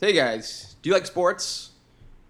Hey 0.00 0.12
guys, 0.12 0.76
do 0.80 0.90
you 0.90 0.94
like 0.94 1.06
sports? 1.06 1.70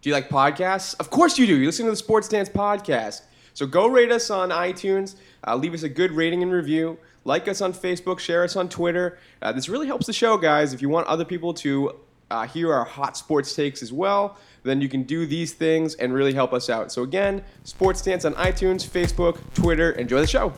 Do 0.01 0.09
you 0.09 0.15
like 0.15 0.31
podcasts? 0.31 0.95
Of 0.99 1.11
course 1.11 1.39
you 1.39 1.47
do. 1.47 1.55
You 1.55 1.67
listen 1.67 1.85
to 1.85 1.91
the 1.91 1.99
Sports 1.99 2.27
Stance 2.27 2.49
podcast. 2.49 3.21
So 3.53 3.67
go 3.67 3.89
rate 3.89 4.11
us 4.11 4.31
on 4.31 4.49
iTunes, 4.49 5.17
uh, 5.47 5.55
leave 5.55 5.75
us 5.75 5.83
a 5.83 5.89
good 5.91 6.13
rating 6.13 6.43
and 6.43 6.51
review, 6.51 6.97
like 7.27 7.47
us 7.47 7.61
on 7.61 7.75
Facebook, 7.75 8.21
share 8.21 8.43
us 8.43 8.57
on 8.57 8.71
Twitter. 8.71 9.19
Uh, 9.43 9.53
this 9.53 9.69
really 9.69 9.87
helps 9.87 10.07
the 10.07 10.15
show, 10.15 10.39
guys. 10.39 10.73
If 10.73 10.81
you 10.81 10.89
want 10.89 11.09
other 11.09 11.27
people 11.27 11.53
to 11.55 11.95
uh, 12.31 12.47
hear 12.47 12.73
our 12.73 12.87
hot 12.87 13.19
sports 13.19 13.55
takes 13.55 13.83
as 13.83 13.93
well, 13.93 14.39
then 14.63 14.81
you 14.81 14.89
can 14.89 15.03
do 15.03 15.27
these 15.27 15.53
things 15.53 15.95
and 15.97 16.15
really 16.15 16.33
help 16.33 16.55
us 16.55 16.71
out. 16.71 16.91
So 16.91 17.03
again, 17.03 17.45
Sports 17.65 18.01
Stance 18.01 18.25
on 18.25 18.33
iTunes, 18.37 18.89
Facebook, 18.89 19.39
Twitter. 19.53 19.91
Enjoy 19.91 20.23
the 20.23 20.27
show. 20.27 20.55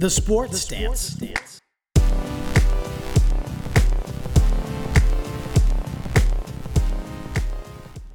The 0.00 0.08
Sports 0.08 0.62
Stance. 0.62 1.60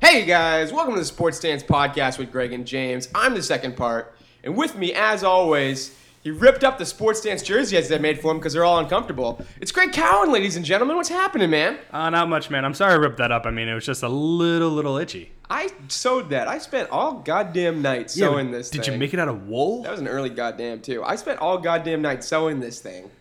Hey 0.02 0.26
guys, 0.26 0.74
welcome 0.74 0.96
to 0.96 1.00
the 1.00 1.06
Sports 1.06 1.38
Stance 1.38 1.62
podcast 1.62 2.18
with 2.18 2.32
Greg 2.32 2.54
and 2.54 2.66
James. 2.66 3.08
I'm 3.14 3.36
the 3.36 3.44
second 3.44 3.78
part, 3.78 4.16
and 4.44 4.58
with 4.58 4.76
me, 4.76 4.96
as 4.96 5.24
always, 5.24 5.96
he 6.26 6.32
ripped 6.32 6.64
up 6.64 6.80
the 6.80 6.86
Sports 6.88 7.20
Stance 7.20 7.44
jerseys 7.44 7.92
I 7.92 8.00
made 8.00 8.20
for 8.20 8.32
him 8.32 8.40
because 8.40 8.54
they're 8.54 8.66
all 8.66 8.80
uncomfortable. 8.80 9.46
It's 9.62 9.72
Greg 9.72 9.94
Cowan, 9.94 10.32
ladies 10.32 10.56
and 10.56 10.66
gentlemen. 10.66 10.96
What's 10.96 11.08
happening, 11.08 11.52
man? 11.52 11.78
Uh, 11.92 12.10
not 12.10 12.30
much, 12.30 12.50
man. 12.50 12.66
I'm 12.66 12.74
sorry 12.74 12.94
I 12.94 12.96
ripped 12.96 13.18
that 13.18 13.32
up. 13.32 13.46
I 13.46 13.52
mean, 13.52 13.68
it 13.68 13.76
was 13.76 13.86
just 13.86 14.02
a 14.02 14.10
little, 14.10 14.72
little 14.72 14.98
itchy. 14.98 15.34
I 15.52 15.70
sewed 15.88 16.30
that. 16.32 16.48
I 16.48 16.58
spent 16.58 16.90
all 16.90 17.20
goddamn 17.20 17.84
night 17.84 18.10
sewing 18.10 18.50
this. 18.50 18.72
Did 18.72 18.84
thing. 18.84 18.94
you 18.96 19.00
make 19.00 19.14
it 19.14 19.20
out 19.20 19.28
of 19.28 19.48
wool? 19.48 19.84
That 19.84 19.92
was 19.92 20.00
an 20.00 20.08
early 20.08 20.32
goddamn 20.32 20.82
too. 20.82 21.04
I 21.04 21.16
spent 21.16 21.38
all 21.42 21.60
goddamn 21.60 22.02
night 22.02 22.24
sewing 22.24 22.60
this 22.60 22.80
thing, 22.80 23.12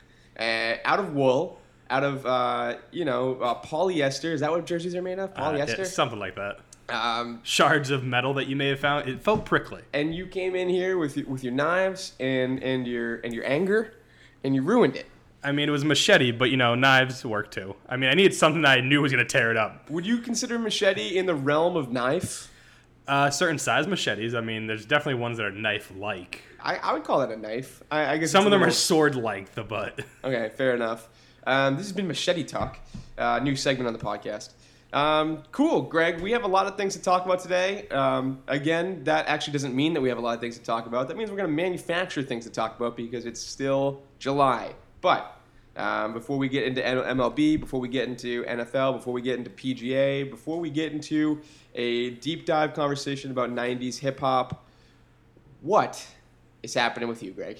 uh, 0.40 0.76
out 0.86 0.98
of 0.98 1.12
wool, 1.12 1.60
out 1.90 2.04
of 2.04 2.24
uh, 2.24 2.76
you 2.90 3.04
know 3.04 3.34
uh, 3.34 3.60
polyester. 3.60 4.32
Is 4.32 4.40
that 4.40 4.50
what 4.50 4.64
jerseys 4.64 4.94
are 4.94 5.02
made 5.02 5.18
of? 5.18 5.28
Uh, 5.36 5.52
yeah, 5.54 5.66
Polyester. 5.66 5.84
something 5.84 6.18
like 6.18 6.36
that. 6.36 6.60
Um, 6.88 7.40
Shards 7.42 7.90
of 7.90 8.04
metal 8.04 8.34
that 8.34 8.46
you 8.46 8.56
may 8.56 8.68
have 8.68 8.80
found. 8.80 9.08
It 9.08 9.22
felt 9.22 9.44
prickly. 9.44 9.82
and 9.92 10.14
you 10.14 10.26
came 10.26 10.54
in 10.54 10.68
here 10.68 10.98
with 10.98 11.16
your, 11.16 11.26
with 11.26 11.42
your 11.44 11.52
knives 11.52 12.12
and 12.20 12.62
and 12.62 12.86
your 12.86 13.16
and 13.16 13.32
your 13.32 13.46
anger, 13.46 13.94
and 14.42 14.54
you 14.54 14.62
ruined 14.62 14.96
it. 14.96 15.06
I 15.42 15.52
mean, 15.52 15.68
it 15.68 15.72
was 15.72 15.84
machete, 15.84 16.30
but 16.30 16.50
you 16.50 16.56
know, 16.56 16.74
knives 16.74 17.24
work 17.24 17.50
too. 17.50 17.76
I 17.88 17.96
mean, 17.96 18.08
I 18.10 18.14
needed 18.14 18.34
something 18.34 18.62
that 18.62 18.78
I 18.78 18.80
knew 18.80 19.02
was 19.02 19.12
gonna 19.12 19.24
tear 19.24 19.50
it 19.50 19.56
up. 19.56 19.90
Would 19.90 20.06
you 20.06 20.18
consider 20.18 20.58
machete 20.58 21.16
in 21.18 21.26
the 21.26 21.34
realm 21.34 21.76
of 21.76 21.92
knife? 21.92 22.50
Uh, 23.06 23.28
certain 23.28 23.58
size 23.58 23.86
machetes. 23.86 24.34
I 24.34 24.40
mean, 24.40 24.66
there's 24.66 24.86
definitely 24.86 25.20
ones 25.20 25.36
that 25.36 25.44
are 25.44 25.50
knife-like. 25.50 26.40
I, 26.58 26.76
I 26.76 26.92
would 26.94 27.04
call 27.04 27.18
that 27.20 27.30
a 27.30 27.36
knife. 27.36 27.82
I, 27.90 28.12
I 28.14 28.16
guess 28.16 28.30
Some 28.30 28.46
of 28.46 28.50
them 28.50 28.62
are 28.64 28.70
sword-like, 28.70 29.54
the 29.54 29.62
butt. 29.62 30.00
Okay, 30.24 30.50
fair 30.56 30.74
enough. 30.74 31.10
Um, 31.46 31.76
this 31.76 31.84
has 31.84 31.92
been 31.92 32.06
Machete 32.06 32.44
Talk, 32.44 32.78
uh, 33.18 33.40
new 33.40 33.56
segment 33.56 33.86
on 33.86 33.92
the 33.92 33.98
podcast. 33.98 34.54
Um, 34.94 35.42
cool, 35.50 35.82
Greg. 35.82 36.20
We 36.20 36.30
have 36.30 36.44
a 36.44 36.48
lot 36.48 36.66
of 36.66 36.76
things 36.76 36.94
to 36.94 37.02
talk 37.02 37.26
about 37.26 37.40
today. 37.40 37.88
Um, 37.88 38.38
again, 38.46 39.02
that 39.04 39.26
actually 39.26 39.52
doesn't 39.54 39.74
mean 39.74 39.92
that 39.94 40.00
we 40.00 40.08
have 40.08 40.18
a 40.18 40.20
lot 40.20 40.36
of 40.36 40.40
things 40.40 40.56
to 40.56 40.62
talk 40.62 40.86
about. 40.86 41.08
That 41.08 41.16
means 41.16 41.30
we're 41.30 41.36
going 41.36 41.50
to 41.50 41.54
manufacture 41.54 42.22
things 42.22 42.44
to 42.44 42.50
talk 42.50 42.76
about 42.76 42.96
because 42.96 43.26
it's 43.26 43.40
still 43.40 44.02
July. 44.20 44.72
But 45.00 45.36
um, 45.74 46.12
before 46.12 46.38
we 46.38 46.48
get 46.48 46.62
into 46.62 46.80
MLB, 46.80 47.58
before 47.58 47.80
we 47.80 47.88
get 47.88 48.08
into 48.08 48.44
NFL, 48.44 48.98
before 48.98 49.12
we 49.12 49.20
get 49.20 49.36
into 49.36 49.50
PGA, 49.50 50.30
before 50.30 50.60
we 50.60 50.70
get 50.70 50.92
into 50.92 51.40
a 51.74 52.10
deep 52.10 52.46
dive 52.46 52.72
conversation 52.72 53.32
about 53.32 53.50
90s 53.50 53.98
hip 53.98 54.20
hop, 54.20 54.64
what 55.60 56.06
is 56.62 56.72
happening 56.72 57.08
with 57.08 57.20
you, 57.20 57.32
Greg? 57.32 57.58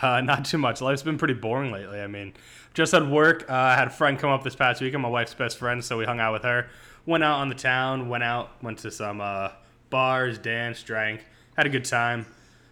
Uh, 0.00 0.20
not 0.24 0.44
too 0.44 0.58
much. 0.58 0.80
Life's 0.80 1.02
been 1.02 1.18
pretty 1.18 1.34
boring 1.34 1.72
lately. 1.72 2.00
I 2.00 2.06
mean, 2.06 2.34
just 2.74 2.94
at 2.94 3.06
work, 3.06 3.46
uh, 3.48 3.54
I 3.54 3.74
had 3.76 3.88
a 3.88 3.90
friend 3.90 4.18
come 4.18 4.30
up 4.30 4.42
this 4.42 4.56
past 4.56 4.80
weekend, 4.80 5.02
my 5.02 5.08
wife's 5.08 5.34
best 5.34 5.58
friend, 5.58 5.84
so 5.84 5.98
we 5.98 6.04
hung 6.04 6.20
out 6.20 6.32
with 6.32 6.42
her. 6.42 6.68
Went 7.06 7.24
out 7.24 7.38
on 7.40 7.48
the 7.48 7.54
town, 7.54 8.08
went 8.08 8.22
out, 8.22 8.50
went 8.62 8.78
to 8.80 8.90
some 8.90 9.20
uh, 9.20 9.50
bars, 9.88 10.38
danced, 10.38 10.86
drank, 10.86 11.24
had 11.56 11.66
a 11.66 11.70
good 11.70 11.84
time. 11.84 12.26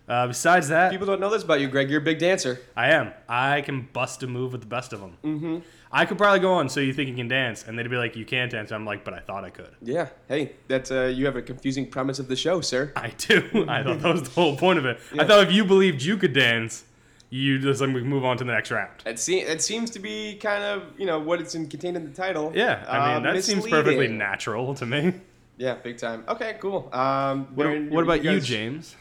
Uh, 0.08 0.26
besides 0.26 0.68
that, 0.68 0.90
People 0.90 1.06
don't 1.06 1.20
know 1.20 1.28
this 1.28 1.42
about 1.42 1.60
you, 1.60 1.68
Greg. 1.68 1.90
You're 1.90 2.00
a 2.00 2.04
big 2.04 2.18
dancer. 2.18 2.58
I 2.74 2.90
am. 2.92 3.12
I 3.28 3.60
can 3.60 3.88
bust 3.92 4.22
a 4.22 4.26
move 4.26 4.52
with 4.52 4.62
the 4.62 4.66
best 4.66 4.94
of 4.94 5.00
them. 5.00 5.18
Mm-hmm. 5.22 5.58
I 5.92 6.06
could 6.06 6.16
probably 6.16 6.40
go 6.40 6.54
on, 6.54 6.68
so 6.68 6.80
you 6.80 6.94
think 6.94 7.08
you 7.10 7.14
can 7.14 7.28
dance, 7.28 7.64
and 7.66 7.78
they'd 7.78 7.88
be 7.88 7.96
like, 7.96 8.16
"You 8.16 8.24
can't 8.24 8.50
dance." 8.50 8.72
I'm 8.72 8.86
like, 8.86 9.04
"But 9.04 9.14
I 9.14 9.20
thought 9.20 9.44
I 9.44 9.50
could." 9.50 9.70
Yeah. 9.82 10.08
Hey, 10.26 10.52
that's 10.66 10.90
uh, 10.90 11.12
you 11.14 11.26
have 11.26 11.36
a 11.36 11.42
confusing 11.42 11.88
premise 11.90 12.18
of 12.18 12.28
the 12.28 12.36
show, 12.36 12.60
sir. 12.60 12.92
I 12.96 13.10
do. 13.18 13.64
I 13.68 13.82
thought 13.82 14.00
that 14.00 14.12
was 14.12 14.22
the 14.22 14.30
whole 14.30 14.56
point 14.56 14.78
of 14.78 14.86
it. 14.86 14.98
I 15.18 15.26
thought 15.26 15.42
if 15.42 15.52
you 15.52 15.64
believed 15.64 16.02
you 16.02 16.16
could 16.16 16.32
dance, 16.32 16.84
you 17.30 17.58
just 17.58 17.80
like 17.80 17.92
we 17.94 18.02
move 18.02 18.24
on 18.24 18.36
to 18.38 18.44
the 18.44 18.52
next 18.52 18.70
round. 18.70 18.90
It, 19.04 19.18
se- 19.18 19.40
it 19.42 19.60
seems 19.62 19.90
to 19.90 19.98
be 19.98 20.36
kind 20.36 20.64
of 20.64 20.82
you 20.98 21.06
know 21.06 21.18
what 21.18 21.40
it's 21.40 21.54
in, 21.54 21.68
contained 21.68 21.96
in 21.96 22.04
the 22.04 22.14
title. 22.14 22.52
Yeah, 22.54 22.84
I 22.88 23.14
mean 23.18 23.26
Uh, 23.26 23.32
that 23.32 23.44
seems 23.44 23.66
perfectly 23.66 24.08
natural 24.08 24.74
to 24.74 24.86
me. 24.86 25.14
Yeah, 25.58 25.74
big 25.74 25.98
time. 25.98 26.24
Okay, 26.28 26.56
cool. 26.60 26.88
Um, 26.92 27.48
What, 27.56 27.66
what 27.90 28.04
about 28.04 28.22
you, 28.24 28.30
guys- 28.32 28.46
James? 28.46 28.96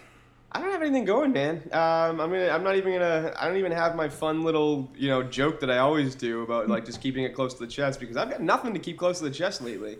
I 0.51 0.59
don't 0.61 0.71
have 0.71 0.81
anything 0.81 1.05
going, 1.05 1.33
man. 1.33 1.61
Um, 1.73 2.19
I'm 2.21 2.31
gonna. 2.31 2.47
I'm 2.49 2.63
not 2.63 2.77
even 2.77 2.93
gonna. 2.93 3.33
I 3.37 3.47
don't 3.47 3.57
even 3.57 3.73
have 3.73 3.95
my 3.95 4.07
fun 4.09 4.43
little 4.43 4.89
you 4.95 5.09
know 5.09 5.21
joke 5.21 5.59
that 5.59 5.69
I 5.69 5.77
always 5.79 6.15
do 6.15 6.41
about 6.41 6.67
like 6.69 6.85
just 6.85 7.01
keeping 7.01 7.25
it 7.25 7.35
close 7.35 7.53
to 7.55 7.59
the 7.59 7.67
chest 7.71 7.99
because 7.99 8.15
I've 8.17 8.29
got 8.31 8.41
nothing 8.41 8.73
to 8.73 8.79
keep 8.79 8.97
close 8.97 9.19
to 9.19 9.25
the 9.25 9.31
chest 9.31 9.61
lately. 9.61 9.97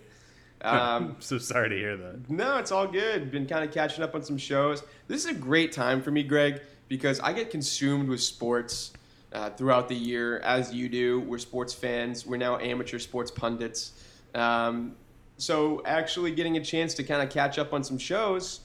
Um, 0.61 0.79
I'm 0.79 1.15
so 1.19 1.37
sorry 1.37 1.69
to 1.69 1.75
hear 1.75 1.97
that. 1.97 2.29
No, 2.29 2.57
it's 2.57 2.71
all 2.71 2.87
good. 2.87 3.29
Been 3.29 3.45
kind 3.45 3.63
of 3.65 3.71
catching 3.71 4.03
up 4.03 4.15
on 4.15 4.23
some 4.23 4.37
shows. 4.37 4.83
This 5.09 5.25
is 5.25 5.31
a 5.31 5.35
great 5.35 5.73
time 5.73 6.01
for 6.01 6.11
me, 6.11 6.23
Greg, 6.23 6.61
because 6.87 7.19
I 7.19 7.33
get 7.33 7.49
consumed 7.49 8.09
with 8.09 8.21
sports 8.21 8.93
uh, 9.33 9.49
throughout 9.51 9.87
the 9.89 9.95
year, 9.95 10.39
as 10.39 10.73
you 10.73 10.89
do. 10.89 11.19
We're 11.21 11.37
sports 11.37 11.73
fans. 11.73 12.25
We're 12.25 12.37
now 12.37 12.57
amateur 12.57 12.99
sports 12.99 13.31
pundits. 13.31 13.93
Um, 14.33 14.95
so 15.37 15.81
actually 15.85 16.31
getting 16.31 16.57
a 16.57 16.63
chance 16.63 16.93
to 16.95 17.03
kind 17.03 17.21
of 17.21 17.29
catch 17.29 17.59
up 17.59 17.73
on 17.73 17.83
some 17.83 17.97
shows 17.97 18.61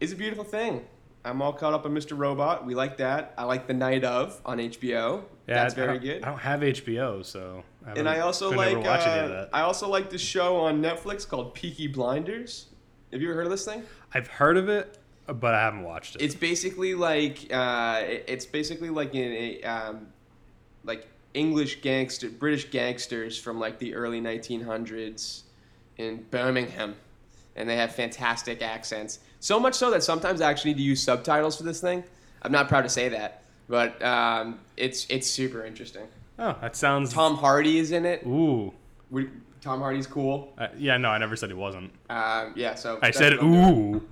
is 0.00 0.12
a 0.12 0.16
beautiful 0.16 0.44
thing. 0.44 0.84
I'm 1.24 1.42
all 1.42 1.52
caught 1.52 1.74
up 1.74 1.84
on 1.84 1.92
Mr. 1.92 2.16
Robot. 2.16 2.64
We 2.64 2.74
like 2.74 2.98
that. 2.98 3.34
I 3.36 3.44
like 3.44 3.66
The 3.66 3.74
Night 3.74 4.04
of 4.04 4.40
on 4.46 4.58
HBO. 4.58 5.22
That's 5.46 5.74
I- 5.74 5.82
I 5.82 5.86
very 5.86 5.98
good. 5.98 6.22
I 6.22 6.28
don't 6.28 6.38
have 6.38 6.60
HBO, 6.60 7.24
so. 7.24 7.64
I 7.84 7.92
And 7.92 8.08
I 8.08 8.20
also 8.20 8.50
like 8.50 8.68
able 8.72 8.82
to 8.82 8.88
watch 8.88 9.06
any 9.06 9.26
of 9.26 9.30
uh. 9.32 9.46
I 9.52 9.62
also 9.62 9.88
like 9.88 10.08
this 10.10 10.20
show 10.20 10.56
on 10.56 10.80
Netflix 10.80 11.28
called 11.28 11.54
Peaky 11.54 11.88
Blinders. 11.88 12.66
Have 13.12 13.22
you 13.22 13.28
ever 13.28 13.36
heard 13.36 13.46
of 13.46 13.50
this 13.50 13.64
thing? 13.64 13.82
I've 14.14 14.28
heard 14.28 14.56
of 14.56 14.68
it, 14.68 14.98
but 15.26 15.54
I 15.54 15.60
haven't 15.60 15.82
watched 15.82 16.16
it. 16.16 16.22
It's 16.22 16.34
basically 16.34 16.94
like 16.94 17.46
uh, 17.52 18.02
it's 18.04 18.46
basically 18.46 18.90
like 18.90 19.14
in 19.14 19.32
a 19.32 19.62
um, 19.62 20.06
like 20.84 21.06
English 21.34 21.80
gangster, 21.82 22.30
British 22.30 22.70
gangsters 22.70 23.38
from 23.38 23.58
like 23.58 23.78
the 23.78 23.94
early 23.94 24.20
1900s 24.20 25.42
in 25.98 26.24
Birmingham, 26.30 26.94
and 27.56 27.68
they 27.68 27.76
have 27.76 27.94
fantastic 27.94 28.62
accents. 28.62 29.18
So 29.40 29.60
much 29.60 29.74
so 29.74 29.90
that 29.90 30.02
sometimes 30.02 30.40
I 30.40 30.50
actually 30.50 30.72
need 30.72 30.78
to 30.78 30.84
use 30.84 31.02
subtitles 31.02 31.56
for 31.56 31.62
this 31.62 31.80
thing. 31.80 32.04
I'm 32.42 32.52
not 32.52 32.68
proud 32.68 32.82
to 32.82 32.88
say 32.88 33.08
that, 33.10 33.42
but 33.68 34.00
um, 34.02 34.60
it's 34.76 35.06
it's 35.08 35.28
super 35.28 35.64
interesting. 35.64 36.06
oh, 36.38 36.56
that 36.60 36.76
sounds. 36.76 37.12
Tom 37.12 37.36
Hardy 37.36 37.78
is 37.78 37.92
in 37.92 38.04
it. 38.06 38.22
Ooh. 38.26 38.72
We, 39.10 39.28
Tom 39.60 39.80
Hardy's 39.80 40.06
cool. 40.06 40.52
Uh, 40.58 40.68
yeah, 40.78 40.96
no, 40.96 41.08
I 41.08 41.18
never 41.18 41.34
said 41.34 41.48
he 41.48 41.54
wasn't. 41.54 41.90
Um, 42.08 42.52
yeah, 42.56 42.74
so 42.74 42.98
I 43.02 43.10
said 43.10 43.34
ooh. 43.34 44.06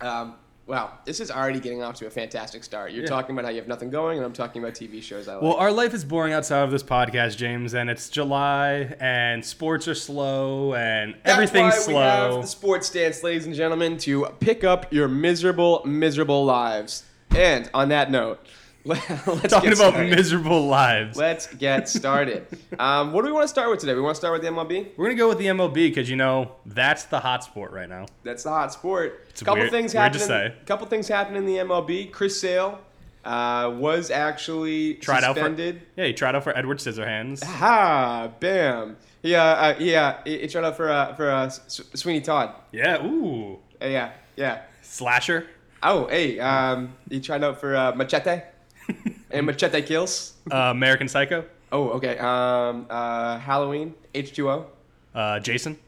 Um, 0.00 0.34
wow, 0.66 0.92
this 1.04 1.20
is 1.20 1.30
already 1.30 1.60
getting 1.60 1.82
off 1.82 1.94
to 1.96 2.06
a 2.06 2.10
fantastic 2.10 2.64
start. 2.64 2.92
You're 2.92 3.02
Yeah. 3.02 3.08
talking 3.08 3.34
about 3.34 3.44
how 3.44 3.50
you 3.50 3.58
have 3.58 3.68
nothing 3.68 3.90
going, 3.90 4.18
and 4.18 4.24
I'm 4.26 4.32
talking 4.32 4.62
about 4.62 4.74
TV 4.74 5.02
shows 5.02 5.28
I 5.28 5.34
like. 5.34 5.42
Well, 5.42 5.54
our 5.54 5.70
life 5.72 5.92
is 5.94 6.04
boring 6.04 6.32
outside 6.32 6.62
of 6.62 6.70
this 6.70 6.82
podcast, 6.82 7.36
James, 7.36 7.74
and 7.74 7.90
it's 7.90 8.08
July, 8.08 8.94
and 9.00 9.44
sports 9.44 9.86
are 9.88 9.94
slow, 9.94 10.74
and 10.74 11.14
That's 11.22 11.32
everything's 11.34 11.74
slow. 11.76 11.94
We 11.94 12.00
have 12.00 12.42
the 12.42 12.46
Sports 12.48 12.86
Stance, 12.88 13.22
ladies 13.22 13.46
and 13.46 13.54
gentlemen, 13.54 13.98
to 13.98 14.26
pick 14.40 14.64
up 14.64 14.92
your 14.92 15.08
miserable, 15.08 15.82
miserable 15.84 16.44
lives. 16.44 17.04
And 17.36 17.68
on 17.74 17.88
that 17.88 18.10
note, 18.10 18.38
Talking 19.48 19.72
about 19.72 19.94
miserable 19.98 20.66
lives. 20.66 21.16
Let's 21.16 21.46
get 21.46 21.88
started. 21.88 22.46
um, 22.78 23.12
what 23.12 23.22
do 23.22 23.28
we 23.28 23.32
want 23.32 23.44
to 23.44 23.48
start 23.48 23.70
with 23.70 23.80
today? 23.80 23.94
We 23.94 24.02
want 24.02 24.14
to 24.14 24.18
start 24.18 24.34
with 24.34 24.42
the 24.42 24.48
MLB. 24.48 24.90
We're 24.98 25.06
gonna 25.06 25.16
go 25.16 25.28
with 25.28 25.38
the 25.38 25.46
MLB 25.46 25.72
because 25.74 26.10
you 26.10 26.16
know 26.16 26.52
that's 26.66 27.04
the 27.04 27.18
hot 27.18 27.44
sport 27.44 27.72
right 27.72 27.88
now. 27.88 28.06
That's 28.24 28.42
the 28.42 28.50
hot 28.50 28.72
sport. 28.74 29.24
It's 29.30 29.42
couple 29.42 29.60
weird- 29.62 29.70
things 29.70 29.92
happening. 29.94 30.26
say. 30.26 30.54
Couple 30.66 30.86
things 30.86 31.08
happening 31.08 31.38
in 31.38 31.46
the 31.46 31.56
MLB. 31.56 32.12
Chris 32.12 32.38
Sale 32.38 32.78
uh, 33.24 33.74
was 33.74 34.10
actually 34.10 34.94
Tried 34.94 35.24
out 35.24 35.38
for 35.38 35.48
yeah, 35.96 36.04
he 36.06 36.12
tried 36.12 36.34
out 36.34 36.44
for 36.44 36.56
Edward 36.56 36.76
Scissorhands. 36.78 37.42
Ha! 37.42 38.28
Bam! 38.38 38.98
Yeah, 39.22 39.44
uh, 39.44 39.74
yeah. 39.78 40.18
He, 40.24 40.40
he 40.40 40.46
tried 40.46 40.64
out 40.64 40.76
for 40.76 40.90
uh, 40.90 41.14
for 41.14 41.30
uh, 41.30 41.46
S- 41.46 41.80
Sweeney 41.94 42.20
Todd. 42.20 42.54
Yeah, 42.70 43.02
ooh, 43.02 43.58
Uh, 43.80 43.86
yeah, 43.86 44.12
yeah. 44.36 44.60
slasher. 44.82 45.46
Oh, 45.82 46.06
hey. 46.08 46.38
Um, 46.38 46.94
he 47.10 47.20
tried 47.20 47.42
out 47.42 47.60
for 47.60 47.74
uh, 47.74 47.94
Machete 47.94 48.42
and 49.34 49.46
Machete 49.46 49.82
Kills. 49.82 50.34
Uh, 50.50 50.56
American 50.56 51.08
Psycho. 51.08 51.44
Oh, 51.72 51.90
okay. 51.90 52.16
Um, 52.18 52.86
uh, 52.88 53.38
Halloween 53.38 53.94
H 54.14 54.32
two 54.34 54.48
O. 54.48 54.66
Uh, 55.14 55.40
Jason. 55.40 55.78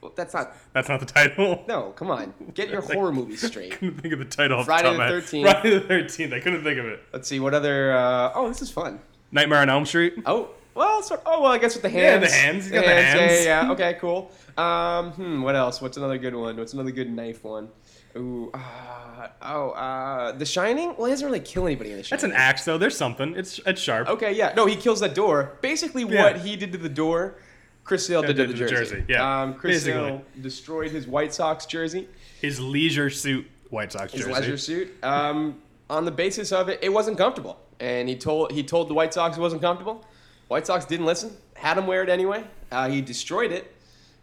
Well, 0.00 0.12
that's 0.16 0.32
not. 0.34 0.52
That's 0.72 0.88
not 0.88 1.00
the 1.00 1.06
title. 1.06 1.62
No, 1.68 1.90
come 1.90 2.10
on. 2.10 2.32
Get 2.54 2.70
your 2.70 2.80
horror 2.82 3.12
movies 3.12 3.46
straight. 3.46 3.72
couldn't 3.72 4.00
think 4.00 4.12
of 4.14 4.18
the 4.18 4.24
title. 4.24 4.64
Friday 4.64 4.96
top 4.96 5.08
the 5.08 5.14
13th. 5.14 5.42
Friday 5.42 5.70
the 5.74 5.80
Thirteenth. 5.80 6.32
I 6.32 6.40
couldn't 6.40 6.64
think 6.64 6.78
of 6.78 6.86
it. 6.86 7.00
Let's 7.12 7.28
see 7.28 7.38
what 7.40 7.54
other. 7.54 7.92
Uh, 7.92 8.32
oh, 8.34 8.48
this 8.48 8.62
is 8.62 8.70
fun. 8.70 8.98
Nightmare 9.30 9.58
on 9.60 9.68
Elm 9.68 9.84
Street. 9.86 10.14
Oh, 10.26 10.50
well, 10.74 11.02
so, 11.02 11.20
oh 11.26 11.42
well, 11.42 11.52
I 11.52 11.58
guess 11.58 11.74
with 11.74 11.82
the 11.82 11.90
Yeah, 11.90 12.12
hands. 12.18 12.30
the 12.30 12.36
hands. 12.36 12.66
You 12.66 12.72
got 12.72 12.80
the 12.84 12.86
Yeah, 12.86 13.00
hands. 13.00 13.44
Yeah, 13.44 13.62
yeah. 13.66 13.72
Okay, 13.72 13.96
cool. 14.00 14.30
Um, 14.56 15.12
hmm, 15.12 15.42
what 15.42 15.54
else? 15.54 15.80
What's 15.82 15.96
another 15.98 16.16
good 16.18 16.34
one? 16.34 16.56
What's 16.56 16.72
another 16.72 16.90
good 16.92 17.10
knife 17.12 17.44
one? 17.44 17.68
Ooh, 18.16 18.50
uh, 18.52 19.28
oh, 19.42 19.70
uh, 19.70 20.32
The 20.32 20.44
Shining. 20.46 20.94
Well, 20.96 21.06
he 21.06 21.12
doesn't 21.12 21.26
really 21.26 21.40
kill 21.40 21.66
anybody 21.66 21.90
in 21.92 21.98
The 21.98 22.02
Shining. 22.02 22.20
That's 22.22 22.24
an 22.24 22.32
axe, 22.32 22.64
though. 22.64 22.78
There's 22.78 22.96
something. 22.96 23.34
It's 23.36 23.60
it's 23.66 23.80
sharp. 23.80 24.08
Okay, 24.08 24.32
yeah. 24.32 24.52
No, 24.56 24.66
he 24.66 24.74
kills 24.76 25.00
that 25.00 25.14
door. 25.14 25.58
Basically, 25.60 26.02
Yeah. 26.04 26.24
what 26.24 26.38
he 26.38 26.56
did 26.56 26.72
to 26.72 26.78
the 26.78 26.88
door, 26.88 27.36
Chris 27.84 28.06
Sale 28.06 28.22
did 28.22 28.28
to 28.28 28.32
the 28.34 28.46
did 28.48 28.56
to 28.56 28.64
the 28.64 28.70
jersey. 28.70 28.94
jersey, 28.96 29.04
yeah. 29.08 29.42
Um, 29.42 29.54
Chris 29.54 29.84
Basically. 29.84 30.08
Sale 30.08 30.22
destroyed 30.40 30.90
his 30.90 31.06
White 31.06 31.32
Sox 31.34 31.66
jersey, 31.66 32.08
His 32.40 32.58
leisure 32.60 33.10
suit 33.10 33.46
White 33.70 33.92
Sox 33.92 34.12
jersey. 34.12 34.28
his 34.28 34.38
leisure 34.38 34.56
suit. 34.58 34.92
Um, 35.04 35.60
on 35.88 36.04
the 36.04 36.10
basis 36.10 36.52
of 36.52 36.68
it, 36.68 36.78
it 36.82 36.88
wasn't 36.88 37.16
comfortable, 37.18 37.58
and 37.78 38.08
he 38.08 38.16
told 38.16 38.52
he 38.52 38.62
told 38.62 38.88
the 38.88 38.94
White 38.94 39.14
Sox 39.14 39.36
it 39.36 39.40
wasn't 39.40 39.62
comfortable. 39.62 40.04
White 40.48 40.66
Sox 40.66 40.84
didn't 40.84 41.06
listen. 41.06 41.36
Had 41.54 41.78
him 41.78 41.86
wear 41.86 42.02
it 42.02 42.08
anyway. 42.08 42.42
Uh, 42.72 42.88
he 42.88 43.00
destroyed 43.00 43.52
it, 43.52 43.72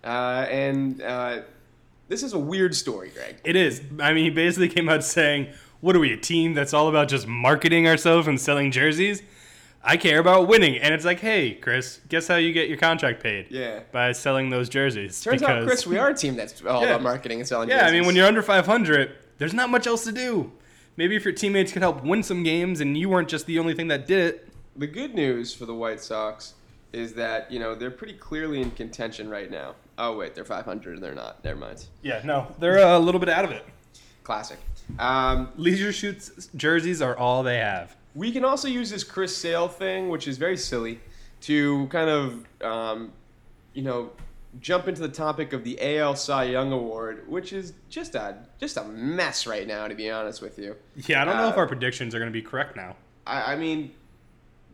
uh, 0.03 0.45
and 0.49 1.01
uh, 1.01 1.41
this 2.07 2.23
is 2.23 2.33
a 2.33 2.39
weird 2.39 2.75
story, 2.75 3.09
Greg. 3.13 3.37
It 3.43 3.55
is. 3.55 3.81
I 3.99 4.13
mean, 4.13 4.23
he 4.25 4.29
basically 4.29 4.69
came 4.69 4.89
out 4.89 5.03
saying, 5.03 5.47
"What 5.81 5.95
are 5.95 5.99
we, 5.99 6.13
a 6.13 6.17
team 6.17 6.53
that's 6.53 6.73
all 6.73 6.87
about 6.89 7.07
just 7.07 7.27
marketing 7.27 7.87
ourselves 7.87 8.27
and 8.27 8.39
selling 8.39 8.71
jerseys? 8.71 9.21
I 9.83 9.97
care 9.97 10.19
about 10.19 10.47
winning." 10.47 10.77
And 10.77 10.93
it's 10.93 11.05
like, 11.05 11.19
"Hey, 11.19 11.53
Chris, 11.53 11.99
guess 12.09 12.27
how 12.27 12.35
you 12.35 12.51
get 12.53 12.67
your 12.69 12.77
contract 12.77 13.21
paid? 13.23 13.47
Yeah. 13.49 13.81
by 13.91 14.11
selling 14.11 14.49
those 14.49 14.69
jerseys." 14.69 15.21
Turns 15.21 15.43
out, 15.43 15.65
Chris, 15.65 15.85
we 15.87 15.97
are 15.97 16.09
a 16.09 16.13
team 16.15 16.35
that's 16.35 16.63
all 16.65 16.81
Yeah. 16.81 16.89
about 16.89 17.03
marketing 17.03 17.39
and 17.39 17.47
selling. 17.47 17.69
Jerseys. 17.69 17.81
Yeah, 17.83 17.87
I 17.87 17.91
mean, 17.91 18.05
when 18.05 18.15
you're 18.15 18.27
under 18.27 18.41
500, 18.41 19.11
there's 19.37 19.53
not 19.53 19.69
much 19.69 19.87
else 19.87 20.03
to 20.05 20.11
do. 20.11 20.51
Maybe 20.95 21.15
if 21.15 21.23
your 21.23 21.33
teammates 21.33 21.71
could 21.71 21.83
help 21.83 22.03
win 22.03 22.23
some 22.23 22.41
games 22.43 22.81
and 22.81 22.97
you 22.97 23.07
weren't 23.09 23.27
just 23.29 23.45
the 23.45 23.59
only 23.59 23.75
thing 23.75 23.87
that 23.89 24.07
did 24.07 24.19
it. 24.33 24.49
The 24.75 24.87
good 24.87 25.13
news 25.13 25.53
for 25.53 25.65
the 25.65 25.73
White 25.75 25.99
Sox 26.01 26.53
is 26.93 27.13
that 27.13 27.51
you 27.51 27.59
know 27.59 27.75
they're 27.75 27.91
pretty 27.91 28.13
clearly 28.13 28.61
in 28.61 28.71
contention 28.71 29.29
right 29.29 29.49
now. 29.51 29.75
Oh 29.97 30.15
wait, 30.17 30.35
they're 30.35 30.45
500 30.45 30.95
and 30.95 31.03
they're 31.03 31.13
not. 31.15 31.43
Never 31.43 31.59
mind. 31.59 31.85
Yeah, 32.03 32.21
no, 32.23 32.47
they're 32.59 32.77
a 32.77 32.99
little 32.99 33.19
bit 33.19 33.29
out 33.29 33.45
of 33.45 33.51
it. 33.51 33.65
Classic. 34.23 34.57
Um, 34.99 35.49
Leisure 35.57 35.91
shoots 35.91 36.49
jerseys 36.55 37.01
are 37.01 37.17
all 37.17 37.43
they 37.43 37.57
have. 37.57 37.95
we 38.15 38.31
can 38.31 38.45
also 38.45 38.67
use 38.67 38.89
this 38.89 39.03
Chris 39.03 39.35
Sale 39.35 39.67
thing, 39.67 40.09
which 40.09 40.27
is 40.27 40.37
very 40.37 40.55
silly, 40.57 40.99
to 41.41 41.87
kind 41.87 42.09
of 42.09 42.45
um, 42.63 43.11
you 43.73 43.81
know 43.83 44.11
jump 44.61 44.87
into 44.87 45.01
the 45.01 45.09
topic 45.09 45.53
of 45.53 45.63
the 45.63 45.77
AL 45.99 46.15
Cy 46.15 46.45
Young 46.45 46.71
Award, 46.71 47.27
which 47.29 47.51
is 47.53 47.73
just 47.89 48.15
a 48.15 48.37
just 48.59 48.77
a 48.77 48.83
mess 48.85 49.45
right 49.45 49.67
now, 49.67 49.87
to 49.87 49.95
be 49.95 50.09
honest 50.09 50.41
with 50.41 50.57
you. 50.57 50.75
Yeah, 51.05 51.21
I 51.21 51.25
don't 51.25 51.37
know 51.37 51.49
if 51.49 51.55
Uh, 51.55 51.59
our 51.59 51.67
predictions 51.67 52.15
are 52.15 52.19
going 52.19 52.31
to 52.31 52.33
be 52.33 52.41
correct 52.41 52.75
now. 52.75 52.95
I, 53.25 53.53
I 53.53 53.55
mean, 53.55 53.91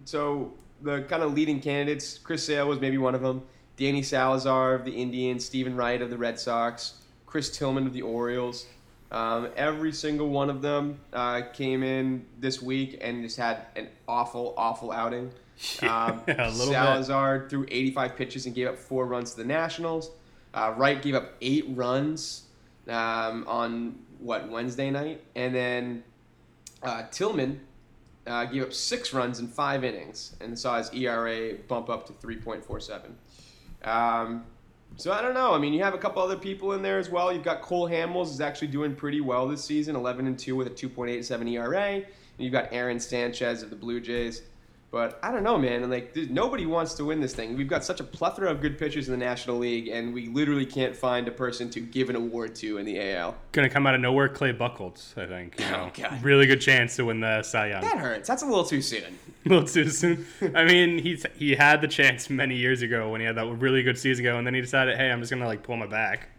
so 0.06 0.54
the 0.84 1.02
kind 1.04 1.24
of 1.24 1.34
leading 1.34 1.60
candidates, 1.60 2.18
Chris 2.18 2.46
Sale 2.46 2.68
was 2.68 2.80
maybe 2.80 2.98
one 2.98 3.16
of 3.16 3.22
them. 3.22 3.44
Danny 3.78 4.04
Salazar 4.04 4.76
of 4.76 4.86
the 4.86 4.92
Indians, 4.92 5.44
Steven 5.46 5.76
Wright 5.76 6.02
of 6.02 6.10
the 6.10 6.18
Red 6.18 6.40
Sox, 6.40 6.94
Chris 7.26 7.50
Tillman 7.56 7.88
of 7.88 7.94
the 7.94 8.04
Orioles. 8.04 8.68
Um, 9.12 9.50
every 9.56 9.92
single 9.92 10.30
one 10.30 10.50
of 10.50 10.62
them 10.62 11.00
uh, 11.12 11.42
came 11.54 11.84
in 11.84 12.26
this 12.40 12.62
week 12.62 12.98
and 13.02 13.24
just 13.24 13.38
had 13.38 13.66
an 13.76 13.88
awful, 14.08 14.54
awful 14.58 14.92
outing. 14.92 15.32
Um, 15.84 16.24
Yeah, 16.28 16.50
little 16.50 16.66
bit. 16.66 16.74
Salazar 16.74 17.48
threw 17.48 17.66
85 17.70 18.16
pitches 18.16 18.46
and 18.48 18.56
gave 18.56 18.68
up 18.68 18.78
four 18.78 19.06
runs 19.06 19.32
to 19.32 19.38
the 19.38 19.46
Nationals. 19.46 20.10
Uh, 20.54 20.74
Wright 20.76 21.00
gave 21.00 21.14
up 21.14 21.34
eight 21.42 21.66
runs 21.70 22.44
um, 22.88 23.46
on 23.48 24.00
what 24.20 24.50
Wednesday 24.50 24.90
night, 24.90 25.22
and 25.36 25.54
then 25.54 26.04
uh, 26.82 27.04
Tillman 27.12 27.62
uh, 28.28 28.46
gave 28.46 28.64
up 28.64 28.74
six 28.74 29.14
runs 29.14 29.40
in 29.40 29.48
five 29.48 29.84
innings 29.84 30.36
and 30.42 30.58
saw 30.58 30.78
his 30.78 30.94
ERA 30.94 31.56
bump 31.68 31.90
up 31.90 32.06
to 32.08 32.14
3.47. 32.14 33.12
Um, 33.88 34.46
so 34.96 35.12
I 35.12 35.22
don't 35.22 35.34
know. 35.34 35.54
I 35.54 35.58
mean, 35.58 35.74
you 35.74 35.84
have 35.84 35.94
a 35.94 35.98
couple 35.98 36.22
other 36.22 36.38
people 36.38 36.74
in 36.74 36.82
there 36.82 37.00
as 37.00 37.10
well. 37.10 37.34
You've 37.34 37.44
got 37.44 37.62
Cole 37.62 37.90
Hamels 37.90 38.30
is 38.30 38.42
actually 38.42 38.68
doing 38.68 38.96
pretty 38.96 39.22
well 39.22 39.48
this 39.48 39.64
season, 39.64 39.96
11 39.96 40.28
and 40.28 40.38
2 40.38 40.56
with 40.56 40.68
a 40.68 40.70
2.87 40.70 41.52
ERA. 41.52 41.96
And 41.96 42.06
you've 42.38 42.54
got 42.54 42.70
Aaron 42.72 43.00
Sanchez 43.00 43.64
of 43.64 43.70
the 43.70 43.76
Blue 43.76 44.00
Jays. 44.00 44.44
But 44.94 45.18
I 45.24 45.32
don't 45.32 45.42
know, 45.42 45.58
man. 45.58 45.82
And 45.82 45.92
like, 45.92 46.16
nobody 46.16 46.68
wants 46.68 46.94
to 46.94 47.06
win 47.06 47.20
this 47.20 47.34
thing. 47.34 47.58
We've 47.58 47.68
got 47.68 47.84
such 47.84 48.00
a 48.00 48.04
plethora 48.04 48.52
of 48.52 48.62
good 48.62 48.78
pitchers 48.78 49.10
in 49.10 49.12
the 49.12 49.26
National 49.26 49.58
League, 49.58 49.88
and 49.88 50.14
we 50.14 50.28
literally 50.28 50.68
can't 50.68 50.96
find 50.96 51.28
a 51.28 51.32
person 51.32 51.68
to 51.72 51.80
give 51.80 52.12
an 52.12 52.16
award 52.16 52.54
to 52.58 52.78
in 52.78 52.86
the 52.86 53.16
AL. 53.16 53.36
To 53.54 53.70
come 53.70 53.88
out 53.88 53.96
of 53.96 54.02
nowhere, 54.02 54.30
Clay 54.30 54.54
Buchholz, 54.54 55.18
I 55.18 55.26
think. 55.26 55.60
You 55.60 55.66
oh, 55.66 55.72
know, 55.72 55.84
Oh, 55.86 55.92
God. 56.00 56.24
really 56.24 56.46
good 56.46 56.62
chance 56.62 56.96
to 56.98 57.06
win 57.06 57.22
the 57.22 57.42
Cy 57.42 57.70
Young. 57.70 57.82
That 57.82 57.98
hurts. 57.98 58.28
That's 58.28 58.44
a 58.44 58.46
little 58.46 58.66
too 58.66 58.84
soon. 58.84 59.18
a 59.48 59.50
little 59.50 59.68
too 59.68 59.90
soon. 59.90 60.28
I 60.54 60.64
mean, 60.64 61.00
he's 61.00 61.26
he 61.34 61.56
had 61.56 61.82
the 61.82 61.88
chance 61.88 62.30
many 62.30 62.56
years 62.56 62.84
ago 62.84 63.10
when 63.10 63.20
he 63.20 63.26
had 63.26 63.36
that 63.38 63.48
really 63.48 63.82
good 63.82 63.98
season 63.98 64.24
ago, 64.24 64.38
and 64.38 64.46
then 64.46 64.54
he 64.54 64.62
decided, 64.62 64.96
hey, 64.98 65.10
I'm 65.10 65.22
just 65.22 65.32
gonna 65.32 65.48
like 65.48 65.64
pull 65.64 65.76
my 65.76 65.88
back. 65.88 66.30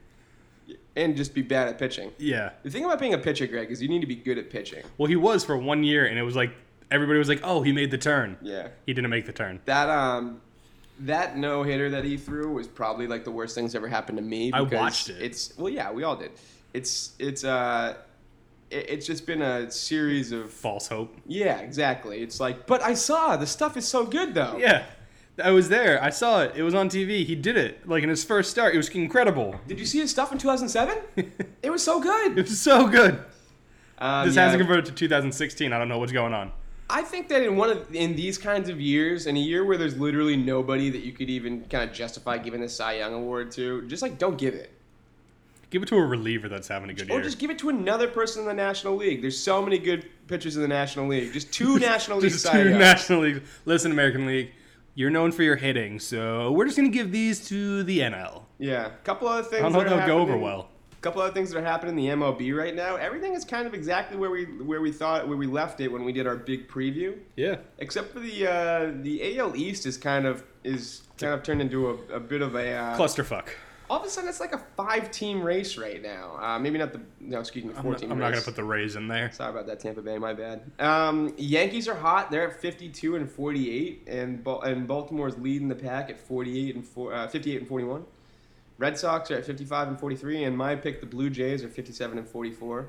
And 0.95 1.17
just 1.17 1.35
be 1.35 1.43
bad 1.43 1.67
at 1.67 1.77
pitching. 1.77 2.13
Yeah. 2.19 2.51
The 2.63 2.71
thing 2.71 2.85
about 2.85 3.01
being 3.01 3.15
a 3.15 3.19
pitcher, 3.19 3.49
Greg, 3.49 3.73
is 3.73 3.83
you 3.83 3.89
need 3.89 4.03
to 4.03 4.07
be 4.07 4.15
good 4.15 4.39
at 4.39 4.49
pitching. 4.49 4.85
Well, 4.97 5.09
he 5.09 5.17
was 5.17 5.45
for 5.45 5.57
one 5.57 5.83
year, 5.83 6.07
and 6.07 6.17
it 6.17 6.23
was 6.23 6.37
like 6.37 6.53
everybody 6.91 7.19
was 7.19 7.29
like, 7.29 7.41
oh, 7.43 7.63
he 7.63 7.73
made 7.73 7.91
the 7.91 7.99
turn. 7.99 8.37
Yeah. 8.43 8.69
He 8.87 8.95
didn't 8.95 9.11
make 9.11 9.27
the 9.27 9.33
turn. 9.33 9.61
That 9.65 9.89
um 9.89 10.41
that 11.01 11.37
no 11.37 11.63
hitter 11.63 11.91
that 11.91 12.05
he 12.05 12.17
threw 12.17 12.53
was 12.53 12.69
probably 12.69 13.07
like 13.07 13.25
the 13.25 13.31
worst 13.31 13.55
thing 13.55 13.65
that's 13.65 13.75
ever 13.75 13.89
happened 13.89 14.19
to 14.19 14.23
me. 14.25 14.53
I 14.53 14.61
watched 14.61 15.09
it. 15.09 15.21
It's 15.21 15.57
well, 15.59 15.69
yeah, 15.73 15.91
we 15.91 16.05
all 16.05 16.17
did. 16.17 16.31
It's 16.73 17.15
it's 17.19 17.45
uh, 17.45 17.97
it, 18.71 18.91
it's 18.91 19.07
just 19.07 19.27
been 19.27 19.43
a 19.43 19.71
series 19.71 20.33
of 20.33 20.51
False 20.51 20.89
hope. 20.89 21.17
yeah, 21.27 21.59
exactly. 21.59 22.21
It's 22.23 22.41
like, 22.41 22.67
but 22.67 22.83
I 22.83 22.95
saw 22.95 23.37
the 23.37 23.47
stuff 23.47 23.77
is 23.77 23.87
so 23.87 24.05
good 24.07 24.35
though. 24.35 24.57
Yeah. 24.59 24.85
I 25.43 25.51
was 25.51 25.69
there. 25.69 26.01
I 26.01 26.11
saw 26.11 26.43
it. 26.43 26.53
It 26.55 26.63
was 26.63 26.75
on 26.75 26.89
TV. 26.89 27.27
He 27.27 27.35
did 27.35 27.57
it. 27.57 27.89
Like 27.89 28.05
in 28.05 28.09
his 28.09 28.23
first 28.23 28.53
start, 28.53 28.73
it 28.73 28.77
was 28.77 28.89
incredible. 28.91 29.59
Did 29.67 29.81
you 29.81 29.87
see 29.87 29.99
his 29.99 30.13
stuff 30.13 30.31
in 30.31 30.39
2007? 30.39 30.97
it 31.63 31.71
was 31.71 31.83
so 31.83 31.99
good. 32.01 32.39
It 32.39 32.43
was 32.49 32.61
so 32.61 32.87
good. 32.87 33.19
Um, 33.99 34.27
This 34.27 34.37
yeah, 34.37 34.45
hasn't 34.45 34.61
converted 34.61 34.87
to 34.87 34.93
2016. 34.93 35.73
I 35.73 35.79
don't 35.79 35.89
know 35.89 35.99
what's 35.99 36.13
going 36.13 36.35
on. 36.35 36.53
I 36.89 37.03
think 37.03 37.29
that 37.29 37.43
in 37.43 37.57
one 37.57 37.71
of 37.71 37.95
in 37.95 38.15
these 38.15 38.37
kinds 38.37 38.69
of 38.69 38.81
years, 38.81 39.27
in 39.27 39.37
a 39.37 39.41
year 39.41 39.65
where 39.65 39.77
there's 39.79 39.97
literally 39.97 40.37
nobody 40.37 40.91
that 40.91 41.01
you 41.01 41.13
could 41.13 41.31
even 41.31 41.65
kind 41.65 41.89
of 41.89 41.95
justify 41.95 42.39
giving 42.39 42.61
the 42.61 42.69
Cy 42.69 42.99
Young 42.99 43.15
award 43.15 43.51
to, 43.53 43.83
just 43.89 44.03
like 44.03 44.19
don't 44.19 44.37
give 44.37 44.55
it. 44.55 44.71
Give 45.71 45.83
it 45.83 45.87
to 45.89 45.97
a 45.97 46.05
reliever 46.05 46.49
that's 46.49 46.69
having 46.69 46.91
a 46.91 46.95
good 46.95 47.11
Or 47.11 47.15
year. 47.15 47.21
Or 47.21 47.23
just 47.25 47.39
give 47.39 47.51
it 47.51 47.59
to 47.61 47.69
another 47.69 48.07
person 48.07 48.43
in 48.43 48.49
the 48.49 48.55
National 48.55 48.95
League. 48.95 49.23
There's 49.23 49.39
so 49.39 49.61
many 49.61 49.79
good 49.79 50.07
pitchers 50.29 50.55
in 50.55 50.63
the 50.63 50.69
National 50.69 51.09
League. 51.09 51.33
Just 51.33 51.53
two 51.53 51.79
National 51.81 52.19
League 52.19 52.31
Just 52.31 52.47
two 52.47 52.59
Youngs. 52.59 52.79
National 52.79 53.21
League. 53.23 53.43
Listen, 53.65 53.91
American 53.91 54.27
League, 54.27 54.53
you're 54.95 55.11
known 55.11 55.33
for 55.33 55.43
your 55.43 55.57
hitting, 55.57 55.99
so 55.99 56.53
we're 56.53 56.67
just 56.67 56.77
gonna 56.77 56.91
give 56.91 57.11
these 57.11 57.49
to 57.49 57.83
the 57.83 58.01
NL. 58.01 58.43
Yeah, 58.59 58.87
a 58.87 58.91
couple 59.05 59.27
other 59.27 59.43
things. 59.43 59.65
I 59.65 59.69
don't 59.69 59.73
know 59.73 59.81
if 59.81 59.89
they'll 59.89 60.07
go 60.07 60.19
over 60.19 60.37
well. 60.37 60.69
Couple 61.05 61.21
other 61.21 61.35
things 61.35 61.51
that 61.51 61.59
are 61.59 61.65
happening 61.65 61.99
in 61.99 62.19
the 62.19 62.25
MLB 62.25 62.57
right 62.57 62.75
now. 62.75 62.97
Everything 62.97 63.35
is 63.35 63.45
kind 63.45 63.67
of 63.67 63.75
exactly 63.75 64.17
where 64.17 64.31
we 64.31 64.45
where 64.45 64.81
we 64.81 64.91
thought 64.91 65.29
where 65.29 65.37
we 65.37 65.47
left 65.47 65.81
it 65.81 65.89
when 65.89 66.05
we 66.05 66.13
did 66.13 66.27
our 66.27 66.37
big 66.37 66.67
preview. 66.67 67.17
Yeah. 67.37 67.57
Except 67.79 68.13
for 68.13 68.21
the 68.21 68.47
uh, 68.47 68.93
the 69.03 69.39
AL 69.39 69.55
East 69.55 69.85
is 69.87 69.99
kind 69.99 70.27
of 70.27 70.43
is 70.65 71.03
kind 71.19 71.35
of 71.35 71.43
turned 71.43 71.61
into 71.61 71.91
a, 71.91 72.15
a 72.15 72.21
bit 72.21 72.41
of 72.41 72.55
a 72.55 72.73
uh, 72.73 72.97
Clusterfuck. 72.97 73.49
all 73.91 74.01
of 74.01 74.07
a 74.07 74.09
sudden 74.09 74.31
it's 74.31 74.41
like 74.41 74.55
a 74.55 74.63
five 74.77 75.11
team 75.11 75.43
race 75.43 75.77
right 75.77 76.03
now. 76.03 76.39
Uh, 76.41 76.59
maybe 76.59 76.79
not 76.79 76.93
the 76.95 77.03
no 77.21 77.39
excuse 77.39 77.67
me 77.67 77.75
I'm, 77.77 77.83
four 77.83 77.93
not, 77.93 78.01
team. 78.01 78.11
I'm 78.11 78.19
race. 78.19 78.25
not 78.25 78.33
gonna 78.33 78.45
put 78.45 78.57
the 78.57 78.65
Rays 78.65 78.97
in 78.97 79.07
there. 79.07 79.31
Sorry 79.31 79.51
about 79.51 79.67
that, 79.67 79.81
Tampa 79.81 80.01
Bay. 80.01 80.17
My 80.17 80.33
bad. 80.33 80.63
Um, 80.79 81.35
Yankees 81.37 81.87
are 81.87 81.95
hot. 81.95 82.31
They're 82.31 82.49
at 82.49 82.61
52 82.63 83.17
and 83.17 83.31
48, 83.31 84.05
and 84.07 84.47
and 84.65 84.89
Baltimore's 84.89 85.37
leading 85.37 85.69
the 85.69 85.75
pack 85.75 86.09
at 86.09 86.19
48 86.19 86.77
and 86.77 86.87
four, 86.87 87.13
uh, 87.13 87.29
58 87.29 87.59
and 87.59 87.69
41. 87.69 88.07
Red 88.79 88.99
Sox 88.99 89.31
are 89.31 89.37
at 89.37 89.45
55 89.45 89.89
and 89.89 90.01
43, 90.01 90.45
and 90.45 90.57
my 90.57 90.75
pick, 90.75 91.01
the 91.01 91.07
Blue 91.07 91.31
Jays, 91.31 91.63
are 91.63 91.69
57 91.69 92.19
and 92.19 92.29
44. 92.29 92.89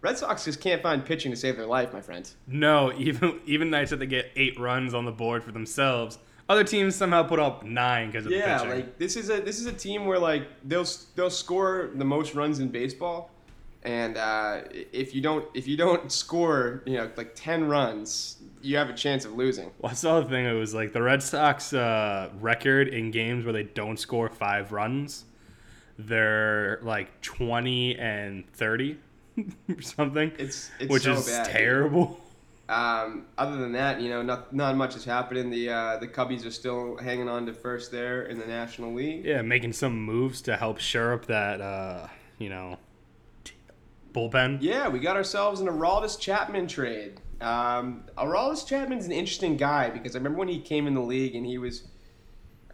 Red 0.00 0.16
Sox 0.16 0.46
just 0.46 0.60
can't 0.60 0.82
find 0.82 1.04
pitching 1.04 1.30
to 1.30 1.36
save 1.36 1.56
their 1.56 1.66
life, 1.66 1.92
my 1.92 2.00
friend. 2.00 2.30
No, 2.46 2.92
even 2.96 3.40
even 3.46 3.70
nights 3.70 3.90
that 3.90 3.98
they 3.98 4.06
get 4.06 4.30
eight 4.36 4.58
runs 4.58 4.94
on 4.94 5.04
the 5.04 5.12
board 5.12 5.44
for 5.44 5.52
themselves, 5.52 6.18
other 6.48 6.64
teams 6.64 6.96
somehow 6.96 7.22
put 7.22 7.38
up 7.38 7.64
nine 7.64 8.10
because 8.10 8.24
of 8.24 8.32
the 8.32 8.38
Yeah, 8.38 8.62
like 8.62 8.98
this 8.98 9.16
is 9.16 9.28
a 9.30 9.40
this 9.40 9.60
is 9.60 9.66
a 9.66 9.72
team 9.72 10.06
where 10.06 10.18
like 10.18 10.48
they'll 10.64 10.86
they'll 11.16 11.30
score 11.30 11.90
the 11.94 12.04
most 12.04 12.34
runs 12.34 12.60
in 12.60 12.68
baseball, 12.68 13.30
and 13.82 14.16
uh, 14.16 14.62
if 14.92 15.14
you 15.14 15.20
don't 15.22 15.46
if 15.54 15.66
you 15.66 15.76
don't 15.76 16.10
score 16.12 16.82
you 16.86 16.94
know 16.98 17.10
like 17.16 17.32
10 17.34 17.66
runs, 17.68 18.36
you 18.62 18.76
have 18.76 18.90
a 18.90 18.94
chance 18.94 19.24
of 19.24 19.32
losing. 19.34 19.70
Well, 19.78 19.90
I 19.90 19.94
saw 19.94 20.20
the 20.20 20.28
thing. 20.28 20.44
It 20.46 20.52
was 20.52 20.74
like 20.74 20.92
the 20.92 21.02
Red 21.02 21.22
Sox 21.22 21.72
uh, 21.72 22.30
record 22.40 22.88
in 22.88 23.10
games 23.10 23.44
where 23.44 23.52
they 23.52 23.62
don't 23.64 23.98
score 23.98 24.28
five 24.28 24.72
runs. 24.72 25.24
They're 25.98 26.80
like 26.82 27.20
twenty 27.20 27.98
and 27.98 28.50
thirty 28.52 28.98
or 29.68 29.80
something, 29.82 30.32
It's 30.38 30.70
it's 30.78 30.90
which 30.90 31.02
so 31.04 31.12
is 31.14 31.26
bad. 31.26 31.46
terrible. 31.46 32.20
Um, 32.68 33.26
other 33.36 33.56
than 33.56 33.72
that, 33.72 34.00
you 34.00 34.08
know, 34.10 34.22
not 34.22 34.52
not 34.54 34.76
much 34.76 34.94
is 34.94 35.04
happening. 35.04 35.50
The 35.50 35.70
uh, 35.70 35.96
the 35.98 36.06
Cubbies 36.06 36.46
are 36.46 36.50
still 36.52 36.96
hanging 36.98 37.28
on 37.28 37.44
to 37.46 37.52
first 37.52 37.90
there 37.90 38.22
in 38.22 38.38
the 38.38 38.46
National 38.46 38.94
League. 38.94 39.24
Yeah, 39.24 39.42
making 39.42 39.72
some 39.72 40.00
moves 40.00 40.40
to 40.42 40.56
help 40.56 40.78
shore 40.78 41.12
up 41.12 41.26
that, 41.26 41.60
uh, 41.60 42.06
you 42.38 42.48
know, 42.48 42.78
bullpen. 44.12 44.58
Yeah, 44.60 44.88
we 44.88 44.98
got 45.00 45.16
ourselves 45.16 45.60
an 45.60 45.66
Aroldis 45.68 46.18
Chapman 46.18 46.66
trade. 46.68 47.20
Um, 47.40 48.04
Aroldis 48.18 48.66
Chapman's 48.66 49.06
an 49.06 49.12
interesting 49.12 49.56
guy 49.56 49.90
because 49.90 50.14
I 50.14 50.18
remember 50.18 50.38
when 50.38 50.48
he 50.48 50.60
came 50.60 50.86
in 50.86 50.94
the 50.94 51.00
league 51.00 51.34
and 51.34 51.46
he 51.46 51.56
was, 51.58 51.84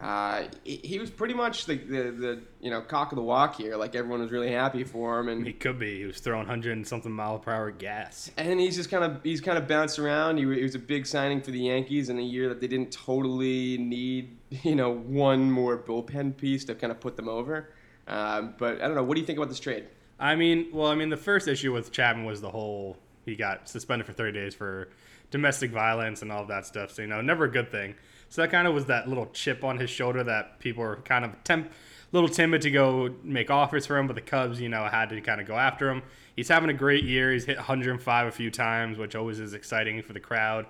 uh, 0.01 0.43
he, 0.63 0.75
he 0.83 0.99
was 0.99 1.09
pretty 1.09 1.33
much 1.33 1.65
the, 1.65 1.75
the 1.75 2.11
the 2.11 2.41
you 2.59 2.69
know 2.69 2.81
cock 2.81 3.11
of 3.11 3.15
the 3.15 3.21
walk 3.23 3.55
here. 3.55 3.75
Like 3.77 3.95
everyone 3.95 4.19
was 4.19 4.29
really 4.31 4.51
happy 4.51 4.83
for 4.83 5.19
him, 5.19 5.27
and 5.29 5.45
He 5.47 5.53
could 5.53 5.79
be. 5.79 5.99
He 5.99 6.05
was 6.05 6.19
throwing 6.19 6.45
hundred 6.45 6.73
and 6.73 6.85
something 6.85 7.11
mile 7.11 7.39
per 7.39 7.51
hour 7.51 7.71
gas. 7.71 8.29
and 8.37 8.59
he's 8.59 8.75
just 8.75 8.91
kind 8.91 9.03
of 9.03 9.23
he's 9.23 9.41
kind 9.41 9.57
of 9.57 9.67
bounced 9.67 9.97
around. 9.99 10.37
He, 10.37 10.43
he 10.43 10.61
was 10.63 10.75
a 10.75 10.79
big 10.79 11.07
signing 11.07 11.41
for 11.41 11.51
the 11.51 11.59
Yankees 11.61 12.09
in 12.09 12.19
a 12.19 12.21
year 12.23 12.49
that 12.49 12.61
they 12.61 12.67
didn't 12.67 12.91
totally 12.91 13.77
need 13.77 14.37
you 14.63 14.75
know 14.75 14.93
one 14.93 15.49
more 15.49 15.77
bullpen 15.77 16.35
piece 16.37 16.65
to 16.65 16.75
kind 16.75 16.91
of 16.91 16.99
put 16.99 17.15
them 17.15 17.27
over. 17.29 17.69
Um, 18.07 18.53
but 18.57 18.81
I 18.81 18.87
don't 18.87 18.95
know. 18.95 19.03
What 19.03 19.15
do 19.15 19.21
you 19.21 19.25
think 19.27 19.37
about 19.39 19.49
this 19.49 19.59
trade? 19.59 19.85
I 20.19 20.35
mean, 20.35 20.67
well, 20.73 20.87
I 20.87 20.95
mean, 20.95 21.09
the 21.09 21.17
first 21.17 21.47
issue 21.47 21.73
with 21.73 21.91
Chapman 21.91 22.25
was 22.25 22.41
the 22.41 22.49
whole 22.49 22.97
he 23.25 23.35
got 23.35 23.67
suspended 23.69 24.05
for 24.05 24.13
30 24.13 24.31
days 24.31 24.55
for 24.55 24.89
domestic 25.31 25.71
violence 25.71 26.21
and 26.21 26.31
all 26.31 26.41
of 26.41 26.47
that 26.47 26.65
stuff. 26.65 26.91
So 26.91 27.01
you 27.01 27.07
know, 27.07 27.21
never 27.21 27.45
a 27.45 27.51
good 27.51 27.69
thing. 27.69 27.95
So 28.29 28.41
that 28.41 28.51
kind 28.51 28.67
of 28.67 28.73
was 28.73 28.85
that 28.85 29.07
little 29.07 29.27
chip 29.27 29.63
on 29.63 29.77
his 29.77 29.89
shoulder 29.89 30.23
that 30.23 30.59
people 30.59 30.83
were 30.83 30.97
kind 30.97 31.23
of 31.25 31.43
temp, 31.43 31.71
little 32.11 32.29
timid 32.29 32.61
to 32.61 32.71
go 32.71 33.13
make 33.23 33.51
offers 33.51 33.85
for 33.85 33.97
him, 33.97 34.07
but 34.07 34.15
the 34.15 34.21
Cubs, 34.21 34.59
you 34.59 34.69
know, 34.69 34.85
had 34.85 35.09
to 35.09 35.21
kind 35.21 35.39
of 35.39 35.47
go 35.47 35.55
after 35.55 35.89
him. 35.89 36.03
He's 36.35 36.47
having 36.47 36.69
a 36.69 36.73
great 36.73 37.03
year. 37.03 37.31
He's 37.31 37.45
hit 37.45 37.57
105 37.57 38.27
a 38.27 38.31
few 38.31 38.51
times, 38.51 38.97
which 38.97 39.15
always 39.15 39.39
is 39.39 39.53
exciting 39.53 40.01
for 40.03 40.13
the 40.13 40.19
crowd. 40.19 40.65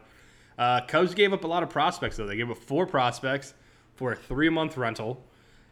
Uh, 0.58 0.82
Cubs 0.88 1.14
gave 1.14 1.34
up 1.34 1.44
a 1.44 1.48
lot 1.48 1.64
of 1.64 1.70
prospects 1.70 2.18
though. 2.18 2.26
They 2.26 2.38
gave 2.38 2.50
up 2.50 2.58
four 2.58 2.88
prospects 2.88 3.54
for 3.96 4.12
a 4.12 4.16
three-month 4.16 4.78
rental. 4.78 5.24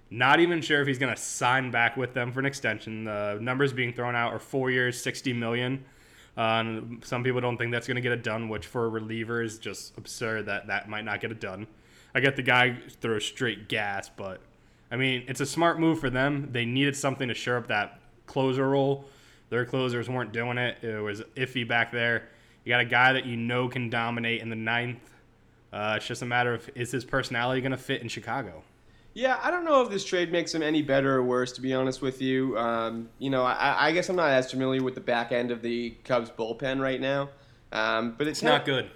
Not 0.10 0.40
even 0.40 0.62
sure 0.62 0.82
if 0.82 0.88
he's 0.88 1.00
going 1.00 1.14
to 1.14 1.20
sign 1.22 1.72
back 1.72 1.98
with 1.98 2.14
them 2.14 2.32
for 2.32 2.40
an 2.40 2.46
extension. 2.46 3.06
The 3.06 3.40
numbers 3.42 3.74
being 3.74 3.92
thrown 3.92 4.16
out 4.16 4.34
are 4.34 4.40
four 4.40 4.70
years, 4.70 5.02
sixty 5.02 5.34
million. 5.34 5.84
Uh, 6.38 6.82
some 7.04 7.24
people 7.24 7.42
don't 7.42 7.58
think 7.58 7.72
that's 7.72 7.88
going 7.88 7.96
to 7.96 8.02
get 8.02 8.12
it 8.12 8.24
done, 8.24 8.50
which 8.50 8.68
for 8.68 8.86
a 8.86 8.90
reliever 8.90 9.42
is 9.42 9.58
just 9.58 9.98
absurd 9.98 10.46
that 10.46 10.68
that 10.68 10.90
might 10.90 11.06
not 11.06 11.22
get 11.22 11.32
it 11.32 11.40
done. 11.40 11.66
I 12.14 12.20
get 12.20 12.36
the 12.36 12.44
guy 12.44 12.78
throws 13.02 13.26
straight 13.26 13.68
gas, 13.68 14.10
but 14.10 14.42
I 14.92 14.96
mean 14.96 15.24
it's 15.28 15.42
a 15.42 15.46
smart 15.46 15.80
move 15.80 16.00
for 16.00 16.10
them. 16.10 16.50
They 16.52 16.66
needed 16.66 16.96
something 16.96 17.28
to 17.28 17.34
shore 17.34 17.58
up 17.58 17.68
that 17.68 18.00
closer 18.26 18.70
role. 18.70 19.06
Their 19.50 19.66
closers 19.66 20.10
weren't 20.10 20.32
doing 20.32 20.58
it. 20.58 20.84
It 20.84 21.02
was 21.02 21.22
iffy 21.36 21.68
back 21.68 21.92
there. 21.92 22.30
You 22.64 22.72
got 22.72 22.82
a 22.82 22.86
guy 22.86 23.14
that 23.14 23.26
you 23.26 23.38
know 23.38 23.68
can 23.68 23.90
dominate 23.90 24.42
in 24.42 24.50
the 24.50 24.56
ninth. 24.56 25.14
Uh, 25.72 25.96
it's 25.98 26.08
just 26.08 26.22
a 26.22 26.26
matter 26.26 26.54
of 26.54 26.70
is 26.76 26.92
his 26.92 27.06
personality 27.06 27.62
going 27.62 27.72
to 27.72 27.78
fit 27.78 28.02
in 28.02 28.08
Chicago? 28.08 28.64
Yeah, 29.16 29.40
I 29.42 29.50
don't 29.50 29.64
know 29.64 29.82
if 29.82 29.90
this 29.90 30.04
trade 30.04 30.30
makes 30.30 30.54
him 30.54 30.62
any 30.62 30.82
better 30.82 31.16
or 31.16 31.24
worse, 31.24 31.54
to 31.54 31.62
be 31.62 31.74
honest 31.74 32.02
with 32.02 32.22
you. 32.22 32.58
Um, 32.60 33.10
you 33.18 33.30
know, 33.30 33.44
I, 33.44 33.88
I 33.88 33.92
guess 33.94 34.10
I'm 34.10 34.18
not 34.18 34.30
as 34.30 34.52
familiar 34.52 34.84
with 34.84 34.94
the 34.94 35.02
back 35.02 35.32
end 35.32 35.52
of 35.52 35.62
the 35.62 35.92
Cubs 36.04 36.30
bullpen 36.30 36.82
right 36.82 37.00
now. 37.00 37.30
Um, 37.72 38.14
but 38.18 38.28
it's, 38.28 38.40
It's 38.40 38.44
not 38.44 38.66
good. 38.66 38.92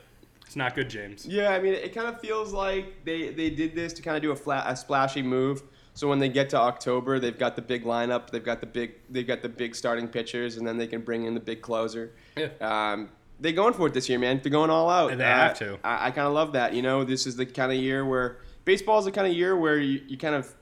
It's 0.46 0.58
not 0.58 0.76
good, 0.76 0.90
James. 0.90 1.26
Yeah, 1.26 1.52
I 1.52 1.62
mean, 1.62 1.74
it 1.74 1.96
kind 1.96 2.08
of 2.08 2.20
feels 2.20 2.52
like 2.52 3.06
they, 3.06 3.30
they 3.30 3.50
did 3.50 3.74
this 3.76 3.94
to 3.94 4.02
kind 4.02 4.18
of 4.18 4.22
do 4.22 4.32
a, 4.32 4.36
flat, 4.36 4.66
a 4.68 4.76
splashy 4.76 5.22
move. 5.22 5.64
So 5.94 6.10
when 6.10 6.20
they 6.20 6.30
get 6.30 6.50
to 6.50 6.58
October, 6.58 7.18
they've 7.20 7.38
got 7.38 7.56
the 7.56 7.62
big 7.62 7.84
lineup, 7.86 8.30
they've 8.30 8.44
got 8.44 8.60
the 8.62 8.68
big 8.68 8.96
they've 9.10 9.28
got 9.28 9.42
the 9.42 9.50
big 9.50 9.76
starting 9.76 10.08
pitchers, 10.08 10.56
and 10.58 10.66
then 10.66 10.78
they 10.78 10.88
can 10.88 11.02
bring 11.02 11.26
in 11.26 11.34
the 11.34 11.40
big 11.42 11.62
closer. 11.62 12.12
Yeah. 12.38 12.50
Um, 12.62 13.10
they're 13.40 13.52
going 13.52 13.74
for 13.74 13.88
it 13.88 13.94
this 13.94 14.08
year, 14.10 14.18
man. 14.20 14.40
They're 14.42 14.52
going 14.52 14.70
all 14.70 14.90
out. 14.90 15.12
And 15.12 15.20
they 15.20 15.26
Uh, 15.26 15.28
have 15.28 15.60
to. 15.60 15.80
I, 15.84 16.08
I 16.08 16.12
kind 16.12 16.28
of 16.28 16.34
love 16.34 16.54
that. 16.54 16.74
You 16.74 16.82
know, 16.82 17.04
this 17.04 17.26
is 17.28 17.36
the 17.36 17.46
kind 17.46 17.72
of 17.72 17.78
year 17.78 18.06
where 18.06 18.38
baseball 18.70 19.00
is 19.00 19.06
the 19.06 19.12
kind 19.12 19.26
of 19.26 19.34
year 19.34 19.58
where 19.58 19.80
you, 19.80 20.00
you 20.08 20.16
kind 20.16 20.36
of 20.36 20.54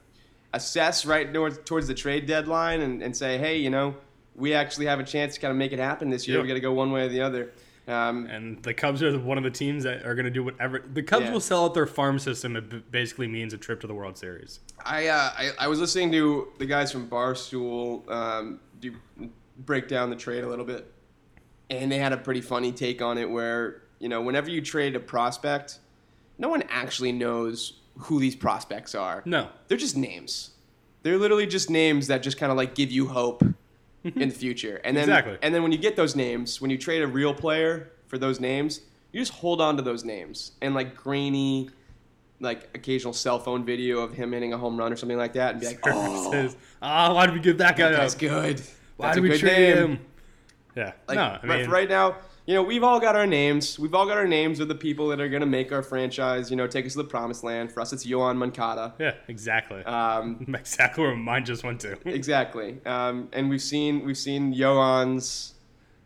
assess 0.54 1.06
right 1.06 1.34
towards, 1.34 1.58
towards 1.66 1.88
the 1.88 1.94
trade 1.94 2.26
deadline 2.26 2.80
and, 2.80 3.04
and 3.04 3.16
say, 3.16 3.38
hey, 3.38 3.58
you 3.58 3.70
know, 3.70 3.94
we 4.34 4.54
actually 4.54 4.86
have 4.86 4.98
a 5.02 5.04
chance 5.04 5.34
to 5.36 5.42
kind 5.42 5.52
of 5.52 5.58
make 5.58 5.74
it 5.74 5.80
happen 5.80 6.10
this 6.10 6.26
year. 6.26 6.38
Yep. 6.38 6.44
We 6.44 6.48
got 6.48 6.54
to 6.54 6.62
go 6.62 6.72
one 6.72 6.94
way 6.94 7.02
or 7.02 7.10
the 7.10 7.20
other. 7.20 7.52
Um, 7.86 8.28
And 8.28 8.64
the 8.64 8.74
Cubs 8.74 9.04
are 9.04 9.20
one 9.20 9.38
of 9.38 9.44
the 9.44 9.52
teams 9.52 9.84
that 9.84 10.06
are 10.06 10.16
going 10.16 10.24
to 10.26 10.32
do 10.32 10.42
whatever. 10.42 10.84
The 10.94 11.04
Cubs 11.04 11.26
Yeah. 11.26 11.34
will 11.34 11.42
sell 11.42 11.66
out 11.66 11.74
their 11.74 11.86
farm 11.86 12.18
system. 12.18 12.56
It 12.56 12.92
basically 12.92 13.28
means 13.28 13.54
a 13.54 13.58
trip 13.58 13.82
to 13.82 13.88
the 13.88 13.94
World 13.94 14.18
Series. 14.18 14.62
I, 14.86 15.08
uh, 15.08 15.32
I 15.38 15.52
I 15.60 15.68
was 15.68 15.80
listening 15.82 16.10
to 16.14 16.48
the 16.60 16.66
guys 16.66 16.92
from 16.94 17.10
Barstool 17.10 18.10
um, 18.10 18.60
do 18.80 18.94
break 19.66 19.88
down 19.90 20.10
the 20.10 20.16
trade 20.16 20.44
a 20.46 20.48
little 20.48 20.66
bit, 20.66 20.90
and 21.70 21.92
they 21.92 21.98
had 21.98 22.14
a 22.14 22.18
pretty 22.18 22.42
funny 22.42 22.72
take 22.72 23.02
on 23.02 23.18
it. 23.18 23.30
Where 23.30 23.82
you 24.00 24.08
know, 24.10 24.22
whenever 24.22 24.50
you 24.50 24.62
trade 24.62 24.96
a 24.96 25.00
prospect, 25.00 25.80
no 26.38 26.48
one 26.50 26.64
actually 26.70 27.12
knows 27.12 27.80
who 27.98 28.20
these 28.20 28.36
prospects 28.36 28.94
are. 28.96 29.22
No. 29.26 29.50
they're 29.68 29.78
just 29.78 29.98
names. 29.98 30.52
They're 31.04 31.18
literally 31.18 31.48
just 31.48 31.70
names 31.70 32.08
that 32.08 32.22
just 32.24 32.38
kind 32.38 32.52
of 32.52 32.58
like 32.58 32.76
give 32.76 32.92
you 32.92 33.08
hope 33.08 33.44
in 34.04 34.30
the 34.30 34.36
future. 34.36 34.80
And 34.84 34.96
then 34.96 35.04
Exactly. 35.04 35.38
and 35.42 35.54
then 35.54 35.64
when 35.64 35.72
you 35.72 35.78
get 35.78 35.96
those 35.96 36.16
names, 36.16 36.62
when 36.62 36.70
you 36.72 36.78
trade 36.78 37.02
a 37.02 37.08
real 37.08 37.34
player 37.34 37.92
for 38.08 38.18
those 38.18 38.40
names, 38.40 38.82
you 39.12 39.22
just 39.22 39.34
hold 39.34 39.62
on 39.62 39.78
to 39.78 39.82
those 39.84 40.04
names 40.04 40.52
and 40.62 40.74
like 40.76 40.96
grainy 40.96 41.70
like 42.40 42.70
occasional 42.76 43.14
cell 43.14 43.40
phone 43.40 43.66
video 43.66 44.00
of 44.00 44.14
him 44.14 44.32
hitting 44.32 44.54
a 44.54 44.58
home 44.58 44.78
run 44.78 44.94
or 44.94 44.96
something 44.96 45.18
like 45.18 45.34
that 45.34 45.52
and 45.54 45.60
be 45.62 45.66
like, 45.68 45.80
"Oh, 45.86 46.32
Says, 46.32 46.56
ah, 46.84 47.12
why 47.14 47.26
did 47.26 47.34
we 47.34 47.42
give 47.42 47.58
that 47.58 47.76
guy 47.78 47.90
that's 47.90 48.14
up? 48.14 48.20
good. 48.20 48.62
Why 48.98 49.08
That's 49.08 49.16
did 49.16 49.20
a 49.20 49.24
we 49.24 49.30
good 49.30 49.40
trade 49.40 49.76
name." 49.76 49.78
him? 49.94 50.00
Yeah. 50.76 50.92
Like, 51.08 51.16
no, 51.16 51.22
I 51.24 51.40
but 51.42 51.48
mean, 51.50 51.66
for 51.66 51.72
right 51.72 51.90
now, 51.90 52.18
you 52.48 52.54
know, 52.54 52.64
we've 52.64 52.84
all 52.84 53.02
got 53.02 53.18
our 53.18 53.28
names. 53.28 53.78
We've 53.78 53.94
all 53.94 54.08
got 54.08 54.18
our 54.18 54.26
names 54.26 54.62
of 54.62 54.70
the 54.70 54.76
people 54.76 55.10
that 55.10 55.20
are 55.20 55.28
going 55.28 55.42
to 55.42 55.46
make 55.46 55.74
our 55.74 55.84
franchise, 55.84 56.50
you 56.50 56.56
know, 56.56 56.66
take 56.66 56.86
us 56.86 56.94
to 56.94 57.00
the 57.00 57.04
promised 57.04 57.44
land. 57.44 57.74
For 57.74 57.82
us, 57.82 57.92
it's 57.92 58.08
Yoan 58.08 58.38
Moncada. 58.38 58.96
yeah, 58.98 59.16
exactly. 59.28 59.84
Um, 59.84 60.46
exactly 60.58 61.04
where 61.04 61.16
mine 61.16 61.44
just 61.44 61.66
went 61.66 61.82
to. 61.82 61.98
exactly. 62.06 62.80
Um, 62.86 63.28
and 63.34 63.50
we've 63.50 63.62
seen 63.62 64.06
we've 64.06 64.18
seen 64.18 64.54
Yoan's, 64.54 65.56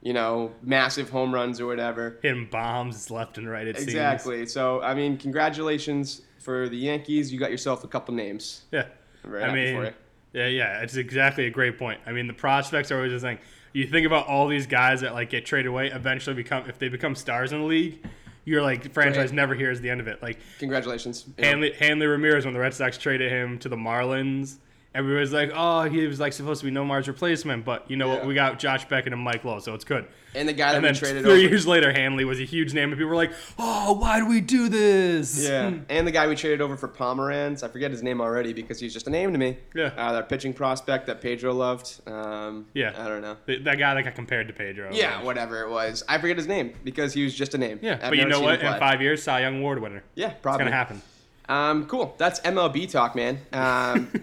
you 0.02 0.14
know, 0.14 0.52
massive 0.64 1.12
home 1.12 1.32
runs 1.32 1.62
or 1.62 1.68
whatever. 1.68 2.18
Hitting 2.24 2.48
bombs 2.52 3.12
left 3.12 3.38
and 3.38 3.48
right. 3.48 3.68
It 3.68 3.78
seems. 3.78 3.90
Exactly. 3.90 4.48
So 4.48 4.82
I 4.82 4.96
mean, 4.96 5.18
congratulations 5.18 6.24
for 6.40 6.68
the 6.68 6.78
Yankees. 6.78 7.32
You 7.32 7.40
got 7.40 7.52
yourself 7.52 7.84
a 7.84 7.88
couple 7.88 8.16
names. 8.16 8.64
Yeah. 8.72 8.86
I 9.24 9.54
mean, 9.54 9.94
yeah, 10.34 10.48
yeah, 10.48 10.82
it's 10.82 10.96
exactly 10.96 11.46
a 11.46 11.52
great 11.52 11.78
point. 11.78 12.00
I 12.08 12.12
mean, 12.12 12.26
the 12.26 12.34
prospects 12.34 12.92
are 12.92 12.96
always 12.96 13.12
the 13.12 13.20
thing. 13.20 13.38
You 13.74 13.88
think 13.88 14.06
about 14.06 14.28
all 14.28 14.48
these 14.48 14.68
guys 14.68 15.02
that 15.02 15.14
like 15.14 15.30
get 15.30 15.46
traded 15.46 15.68
away, 15.68 15.88
eventually 15.88 16.36
become 16.36 16.68
if 16.68 16.78
they 16.78 16.90
become 16.90 17.16
stars 17.16 17.54
in 17.54 17.60
the 17.60 17.66
league, 17.66 18.04
you're 18.46 18.62
like 18.62 18.92
franchise 18.94 19.32
never 19.32 19.56
hears 19.56 19.80
the 19.82 19.90
end 19.90 20.02
of 20.02 20.08
it. 20.08 20.22
Like 20.22 20.40
Congratulations. 20.60 21.26
Know, 21.38 21.48
Hanley, 21.48 21.72
Hanley 21.74 22.08
Ramirez 22.08 22.46
when 22.46 22.54
the 22.54 22.60
Red 22.60 22.74
Sox 22.74 22.98
traded 22.98 23.32
him 23.32 23.60
to 23.60 23.70
the 23.70 23.78
Marlins. 23.78 24.58
Everybody's 24.94 25.32
like, 25.32 25.52
oh, 25.56 25.84
he 25.84 26.06
was 26.06 26.20
like 26.20 26.34
supposed 26.34 26.60
to 26.60 26.66
be 26.66 26.72
Nomar's 26.72 27.08
replacement, 27.08 27.64
but 27.64 27.90
you 27.90 27.96
know 27.96 28.10
what? 28.10 28.26
We 28.26 28.34
got 28.34 28.60
Josh 28.60 28.84
Beckett 28.90 29.14
and 29.14 29.22
Mike 29.22 29.46
Lowell, 29.46 29.62
so 29.62 29.74
it's 29.74 29.86
good. 29.86 30.06
and 30.36 30.50
the 30.50 30.54
guy 30.54 30.72
that 30.74 30.76
And 30.76 30.84
we 30.84 30.90
then 30.90 30.96
traded 30.96 31.24
three 31.24 31.32
over. 31.32 31.40
years 31.42 31.66
later, 31.66 31.94
Hanley 31.94 32.26
was 32.26 32.42
a 32.42 32.44
huge 32.44 32.74
name, 32.74 32.90
and 32.90 32.98
people 32.98 33.08
were 33.10 33.16
like, 33.16 33.32
oh, 33.58 33.94
why 33.94 34.20
do 34.20 34.26
we 34.26 34.42
do 34.42 34.68
this? 34.68 35.42
Yeah, 35.48 35.72
and 35.88 36.06
the 36.06 36.12
guy 36.12 36.28
we 36.28 36.36
traded 36.36 36.60
over 36.60 36.76
for 36.76 36.90
Pomeranz, 36.90 37.64
I 37.64 37.70
forget 37.70 37.90
his 37.92 38.04
name 38.04 38.20
already 38.20 38.52
because 38.52 38.82
he's 38.82 38.92
just 38.94 39.08
a 39.08 39.10
name 39.10 39.32
to 39.32 39.38
me. 39.38 39.60
Yeah. 39.74 39.94
Uh, 39.96 40.12
that 40.12 40.28
pitching 40.28 40.52
prospect 40.54 41.08
that 41.08 41.22
Pedro 41.22 41.54
loved. 41.54 42.02
Um, 42.06 42.66
Yeah. 42.74 42.92
I 42.98 43.08
don't 43.08 43.22
know. 43.22 43.38
Th- 43.48 43.64
That 43.64 43.78
guy 43.78 43.94
that 43.94 44.04
got 44.04 44.16
compared 44.16 44.50
to 44.50 44.54
Pedro. 44.54 44.90
Yeah, 44.92 45.24
whatever 45.24 45.62
it 45.64 45.70
was. 45.70 46.04
I 46.10 46.18
forget 46.18 46.36
his 46.36 46.48
name 46.48 46.74
because 46.84 47.14
he 47.14 47.24
was 47.24 47.34
just 47.34 47.54
a 47.54 47.58
name. 47.58 47.80
Yeah, 47.82 47.94
I've 47.94 48.10
but 48.10 48.18
you 48.18 48.26
know 48.26 48.42
what? 48.42 48.60
In 48.62 48.78
five 48.78 49.02
years, 49.02 49.24
Cy 49.24 49.40
Young 49.44 49.60
Award 49.60 49.82
winner. 49.82 50.04
Yeah, 50.16 50.32
It's 50.32 50.42
probably. 50.42 50.66
gonna 50.66 50.76
happen. 50.76 51.02
Um, 51.48 51.86
cool. 51.86 52.14
That's 52.18 52.42
MLB 52.42 52.92
talk, 52.92 53.16
man. 53.16 53.40
Um, 53.54 54.12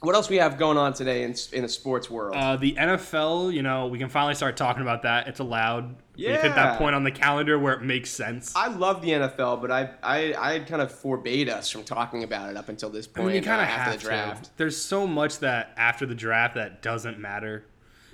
what 0.00 0.14
else 0.14 0.28
we 0.30 0.36
have 0.36 0.56
going 0.58 0.78
on 0.78 0.94
today 0.94 1.24
in, 1.24 1.34
in 1.52 1.62
the 1.62 1.68
sports 1.68 2.08
world? 2.10 2.34
Uh, 2.34 2.56
the 2.56 2.72
NFL, 2.72 3.52
you 3.52 3.62
know, 3.62 3.86
we 3.86 3.98
can 3.98 4.08
finally 4.08 4.34
start 4.34 4.56
talking 4.56 4.82
about 4.82 5.02
that. 5.02 5.28
It's 5.28 5.40
allowed. 5.40 5.96
We've 6.16 6.28
hit 6.40 6.54
that 6.54 6.78
point 6.78 6.94
on 6.94 7.04
the 7.04 7.10
calendar 7.10 7.58
where 7.58 7.72
it 7.74 7.82
makes 7.82 8.10
sense. 8.10 8.54
I 8.54 8.68
love 8.68 9.00
the 9.00 9.08
NFL, 9.08 9.60
but 9.60 9.70
I 9.70 9.90
I 10.02 10.34
I 10.36 10.58
kind 10.60 10.82
of 10.82 10.92
forbade 10.92 11.48
us 11.48 11.70
from 11.70 11.82
talking 11.84 12.24
about 12.24 12.50
it 12.50 12.56
up 12.56 12.68
until 12.68 12.90
this 12.90 13.06
I 13.14 13.18
point 13.18 13.26
mean, 13.28 13.36
you 13.36 13.42
kind 13.42 13.60
uh, 13.60 13.64
of 13.64 13.68
after 13.70 13.90
have 13.90 14.00
the 14.00 14.04
draft. 14.06 14.44
to. 14.44 14.50
There's 14.58 14.76
so 14.76 15.06
much 15.06 15.38
that 15.38 15.72
after 15.76 16.04
the 16.06 16.14
draft 16.14 16.54
that 16.56 16.82
doesn't 16.82 17.18
matter. 17.18 17.64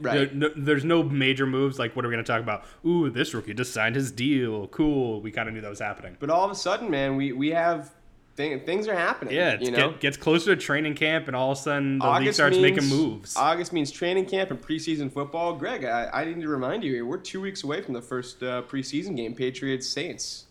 Right. 0.00 0.30
There- 0.30 0.34
no- 0.34 0.52
there's 0.56 0.84
no 0.84 1.02
major 1.02 1.46
moves 1.46 1.78
like 1.78 1.96
what 1.96 2.04
are 2.04 2.08
we 2.08 2.14
going 2.14 2.24
to 2.24 2.30
talk 2.30 2.42
about? 2.42 2.64
Ooh, 2.84 3.10
this 3.10 3.32
rookie 3.34 3.54
just 3.54 3.72
signed 3.72 3.96
his 3.96 4.12
deal. 4.12 4.66
Cool. 4.68 5.20
We 5.20 5.30
kind 5.32 5.48
of 5.48 5.54
knew 5.54 5.62
that 5.62 5.70
was 5.70 5.80
happening. 5.80 6.16
But 6.20 6.30
all 6.30 6.44
of 6.44 6.50
a 6.50 6.54
sudden, 6.54 6.90
man, 6.90 7.16
we 7.16 7.32
we 7.32 7.50
have 7.50 7.92
thing, 8.36 8.60
things 8.60 8.86
are 8.86 8.94
happening. 8.94 9.34
Yeah, 9.34 9.52
it 9.54 9.62
you 9.62 9.70
know. 9.70 9.92
gets 9.98 10.16
closer 10.16 10.54
to 10.54 10.60
training 10.60 10.94
camp, 10.94 11.26
and 11.26 11.34
all 11.34 11.52
of 11.52 11.58
a 11.58 11.60
sudden 11.60 11.98
the 11.98 12.10
league 12.10 12.32
starts 12.34 12.58
making 12.58 12.86
moves. 12.88 13.36
August 13.36 13.72
means 13.72 13.90
training 13.90 14.26
camp 14.26 14.50
and 14.50 14.60
preseason 14.60 15.10
football. 15.12 15.54
Greg, 15.54 15.84
I, 15.84 16.10
I 16.12 16.24
need 16.24 16.40
to 16.40 16.48
remind 16.48 16.84
you 16.84 16.92
here, 16.92 17.04
we're 17.06 17.18
two 17.18 17.40
weeks 17.40 17.64
away 17.64 17.80
from 17.82 17.94
the 17.94 18.02
first 18.02 18.42
uh, 18.42 18.62
preseason 18.62 19.16
game, 19.16 19.34
Patriots 19.34 19.88
Saints. 19.88 20.44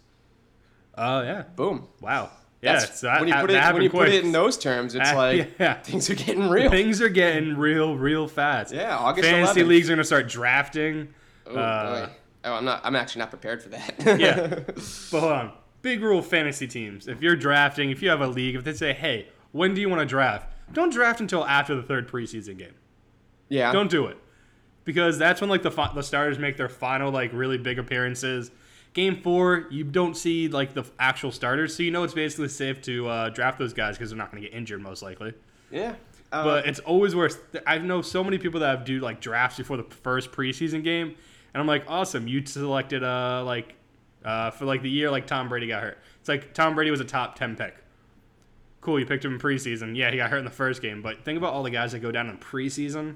Oh 0.98 1.22
yeah. 1.22 1.44
Boom. 1.56 1.88
Wow. 2.02 2.32
Yeah. 2.62 2.74
That's- 2.74 3.00
so 3.02 3.08
that, 3.08 3.20
when 3.20 3.28
you 3.30 3.36
put 3.36 3.52
it 3.52 3.74
when 3.74 3.82
you 3.84 3.90
put 3.90 4.10
it 4.10 4.24
in 4.24 4.32
those 4.32 4.58
terms, 4.58 4.96
it's 4.96 5.10
Ah, 5.14 5.16
like 5.18 5.52
yeah. 5.60 5.82
things 5.82 6.10
are 6.10 6.16
getting 6.16 6.50
real. 6.50 6.70
Things 6.72 7.02
are 7.02 7.10
getting 7.10 7.56
real, 7.58 7.96
real 7.98 8.28
fast. 8.28 8.74
Yeah, 8.74 8.98
August 8.98 9.28
Fantasy 9.30 9.62
11th. 9.62 9.68
leagues 9.68 9.88
are 9.90 9.92
going 9.94 9.98
to 10.00 10.04
start 10.06 10.28
drafting. 10.30 11.14
Oh, 11.46 11.56
uh, 11.56 12.06
boy. 12.08 12.14
Oh, 12.46 12.54
I'm 12.54 12.66
not. 12.66 12.82
I'm 12.84 12.96
actually 12.96 13.20
not 13.20 13.30
prepared 13.30 13.62
for 13.62 13.70
that. 13.70 14.20
Yeah. 14.20 14.60
But 15.12 15.20
hold 15.20 15.32
on. 15.32 15.52
Big 15.86 16.02
rule 16.02 16.24
fantasy 16.24 16.68
teams. 16.68 17.08
If 17.08 17.22
you're 17.22 17.36
drafting, 17.36 17.92
if 17.92 18.02
you 18.02 18.10
have 18.10 18.20
a 18.20 18.26
league, 18.28 18.56
if 18.56 18.64
they 18.64 18.74
say, 18.74 18.92
hey, 18.92 19.28
when 19.52 19.76
do 19.76 19.82
you 19.82 19.88
want 19.88 20.00
to 20.02 20.06
draft? 20.08 20.50
Don't 20.74 20.92
draft 20.92 21.22
until 21.22 21.46
after 21.46 21.76
the 21.76 21.84
third 21.84 22.08
preseason 22.10 22.58
game. 22.58 22.74
yeah. 23.50 23.72
Don't 23.72 23.92
do 23.92 24.08
it. 24.08 24.18
Because 24.84 25.20
that's 25.20 25.42
when 25.42 25.50
like 25.50 25.62
the 25.62 25.70
fi- 25.70 25.94
the 25.94 26.02
starters 26.02 26.40
make 26.40 26.58
their 26.58 26.70
final 26.70 27.12
like 27.12 27.32
really 27.34 27.60
big 27.60 27.78
appearances. 27.78 28.50
Game 28.94 29.22
four, 29.22 29.68
you 29.70 29.84
don't 29.84 30.18
see 30.18 30.48
like 30.48 30.74
the 30.74 30.86
actual 31.00 31.32
starters, 31.32 31.76
so 31.76 31.84
you 31.84 31.92
know 31.92 32.04
it's 32.04 32.16
basically 32.16 32.48
safe 32.50 32.82
to 32.84 33.08
uh, 33.08 33.30
draft 33.30 33.60
those 33.60 33.74
guys 33.74 33.96
because 33.96 34.10
they're 34.10 34.18
not 34.18 34.32
going 34.32 34.42
to 34.42 34.50
get 34.50 34.58
injured 34.58 34.82
most 34.82 35.04
likely. 35.04 35.34
Yeah. 35.70 35.96
Uh, 36.32 36.44
But 36.44 36.66
it's 36.68 36.80
always 36.80 37.16
worse. 37.16 37.38
I 37.68 37.78
know 37.78 38.02
so 38.02 38.24
many 38.24 38.40
people 38.40 38.60
that 38.62 38.76
have 38.78 38.86
do 38.86 39.00
like 39.02 39.22
drafts 39.22 39.58
before 39.58 39.78
the 39.78 39.84
first 39.84 40.32
preseason 40.32 40.84
game, 40.84 41.10
and 41.54 41.62
I'm 41.62 41.68
like, 41.68 41.84
awesome, 41.88 42.28
you 42.28 42.44
selected 42.44 43.04
uh 43.04 43.44
like 43.46 43.76
uh 44.26 44.52
for 44.52 44.66
like 44.66 44.82
the 44.82 44.90
year 44.90 45.10
like 45.12 45.28
Tom 45.28 45.48
Brady 45.48 45.68
got 45.68 45.82
hurt. 45.84 45.98
It's 46.20 46.28
like 46.28 46.54
Tom 46.54 46.76
Brady 46.76 46.92
was 46.92 47.00
a 47.00 47.06
top 47.06 47.36
ten 47.36 47.56
pick. 47.56 47.76
Cool, 48.82 49.00
you 49.00 49.06
picked 49.06 49.24
him 49.26 49.34
in 49.34 49.40
preseason. 49.40 49.96
Yeah, 49.96 50.12
he 50.12 50.18
got 50.18 50.30
hurt 50.30 50.38
in 50.40 50.46
the 50.46 50.52
first 50.52 50.82
game, 50.82 51.02
but 51.02 51.24
think 51.24 51.38
about 51.38 51.54
all 51.54 51.64
the 51.64 51.70
guys 51.72 51.92
that 51.94 52.00
go 52.00 52.12
down 52.12 52.30
in 52.30 52.38
preseason, 52.38 53.16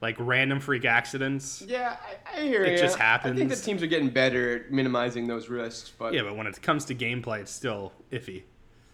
like 0.00 0.16
random 0.18 0.58
freak 0.58 0.84
accidents. 0.84 1.62
yeah, 1.66 1.96
I, 2.34 2.40
I 2.40 2.42
hear 2.44 2.64
It 2.64 2.72
ya. 2.72 2.84
just 2.84 2.98
happens. 2.98 3.34
I 3.34 3.38
think 3.38 3.50
the 3.50 3.56
teams 3.56 3.80
are 3.82 3.86
getting 3.86 4.10
better 4.10 4.56
at 4.56 4.72
minimizing 4.72 5.26
those 5.28 5.48
risks. 5.48 5.92
But 5.96 6.14
Yeah, 6.14 6.22
but 6.22 6.36
when 6.36 6.46
it 6.48 6.60
comes 6.62 6.84
to 6.86 6.94
gameplay, 6.96 7.40
it's 7.40 7.52
still 7.52 7.92
iffy. 8.10 8.42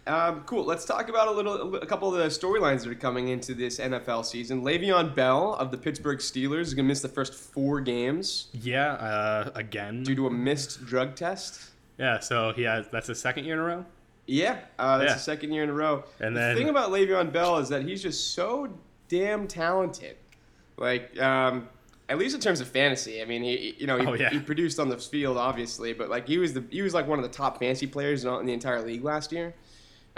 Um, 0.07 0.43
cool. 0.45 0.65
Let's 0.65 0.85
talk 0.87 1.09
about 1.09 1.29
a 1.29 1.31
little, 1.31 1.77
a 1.77 1.87
couple 1.87 2.13
of 2.13 2.19
the 2.19 2.27
storylines 2.27 2.83
that 2.85 2.89
are 2.91 2.95
coming 2.95 3.29
into 3.29 3.55
this 3.55 3.79
NFL 3.79 4.25
season. 4.25 4.63
Le'Veon 4.63 5.15
Bell 5.15 5.55
of 5.55 5.71
the 5.71 5.77
Pittsburgh 5.77 6.19
Steelers 6.19 6.63
is 6.63 6.75
gonna 6.75 6.89
miss 6.89 7.01
the 7.03 7.09
first 7.09 7.35
four 7.35 7.81
games 7.81 8.49
Yeah, 8.53 8.93
uh, 8.95 9.51
again. 9.55 10.03
due 10.03 10.15
to 10.17 10.27
a 10.27 10.31
missed 10.31 10.85
drug 10.87 11.15
test. 11.17 11.71
Yeah, 11.99 12.19
so 12.19 12.53
he 12.55 12.63
has 12.63 12.89
that's 12.89 13.07
the 13.09 13.15
second 13.15 13.45
year 13.45 13.55
in 13.55 13.61
a 13.61 13.65
row. 13.65 13.85
Yeah, 14.27 14.59
uh, 14.79 14.99
that's 14.99 15.11
Yeah. 15.11 15.15
the 15.15 15.21
second 15.21 15.53
year 15.53 15.65
in 15.65 15.69
a 15.71 15.75
row. 15.75 16.05
And 16.19 16.35
the 16.35 16.41
then- 16.41 16.57
thing 16.57 16.69
about 16.71 16.91
Le'Veon 16.91 17.31
Bell 17.31 17.59
is 17.59 17.69
that 17.69 17.83
he's 17.83 18.03
just 18.03 18.33
so 18.33 18.69
damn 19.09 19.47
talented. 19.47 20.17
Like, 20.79 21.21
um, 21.21 21.69
at 22.09 22.17
least 22.19 22.35
in 22.35 22.41
terms 22.41 22.61
of 22.61 22.69
fantasy. 22.69 23.21
I 23.23 23.25
mean, 23.27 23.43
he, 23.43 23.77
you 23.79 23.87
know, 23.87 23.99
he, 23.99 24.07
Oh, 24.07 24.15
yeah. 24.15 24.31
he 24.31 24.41
produced 24.41 24.81
on 24.81 24.89
the 24.89 24.97
field, 24.99 25.37
obviously, 25.37 25.93
but 25.93 26.09
like 26.09 26.27
he 26.27 26.39
was 26.39 26.55
the 26.55 26.65
he 26.71 26.81
was 26.83 26.95
like 26.95 27.07
one 27.07 27.19
of 27.19 27.23
the 27.23 27.29
top 27.31 27.59
fantasy 27.59 27.87
players 27.87 28.25
in 28.25 28.47
the 28.47 28.53
entire 28.53 28.83
league 28.83 29.05
last 29.05 29.31
year. 29.31 29.55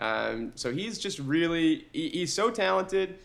Um, 0.03 0.51
so 0.57 0.73
he's 0.73 0.99
just 0.99 1.21
really 1.21 1.87
he, 1.93 2.09
he's 2.09 2.33
so 2.33 2.51
talented. 2.51 3.19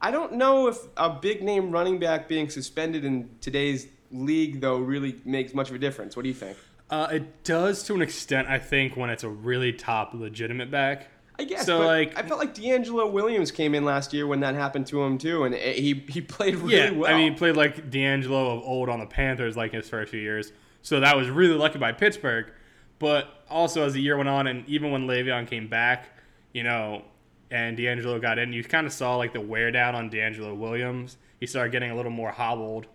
I 0.00 0.10
don't 0.10 0.34
know 0.34 0.68
if 0.68 0.78
a 0.96 1.10
big 1.10 1.42
name 1.42 1.70
running 1.70 1.98
back 1.98 2.28
being 2.28 2.48
suspended 2.48 3.04
in 3.04 3.28
today's 3.42 3.88
league 4.10 4.62
though 4.62 4.78
really 4.78 5.20
makes 5.26 5.52
much 5.52 5.68
of 5.68 5.76
a 5.76 5.78
difference. 5.78 6.16
What 6.16 6.22
do 6.22 6.28
you 6.28 6.34
think? 6.34 6.56
Uh, 6.88 7.08
it 7.12 7.44
does 7.44 7.82
to 7.84 7.94
an 7.94 8.00
extent, 8.00 8.48
I 8.48 8.58
think, 8.58 8.96
when 8.96 9.10
it's 9.10 9.22
a 9.22 9.28
really 9.28 9.74
top 9.74 10.14
legitimate 10.14 10.70
back. 10.70 11.08
I 11.38 11.44
guess. 11.44 11.66
So, 11.66 11.80
but 11.80 11.86
like- 11.86 12.18
I 12.18 12.26
felt 12.26 12.40
like 12.40 12.54
DeAngelo 12.54 13.12
Williams 13.12 13.50
came 13.50 13.74
in 13.74 13.84
last 13.84 14.14
year 14.14 14.26
when 14.26 14.40
that 14.40 14.54
happened 14.54 14.86
to 14.86 15.02
him 15.02 15.18
too, 15.18 15.44
and 15.44 15.54
he 15.54 16.02
he 16.08 16.22
played 16.22 16.56
really 16.56 16.76
yeah, 16.76 16.90
well. 16.90 17.14
I 17.14 17.18
mean, 17.18 17.32
he 17.32 17.38
played 17.38 17.56
like 17.56 17.90
DeAngelo 17.90 18.56
of 18.56 18.62
old 18.62 18.88
on 18.88 19.00
the 19.00 19.06
Panthers, 19.06 19.58
like 19.58 19.72
his 19.72 19.86
first 19.90 20.10
few 20.10 20.20
years. 20.20 20.52
So 20.80 21.00
that 21.00 21.18
was 21.18 21.28
really 21.28 21.54
lucky 21.54 21.78
by 21.78 21.92
Pittsburgh. 21.92 22.50
But 22.98 23.44
also 23.48 23.84
as 23.84 23.92
the 23.92 24.00
year 24.00 24.16
went 24.16 24.28
on, 24.28 24.46
and 24.46 24.68
even 24.68 24.90
when 24.90 25.06
Le'Veon 25.06 25.46
came 25.46 25.68
back, 25.68 26.08
you 26.52 26.62
know, 26.62 27.02
and 27.50 27.78
DeAngelo 27.78 28.20
got 28.20 28.38
in, 28.38 28.52
you 28.52 28.62
kind 28.64 28.86
of 28.86 28.92
saw 28.92 29.16
like 29.16 29.32
the 29.32 29.40
wear 29.40 29.70
down 29.70 29.94
on 29.94 30.10
DeAngelo 30.10 30.56
Williams. 30.56 31.16
He 31.40 31.46
started 31.46 31.72
getting 31.72 31.90
a 31.90 31.96
little 31.96 32.10
more 32.10 32.30
hobbled. 32.30 32.86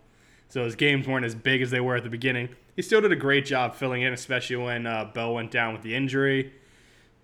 So 0.48 0.64
his 0.64 0.76
games 0.76 1.08
weren't 1.08 1.24
as 1.24 1.34
big 1.34 1.62
as 1.62 1.70
they 1.70 1.80
were 1.80 1.96
at 1.96 2.04
the 2.04 2.10
beginning. 2.10 2.50
He 2.76 2.82
still 2.82 3.00
did 3.00 3.12
a 3.12 3.16
great 3.16 3.46
job 3.46 3.74
filling 3.74 4.02
in, 4.02 4.12
especially 4.12 4.56
when 4.56 4.86
uh, 4.86 5.10
Bell 5.14 5.34
went 5.34 5.50
down 5.50 5.72
with 5.72 5.82
the 5.82 5.94
injury 5.94 6.52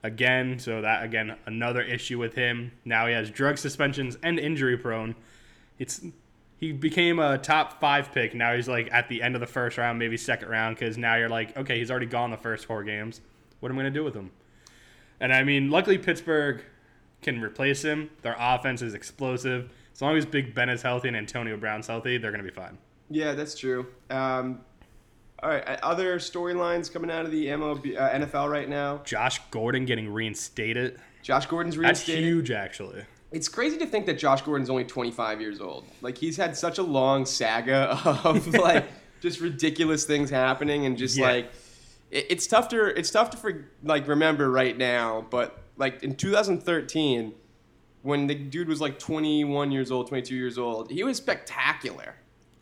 again. 0.03 0.59
So 0.59 0.81
that 0.81 1.05
again 1.05 1.37
another 1.47 1.83
issue 1.83 2.19
with 2.19 2.35
him. 2.35 2.73
Now 2.85 3.07
he 3.07 3.13
has 3.13 3.31
drug 3.31 3.59
suspensions 3.59 4.17
and 4.23 4.39
injury 4.39 4.77
prone. 4.77 5.15
It's 5.79 6.01
he 6.61 6.73
became 6.73 7.19
a 7.19 7.39
top 7.39 7.81
five 7.81 8.13
pick. 8.13 8.35
Now 8.35 8.55
he's 8.55 8.69
like 8.69 8.91
at 8.93 9.09
the 9.09 9.23
end 9.23 9.35
of 9.35 9.41
the 9.41 9.47
first 9.47 9.79
round, 9.79 9.99
maybe 9.99 10.19
second 10.19 10.51
round, 10.51 10.77
because 10.77 10.99
now 10.99 11.17
you're 11.17 11.31
like, 11.31 11.57
okay, 11.57 11.79
he's 11.79 11.91
already 11.91 12.05
gone 12.07 12.31
the 12.31 12.37
first 12.37 12.67
four 12.67 12.85
games. 12.85 13.23
What 13.61 13.73
am 13.73 13.79
I 13.79 13.81
gonna 13.81 13.91
do 13.91 14.05
with 14.05 14.15
him? 14.15 14.31
And 15.21 15.33
I 15.33 15.43
mean, 15.43 15.71
luckily 15.71 15.97
Pittsburgh 15.97 16.63
can 17.23 17.41
replace 17.41 17.83
him. 17.83 18.11
Their 18.21 18.37
offense 18.39 18.83
is 18.83 18.93
explosive. 18.93 19.71
As 19.95 20.03
long 20.03 20.17
as 20.19 20.27
Big 20.27 20.55
Ben 20.55 20.69
is 20.69 20.83
healthy 20.83 21.09
and 21.09 21.17
Antonio 21.17 21.57
Brown's 21.57 21.87
healthy, 21.87 22.19
they're 22.19 22.31
gonna 22.31 22.43
be 22.43 22.51
fine. 22.51 22.77
yeah, 23.09 23.33
that's 23.33 23.59
true. 23.59 23.87
Um, 24.11 24.61
all 25.43 25.49
right, 25.49 25.65
other 25.83 26.19
storylines 26.19 26.93
coming 26.93 27.11
out 27.11 27.25
of 27.25 27.31
the 27.31 27.47
MLB, 27.47 27.99
uh, 27.99 28.11
NFL 28.11 28.51
right 28.51 28.69
now. 28.69 28.99
Josh 29.05 29.41
Gordon 29.51 29.87
getting 29.87 30.13
reinstated. 30.13 31.01
Josh 31.23 31.47
Gordon's 31.47 31.79
reinstated. 31.79 31.89
That's 31.89 32.09
reinstated. 32.09 32.25
huge, 32.25 32.51
actually. 32.51 33.05
It's 33.33 33.49
crazy 33.49 33.79
to 33.79 33.87
think 33.87 34.07
that 34.07 34.19
Josh 34.19 34.43
Gordon's 34.43 34.71
only 34.71 34.85
25 34.85 35.41
years 35.41 35.61
old. 35.61 35.85
Like 36.03 36.19
he's 36.19 36.37
had 36.37 36.57
such 36.57 36.79
a 36.79 36.83
long 36.83 37.25
saga 37.27 37.99
of 38.25 38.47
like 38.55 38.87
just 39.21 39.41
ridiculous 39.41 40.05
things 40.05 40.31
happening 40.31 40.87
and 40.87 40.97
just 40.97 41.17
Yeah. 41.17 41.27
like 41.31 41.53
it, 42.11 42.27
it's 42.31 42.47
tough 42.47 42.69
to 42.71 42.87
it's 42.99 43.11
tough 43.11 43.31
to 43.31 43.37
for, 43.37 43.69
like 43.85 44.09
remember 44.09 44.51
right 44.51 44.77
now, 44.77 45.27
but 45.31 45.59
like 45.77 46.03
in 46.03 46.15
2013 46.17 47.35
when 48.03 48.27
the 48.27 48.35
dude 48.35 48.67
was 48.69 48.81
like 48.81 48.99
21 48.99 49.71
years 49.71 49.91
old, 49.91 50.09
22 50.09 50.35
years 50.35 50.57
old, 50.57 50.91
he 50.91 51.05
was 51.05 51.19
spectacular. 51.19 52.15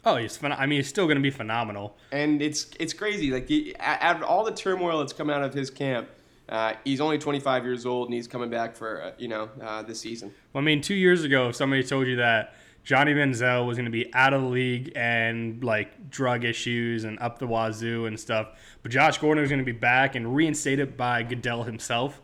Oh, 0.05 0.17
he's 0.17 0.37
phen- 0.37 0.59
I 0.59 0.67
mean, 0.67 0.79
he's 0.81 0.89
still 0.89 1.07
gonna 1.07 1.21
be 1.21 1.31
phenomenal. 1.31 1.97
And 2.13 2.43
it's 2.43 2.71
it's 2.81 2.93
crazy. 2.93 3.31
Like 3.31 3.49
he, 3.49 3.75
out 3.79 4.17
of 4.17 4.23
all 4.25 4.45
the 4.45 4.53
turmoil 4.53 4.99
that's 4.99 5.13
come 5.13 5.31
out 5.31 5.43
of 5.43 5.55
his 5.55 5.71
camp, 5.71 6.09
uh, 6.49 6.75
he's 6.85 7.01
only 7.01 7.19
25 7.19 7.65
years 7.65 7.85
old 7.85 8.09
and 8.09 8.15
he's 8.15 8.27
coming 8.27 8.49
back 8.49 8.75
for 8.75 9.03
uh, 9.03 9.13
you 9.19 9.29
know 9.29 9.51
uh, 9.63 9.83
this 9.83 10.01
season. 10.01 10.33
Well, 10.53 10.63
I 10.63 10.65
mean, 10.65 10.81
two 10.81 10.95
years 10.95 11.25
ago, 11.25 11.49
if 11.49 11.57
somebody 11.57 11.83
told 11.83 12.07
you 12.07 12.17
that 12.17 12.55
Johnny 12.85 13.13
Manziel 13.13 13.67
was 13.67 13.77
going 13.77 13.85
to 13.85 13.91
be 13.91 14.13
out 14.15 14.33
of 14.33 14.43
the 14.43 14.49
league 14.49 14.93
and 14.97 15.63
like 15.63 16.11
drug 16.11 16.45
issues 16.45 17.05
and 17.05 17.19
up 17.21 17.39
the 17.39 17.47
wazoo 17.47 18.07
and 18.07 18.19
stuff, 18.19 18.49
but 18.83 18.91
Josh 18.91 19.19
Gordon 19.19 19.43
was 19.43 19.51
going 19.51 19.59
to 19.59 19.65
be 19.65 19.73
back 19.73 20.15
and 20.15 20.35
reinstated 20.35 20.97
by 20.97 21.23
Goodell 21.23 21.65
himself, 21.65 22.23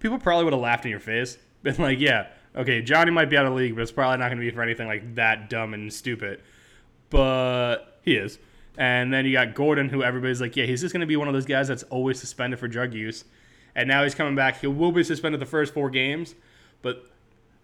people 0.00 0.18
probably 0.18 0.44
would 0.44 0.52
have 0.52 0.62
laughed 0.62 0.84
in 0.84 0.90
your 0.90 1.00
face. 1.00 1.38
Been 1.62 1.76
like, 1.76 2.00
yeah, 2.00 2.26
okay, 2.56 2.82
Johnny 2.82 3.12
might 3.12 3.30
be 3.30 3.36
out 3.36 3.46
of 3.46 3.52
the 3.52 3.56
league, 3.56 3.76
but 3.76 3.82
it's 3.82 3.92
probably 3.92 4.18
not 4.18 4.26
going 4.26 4.38
to 4.38 4.44
be 4.44 4.50
for 4.50 4.62
anything 4.62 4.88
like 4.88 5.14
that 5.14 5.48
dumb 5.48 5.74
and 5.74 5.92
stupid. 5.92 6.42
But 7.10 8.00
he 8.02 8.16
is. 8.16 8.40
And 8.76 9.12
then 9.12 9.24
you 9.24 9.32
got 9.32 9.54
Gordon, 9.54 9.88
who 9.88 10.02
everybody's 10.02 10.40
like, 10.40 10.56
yeah, 10.56 10.64
he's 10.64 10.80
just 10.80 10.92
going 10.92 11.02
to 11.02 11.06
be 11.06 11.16
one 11.16 11.28
of 11.28 11.34
those 11.34 11.46
guys 11.46 11.68
that's 11.68 11.84
always 11.84 12.18
suspended 12.18 12.58
for 12.58 12.66
drug 12.66 12.94
use. 12.94 13.24
And 13.74 13.88
now 13.88 14.02
he's 14.02 14.14
coming 14.14 14.34
back. 14.34 14.60
He 14.60 14.66
will 14.66 14.92
be 14.92 15.02
suspended 15.02 15.40
the 15.40 15.46
first 15.46 15.72
four 15.72 15.90
games, 15.90 16.34
but 16.82 17.10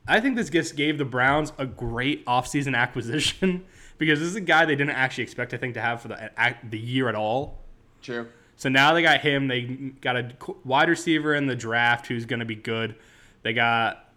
I 0.06 0.20
think 0.20 0.36
this 0.36 0.48
just 0.48 0.74
gave 0.74 0.96
the 0.96 1.04
Browns 1.04 1.52
a 1.58 1.66
great 1.66 2.24
offseason 2.24 2.74
acquisition 2.74 3.66
because 3.98 4.18
this 4.18 4.28
is 4.28 4.36
a 4.36 4.40
guy 4.40 4.64
they 4.64 4.76
didn't 4.76 4.94
actually 4.94 5.24
expect, 5.24 5.52
I 5.52 5.58
think, 5.58 5.74
to 5.74 5.80
have 5.80 6.00
for 6.00 6.08
the 6.08 6.30
the 6.68 6.78
year 6.78 7.08
at 7.08 7.14
all. 7.14 7.58
True. 8.02 8.28
So 8.56 8.68
now 8.68 8.92
they 8.92 9.02
got 9.02 9.20
him. 9.20 9.48
They 9.48 9.62
got 10.00 10.16
a 10.16 10.32
wide 10.64 10.88
receiver 10.88 11.34
in 11.34 11.46
the 11.46 11.54
draft 11.54 12.06
who's 12.06 12.24
going 12.24 12.40
to 12.40 12.46
be 12.46 12.56
good. 12.56 12.96
They 13.42 13.52
got 13.52 14.07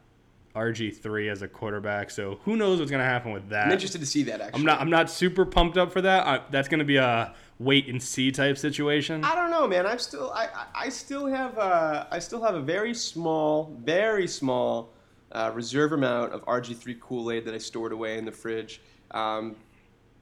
RG3 0.55 1.31
as 1.31 1.41
a 1.41 1.47
quarterback. 1.47 2.09
So 2.09 2.39
who 2.43 2.55
knows 2.55 2.79
what's 2.79 2.91
going 2.91 3.03
to 3.03 3.09
happen 3.09 3.31
with 3.31 3.49
that? 3.49 3.67
I'm 3.67 3.71
interested 3.71 3.99
to 4.01 4.07
see 4.07 4.23
that 4.23 4.41
actually. 4.41 4.59
I'm 4.59 4.65
not. 4.65 4.81
I'm 4.81 4.89
not 4.89 5.09
super 5.09 5.45
pumped 5.45 5.77
up 5.77 5.91
for 5.91 6.01
that. 6.01 6.27
I, 6.27 6.41
that's 6.51 6.67
going 6.67 6.79
to 6.79 6.85
be 6.85 6.97
a 6.97 7.33
wait 7.59 7.87
and 7.87 8.01
see 8.01 8.31
type 8.31 8.57
situation. 8.57 9.23
I 9.23 9.35
don't 9.35 9.51
know, 9.51 9.67
man. 9.67 9.85
I'm 9.85 9.99
still, 9.99 10.31
I, 10.31 10.47
I- 10.73 10.89
still 10.89 11.27
have, 11.27 11.57
uh, 11.59 12.05
I 12.09 12.17
still 12.19 12.41
have 12.41 12.55
a 12.55 12.59
very 12.59 12.93
small, 12.93 13.75
very 13.83 14.27
small 14.27 14.89
uh, 15.31 15.51
reserve 15.53 15.91
amount 15.93 16.33
of 16.33 16.43
RG3 16.45 16.99
Kool-Aid 16.99 17.45
that 17.45 17.53
I 17.53 17.59
stored 17.59 17.91
away 17.91 18.17
in 18.17 18.25
the 18.25 18.31
fridge. 18.31 18.81
Um, 19.11 19.55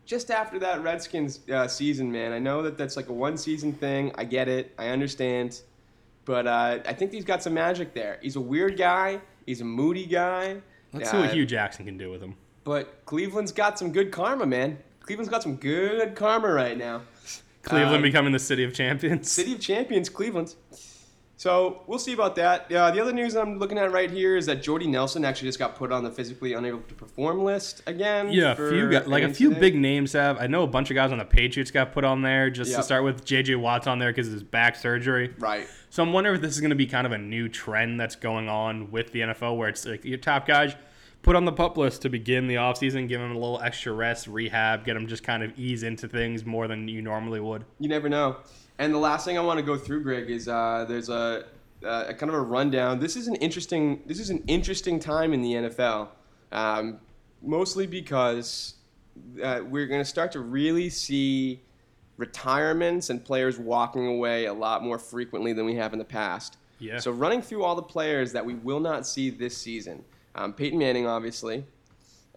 just 0.05 0.31
after 0.31 0.59
that 0.59 0.83
Redskins 0.83 1.39
uh, 1.49 1.67
season, 1.67 2.11
man. 2.11 2.33
I 2.33 2.39
know 2.39 2.61
that 2.63 2.77
that's 2.77 2.97
like 2.97 3.07
a 3.09 3.13
one-season 3.13 3.73
thing. 3.73 4.11
I 4.15 4.25
get 4.25 4.47
it. 4.49 4.73
I 4.77 4.89
understand. 4.89 5.61
But 6.25 6.45
uh, 6.45 6.79
I 6.85 6.93
think 6.93 7.13
he's 7.13 7.23
got 7.25 7.41
some 7.41 7.53
magic 7.53 7.93
there. 7.93 8.19
He's 8.21 8.35
a 8.35 8.41
weird 8.41 8.77
guy. 8.77 9.21
He's 9.45 9.61
a 9.61 9.65
moody 9.65 10.05
guy. 10.05 10.57
Let's 10.93 11.11
see 11.11 11.17
what 11.17 11.29
Uh, 11.29 11.33
Hue 11.33 11.45
Jackson 11.45 11.85
can 11.85 11.97
do 11.97 12.09
with 12.11 12.21
him. 12.21 12.35
But 12.63 13.05
Cleveland's 13.05 13.51
got 13.51 13.79
some 13.79 13.91
good 13.91 14.11
karma, 14.11 14.45
man. 14.45 14.77
Cleveland's 15.01 15.29
got 15.29 15.41
some 15.43 15.55
good 15.55 16.15
karma 16.15 16.51
right 16.51 16.77
now. 16.77 17.01
Cleveland 17.63 17.97
um, 17.97 18.01
becoming 18.01 18.31
the 18.31 18.39
city 18.39 18.63
of 18.63 18.73
champions. 18.73 19.31
City 19.31 19.53
of 19.53 19.59
Champions, 19.59 20.09
Cleveland. 20.09 20.55
So 21.39 21.83
we'll 21.87 21.99
see 21.99 22.11
about 22.11 22.35
that. 22.35 22.69
Uh, 22.69 22.91
the 22.91 22.99
other 22.99 23.13
news 23.13 23.33
I'm 23.37 23.59
looking 23.59 23.77
at 23.77 23.93
right 23.93 24.11
here 24.11 24.35
is 24.35 24.45
that 24.47 24.61
Jordy 24.61 24.87
Nelson 24.87 25.23
actually 25.23 25.47
just 25.47 25.57
got 25.57 25.77
put 25.77 25.89
on 25.89 26.03
the 26.03 26.11
physically 26.11 26.51
unable 26.51 26.81
to 26.81 26.93
perform 26.93 27.45
list 27.45 27.81
again. 27.87 28.29
Yeah, 28.29 28.51
a 28.51 28.55
few 28.55 28.89
guys, 28.91 29.07
like 29.07 29.23
a 29.23 29.33
few 29.33 29.47
incident. 29.51 29.61
big 29.61 29.75
names 29.75 30.11
have. 30.11 30.37
I 30.37 30.47
know 30.47 30.63
a 30.63 30.67
bunch 30.67 30.91
of 30.91 30.95
guys 30.95 31.13
on 31.13 31.17
the 31.17 31.23
Patriots 31.23 31.71
got 31.71 31.93
put 31.93 32.03
on 32.03 32.21
there. 32.23 32.49
Just 32.49 32.71
Yeah. 32.71 32.77
to 32.77 32.83
start 32.83 33.05
with, 33.05 33.23
J.J. 33.23 33.55
Watt's 33.55 33.87
on 33.87 33.99
there 33.99 34.09
because 34.11 34.27
of 34.27 34.33
his 34.33 34.43
back 34.43 34.75
surgery. 34.75 35.33
Right. 35.39 35.65
So 35.89 36.03
I'm 36.03 36.11
wondering 36.11 36.35
if 36.35 36.41
this 36.41 36.55
is 36.55 36.59
going 36.59 36.71
to 36.71 36.75
be 36.75 36.87
kind 36.87 37.07
of 37.07 37.13
a 37.13 37.17
new 37.17 37.47
trend 37.47 38.01
that's 38.01 38.17
going 38.17 38.49
on 38.49 38.91
with 38.91 39.13
the 39.13 39.21
NFL, 39.21 39.55
where 39.55 39.69
it's 39.69 39.85
like 39.85 40.03
your 40.03 40.17
top 40.17 40.45
guys, 40.45 40.75
put 41.21 41.37
on 41.37 41.45
the 41.45 41.53
pup 41.53 41.77
list 41.77 42.01
to 42.01 42.09
begin 42.09 42.47
the 42.47 42.55
offseason, 42.55 43.07
give 43.07 43.21
them 43.21 43.31
a 43.31 43.35
little 43.39 43.61
extra 43.61 43.93
rest, 43.93 44.27
rehab, 44.27 44.83
get 44.83 44.95
them 44.95 45.07
just 45.07 45.23
kind 45.23 45.41
of 45.41 45.57
ease 45.57 45.83
into 45.83 46.09
things 46.09 46.43
more 46.43 46.67
than 46.67 46.89
you 46.89 47.01
normally 47.01 47.39
would. 47.39 47.63
You 47.79 47.87
never 47.87 48.09
know. 48.09 48.35
And 48.79 48.93
the 48.93 48.97
last 48.97 49.25
thing 49.25 49.37
I 49.37 49.41
want 49.41 49.59
to 49.59 49.65
go 49.65 49.77
through, 49.77 50.03
Greg, 50.03 50.29
is 50.29 50.47
uh, 50.47 50.85
there's 50.87 51.09
a, 51.09 51.43
a 51.83 52.13
kind 52.13 52.29
of 52.29 52.33
a 52.33 52.41
rundown. 52.41 52.97
This 52.97 53.17
is 53.17 53.27
an 53.27 53.35
interesting. 53.35 54.01
This 54.05 54.19
is 54.19 54.29
an 54.29 54.41
interesting 54.47 54.99
time 54.99 55.33
in 55.33 55.41
the 55.41 55.53
NFL, 55.53 56.07
um, 56.53 56.99
mostly 57.41 57.85
because 57.85 58.75
uh, 59.43 59.59
we're 59.65 59.85
going 59.85 59.99
to 59.99 60.09
start 60.09 60.31
to 60.31 60.39
really 60.39 60.89
see 60.89 61.61
retirements 62.15 63.09
and 63.09 63.23
players 63.23 63.59
walking 63.59 64.07
away 64.07 64.45
a 64.45 64.53
lot 64.53 64.81
more 64.81 64.97
frequently 64.97 65.51
than 65.51 65.65
we 65.65 65.75
have 65.75 65.91
in 65.91 65.99
the 65.99 66.05
past. 66.05 66.57
Yeah. 66.79 66.99
So 66.99 67.11
running 67.11 67.41
through 67.41 67.63
all 67.63 67.75
the 67.75 67.81
players 67.81 68.31
that 68.31 68.45
we 68.45 68.55
will 68.55 68.79
not 68.79 69.05
see 69.05 69.29
this 69.29 69.57
season, 69.57 70.05
um, 70.35 70.53
Peyton 70.53 70.79
Manning, 70.79 71.05
obviously, 71.05 71.65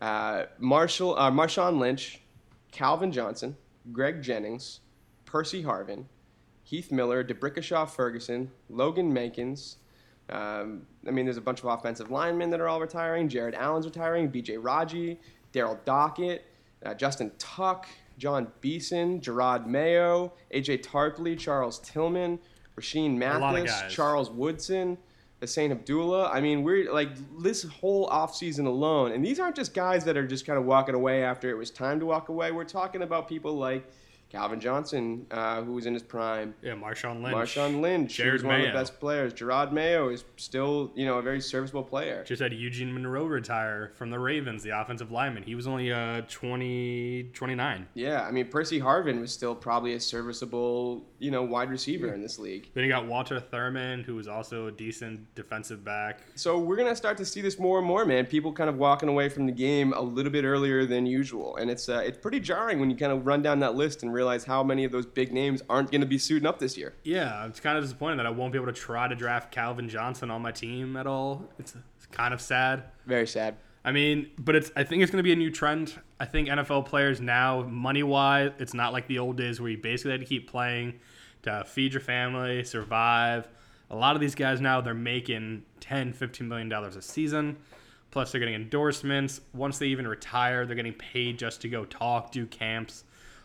uh, 0.01 0.45
Marshall, 0.59 1.17
uh, 1.17 1.31
Marshawn 1.31 1.79
Lynch, 1.79 2.21
Calvin 2.73 3.13
Johnson, 3.13 3.57
Greg 3.93 4.23
Jennings, 4.23 4.81
Percy 5.25 5.63
Harvin, 5.63 6.07
Heath 6.63 6.93
Miller, 6.93 7.25
DeBrickashaw 7.25 7.89
Ferguson, 7.89 8.51
Logan 8.69 9.13
Mankins. 9.13 9.77
Um, 10.31 10.87
I 11.07 11.11
mean, 11.11 11.27
there's 11.27 11.37
a 11.37 11.43
bunch 11.43 11.61
of 11.61 11.67
offensive 11.67 12.11
linemen 12.11 12.51
that 12.51 12.61
are 12.61 12.69
all 12.69 12.81
retiring. 12.81 13.29
Jared 13.29 13.55
Allen's 13.55 13.87
retiring. 13.87 14.29
B.J. 14.29 14.57
Raji, 14.57 15.21
Daryl 15.53 15.79
Dockett, 15.85 16.41
uh, 16.85 16.95
Justin 16.95 17.33
Tuck, 17.39 17.87
Jon 18.19 18.47
Beason, 18.61 19.21
Jerod 19.21 19.67
Mayo, 19.67 20.33
A.J. 20.53 20.79
Tarpley, 20.79 21.39
Charles 21.39 21.81
Tillman, 21.81 22.39
Rashean 22.79 23.17
Mathis. 23.17 23.83
Charles 23.93 24.31
Woodson, 24.31 24.97
Husain 25.41 25.73
Abdullah. 25.73 26.31
I 26.31 26.41
mean, 26.41 26.63
we're 26.63 26.93
like 26.93 27.11
this 27.43 27.65
whole 27.65 28.09
offseason 28.09 28.67
alone, 28.67 29.13
and 29.13 29.25
these 29.25 29.41
aren't 29.41 29.57
just 29.57 29.75
guys 29.75 30.05
that 30.05 30.17
are 30.17 30.27
just 30.27 30.47
kind 30.47 30.59
of 30.59 30.65
walking 30.65 30.95
away 30.95 31.25
after 31.25 31.51
it 31.51 31.55
was 31.55 31.71
time 31.71 31.99
to 32.01 32.07
walk 32.07 32.29
away. 32.29 32.53
We're 32.53 32.65
talking 32.65 33.03
about 33.03 33.29
people 33.29 33.55
like 33.55 33.85
Calvin 34.33 34.61
Johnson, 34.61 35.27
uh, 35.31 35.61
who 35.61 35.73
was 35.73 35.85
in 35.85 35.93
his 35.93 36.03
prime. 36.03 36.55
Yeah, 36.63 36.73
Marshawn 36.73 37.23
Lynch. 37.23 37.37
Marshawn 37.37 37.83
Lynch, 37.83 38.15
Jared 38.15 38.33
was 38.33 38.43
one 38.45 38.61
of 38.61 38.67
the 38.67 38.73
best 38.73 38.99
players. 38.99 39.35
Jerod 39.35 39.73
Mayo 39.73 40.09
is 40.09 40.25
still, 40.39 40.91
you 40.95 41.05
know, 41.05 41.19
a 41.19 41.23
very 41.23 41.41
serviceable 41.41 41.83
player. 41.83 42.25
Just 42.25 42.41
had 42.41 42.55
Eugene 42.55 42.95
Monroe 42.95 43.27
retire 43.27 43.93
from 43.95 44.09
the 44.09 44.19
Ravens, 44.19 44.63
the 44.63 44.71
offensive 44.71 45.11
lineman. 45.11 45.43
He 45.43 45.55
was 45.55 45.67
only 45.67 45.93
uh, 45.93 46.23
20, 46.31 47.31
29. 47.35 47.87
Yeah, 47.93 48.23
I 48.23 48.31
mean, 48.31 48.49
Percy 48.49 48.81
Harvin 48.81 49.21
was 49.21 49.33
still 49.33 49.55
probably 49.55 49.93
a 49.95 50.01
serviceable, 50.01 51.05
you 51.19 51.31
know, 51.31 51.43
wide 51.43 51.69
receiver 51.69 52.15
in 52.15 52.23
this 52.23 52.39
league. 52.39 52.71
Then 52.73 52.85
you 52.85 52.91
got 52.91 53.07
Walter 53.07 53.39
Thurmond, 53.39 54.07
who 54.07 54.15
was 54.15 54.29
also 54.29 54.69
a 54.69 54.73
decent 54.73 55.35
defensive 55.35 55.85
back. 55.85 56.21
So 56.37 56.59
we're 56.59 56.77
gonna 56.77 56.97
start 56.97 57.19
to 57.19 57.27
see 57.27 57.43
this 57.43 57.59
more 57.59 57.77
and 57.79 57.87
more, 57.87 58.07
man. 58.07 58.25
People 58.25 58.51
kind 58.51 58.71
of 58.71 58.79
walking 58.79 59.11
away 59.11 59.29
from 59.29 59.45
the 59.45 59.53
game 59.53 59.93
a 59.93 60.01
little 60.01 60.33
bit 60.33 60.45
earlier 60.45 60.87
than 60.87 61.05
usual, 61.05 61.57
and 61.57 61.71
it's 61.71 61.91
uh, 61.91 61.99
it's 61.99 62.17
pretty 62.17 62.41
jarring 62.41 62.81
when 62.81 62.89
you 62.89 62.97
kind 62.97 63.13
of 63.13 63.27
run 63.27 63.43
down 63.43 63.59
that 63.59 63.75
list 63.75 64.03
and 64.03 64.22
realize 64.23 64.45
how 64.45 64.63
many 64.63 64.85
of 64.85 64.93
those 64.93 65.05
big 65.05 65.33
names 65.33 65.63
aren't 65.69 65.91
gonna 65.91 66.07
be 66.07 66.19
suiting 66.19 66.47
up 66.47 66.59
this 66.61 66.77
year. 66.77 66.95
Yeah, 67.03 67.47
it's 67.47 67.61
kind 67.61 67.77
of 67.77 67.83
disappointing 67.83 68.19
that 68.19 68.27
I 68.27 68.31
won't 68.31 68.53
be 68.53 68.59
able 68.59 68.73
to 68.73 68.79
try 68.79 69.09
to 69.09 69.15
draft 69.15 69.51
Calvin 69.51 69.89
Johnson 69.89 70.31
on 70.31 70.43
my 70.43 70.53
team 70.53 70.97
at 70.97 71.07
all. 71.07 71.45
It's, 71.59 71.75
it's 71.97 72.07
kind 72.07 72.33
of 72.33 72.41
sad. 72.41 72.85
Very 73.07 73.27
sad. 73.27 73.57
I 73.85 73.91
mean, 73.91 74.31
but 74.39 74.55
it's. 74.55 74.71
I 74.77 74.85
think 74.85 75.03
it's 75.03 75.11
going 75.11 75.19
to 75.19 75.25
be 75.25 75.33
a 75.33 75.37
new 75.37 75.51
trend. 75.51 75.99
I 76.21 76.25
think 76.25 76.49
NFL 76.49 76.87
players 76.87 77.21
now, 77.21 77.63
money 77.63 78.05
wise, 78.05 78.53
it's 78.61 78.75
not 78.75 78.93
like 78.93 79.09
the 79.09 79.19
old 79.19 79.37
days 79.37 79.61
where 79.61 79.71
you 79.71 79.79
basically 79.79 80.13
had 80.13 80.21
to 80.21 80.27
keep 80.27 80.49
playing 80.49 81.01
to 81.43 81.65
feed 81.67 81.93
your 81.93 82.01
family, 82.01 82.63
survive. 82.63 83.49
A 83.91 83.97
lot 83.97 84.15
of 84.15 84.21
these 84.21 84.37
guys 84.37 84.61
now 84.61 84.81
they're 84.81 84.95
making 84.95 85.65
10, 85.81 86.13
15 86.13 86.47
million 86.47 86.69
dollars 86.69 86.95
a 86.95 87.03
season. 87.03 87.57
Plus, 88.13 88.31
they're 88.31 88.39
getting 88.39 88.55
endorsements. 88.55 89.41
Once 89.53 89.79
they 89.79 89.87
even 89.87 90.07
retire, 90.07 90.65
they're 90.65 90.77
getting 90.77 90.93
paid 90.93 91.39
just 91.39 91.61
to 91.63 91.69
go 91.69 91.85
talk, 91.87 92.31
do 92.31 92.47
camps, 92.47 93.05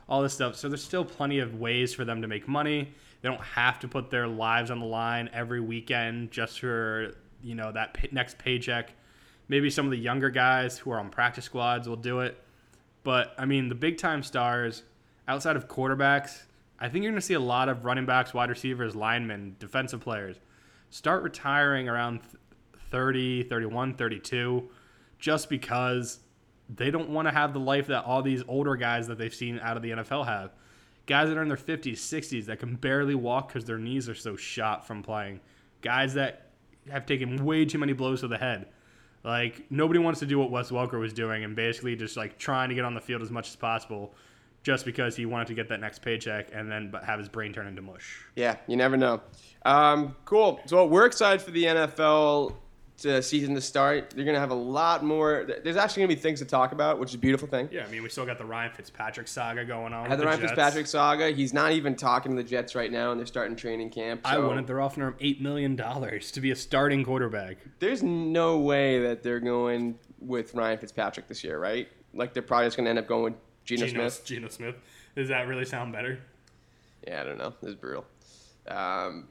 all 0.10 0.22
this 0.22 0.34
stuff. 0.34 0.56
So 0.56 0.70
there's 0.70 0.84
still 0.84 1.06
plenty 1.06 1.40
of 1.40 1.56
ways 1.56 1.94
for 1.94 2.06
them 2.06 2.22
to 2.22 2.28
make 2.28 2.48
money. 2.48 2.94
They 3.22 3.30
don't 3.30 3.42
have 3.42 3.80
to 3.80 3.88
put 3.88 4.10
their 4.10 4.28
lives 4.28 4.72
on 4.72 4.80
the 4.80 4.86
line 4.86 5.30
every 5.34 5.60
weekend 5.60 6.32
just 6.32 6.60
for 6.60 7.14
you 7.44 7.56
know 7.56 7.72
that 7.72 7.94
pay- 7.94 8.10
next 8.12 8.38
paycheck. 8.38 8.94
Maybe 9.50 9.70
some 9.70 9.86
of 9.86 9.92
the 9.92 9.98
younger 9.98 10.30
guys 10.30 10.78
who 10.78 10.92
are 10.92 11.00
on 11.00 11.10
practice 11.10 11.46
squads 11.46 11.88
will 11.88 11.96
do 11.96 12.20
it. 12.20 12.42
But 13.04 13.34
I 13.38 13.46
mean, 13.46 13.70
the 13.70 13.76
big 13.76 13.98
time 13.98 14.24
stars 14.24 14.84
outside 15.28 15.56
of 15.56 15.68
quarterbacks, 15.68 16.44
I 16.80 16.90
think 16.90 17.04
you're 17.04 17.12
going 17.12 17.22
to 17.22 17.26
see 17.26 17.34
a 17.34 17.40
lot 17.40 17.70
of 17.70 17.86
running 17.86 18.06
backs, 18.06 18.34
wide 18.34 18.50
receivers, 18.50 18.96
linemen, 18.96 19.56
defensive 19.60 20.02
players 20.02 20.38
start 20.90 21.24
retiring 21.24 21.90
around 21.90 22.22
30, 22.92 23.44
31, 23.44 23.94
32 23.96 24.70
just 25.20 25.50
because 25.50 26.20
they 26.70 26.92
don't 26.92 27.10
want 27.10 27.28
to 27.28 27.34
have 27.34 27.54
the 27.54 27.60
life 27.60 27.88
that 27.88 28.04
all 28.06 28.22
these 28.22 28.44
older 28.48 28.76
guys 28.76 29.08
that 29.08 29.18
they've 29.18 29.34
seen 29.34 29.60
out 29.60 29.78
of 29.78 29.84
the 29.84 29.92
NFL 29.92 30.26
have. 30.26 30.52
Guys 31.06 31.30
that 31.30 31.38
are 31.38 31.42
in 31.42 31.48
their 31.48 31.58
50s, 31.58 31.94
60s 31.94 32.46
that 32.46 32.60
can 32.60 32.76
barely 32.76 33.16
walk 33.16 33.48
because 33.48 33.64
their 33.66 33.78
knees 33.78 34.10
are 34.10 34.16
so 34.16 34.36
shot 34.36 34.86
from 34.86 35.02
playing. 35.02 35.40
Guys 35.82 36.14
that 36.16 36.52
have 36.90 37.06
taken 37.06 37.44
way 37.46 37.66
too 37.66 37.78
many 37.78 37.94
blows 37.94 38.22
to 38.22 38.28
the 38.28 38.38
head. 38.38 38.68
Like 39.24 39.66
nobody 39.70 40.00
wants 40.00 40.20
to 40.20 40.26
do 40.26 40.38
what 40.40 40.52
Wes 40.52 40.70
Welker 40.70 41.00
was 41.00 41.14
doing 41.14 41.44
and 41.44 41.56
basically 41.56 41.96
just 41.96 42.18
like 42.18 42.38
trying 42.38 42.70
to 42.70 42.76
get 42.76 42.86
on 42.86 42.94
the 42.94 43.02
field 43.02 43.22
as 43.22 43.32
much 43.32 43.50
as 43.50 43.56
possible 43.56 44.14
just 44.64 44.86
because 44.86 45.16
he 45.16 45.26
wanted 45.26 45.48
to 45.48 45.54
get 45.54 45.70
that 45.70 45.80
next 45.80 46.02
paycheck 46.02 46.50
and 46.54 46.70
then 46.70 46.94
have 47.06 47.20
his 47.20 47.30
brain 47.30 47.54
turn 47.54 47.68
into 47.68 47.82
mush. 47.82 48.26
Yeah, 48.36 48.58
you 48.68 48.76
never 48.76 48.98
know. 48.98 49.22
Um, 49.66 50.16
cool. 50.26 50.60
So 50.66 50.86
we're 50.86 51.06
excited 51.06 51.42
for 51.42 51.52
the 51.52 51.64
NFL 51.64 52.54
to 53.00 53.22
season 53.22 53.54
to 53.56 53.62
start. 53.62 54.16
You're 54.16 54.26
gonna 54.26 54.40
have 54.40 54.50
a 54.52 54.56
lot 54.56 55.04
more. 55.04 55.48
There's 55.64 55.78
actually 55.78 56.04
gonna 56.04 56.16
be 56.16 56.22
things 56.22 56.40
to 56.40 56.46
talk 56.46 56.72
about, 56.72 57.00
which 57.00 57.10
is 57.10 57.16
a 57.16 57.20
beautiful 57.20 57.48
thing. 57.48 57.70
Yeah, 57.72 57.86
I 57.86 57.92
mean, 57.92 58.02
we 58.02 58.10
still 58.10 58.26
got 58.26 58.38
the 58.38 58.46
Ryan 58.46 58.72
Fitzpatrick 58.72 59.28
saga 59.28 59.66
going 59.66 59.94
on. 59.94 60.04
Had 60.06 60.12
with 60.12 60.20
the 60.20 60.26
Ryan 60.26 60.40
Jets. 60.40 60.52
Fitzpatrick 60.52 60.88
saga. 60.88 61.30
He's 61.30 61.54
not 61.54 61.74
even 61.74 61.96
talking 61.96 62.36
to 62.36 62.42
the 62.42 62.48
Jets 62.48 62.74
right 62.76 62.92
now, 62.92 63.12
and 63.12 63.20
they're 63.20 63.28
starting 63.28 63.56
training 63.56 63.92
camp. 63.92 64.22
I 64.26 64.36
so 64.36 64.48
wouldn't. 64.48 64.66
They're 64.68 64.82
offering 64.82 65.08
him 65.08 65.16
eight 65.20 65.42
million 65.42 65.76
dollars 65.76 66.32
to 66.32 66.42
be 66.42 66.52
a 66.52 66.56
starting 66.56 67.04
quarterback. 67.04 67.58
There's 67.80 68.02
no 68.02 68.58
way 68.60 69.00
that 69.00 69.22
they're 69.24 69.40
going 69.40 70.00
with 70.20 70.56
Ryan 70.56 70.80
Fitzpatrick 70.80 71.28
this 71.28 71.44
year, 71.44 71.60
right? 71.60 71.88
Like 72.14 72.34
they're 72.34 72.42
probably 72.44 72.68
just 72.68 72.78
gonna 72.78 72.90
end 72.90 73.00
up 73.00 73.08
going 73.08 73.24
with 73.24 73.34
Geno, 73.64 73.86
Geno 73.86 74.10
Smith. 74.10 74.26
Geno 74.26 74.48
Smith. 74.50 74.76
Does 75.16 75.30
that 75.30 75.48
really 75.48 75.66
sound 75.66 75.94
better? 75.94 76.20
Yeah, 77.08 77.22
I 77.22 77.24
don't 77.26 77.38
know. 77.38 77.54
It's 77.62 77.76
brutal. 77.76 78.06
Um, 78.68 79.28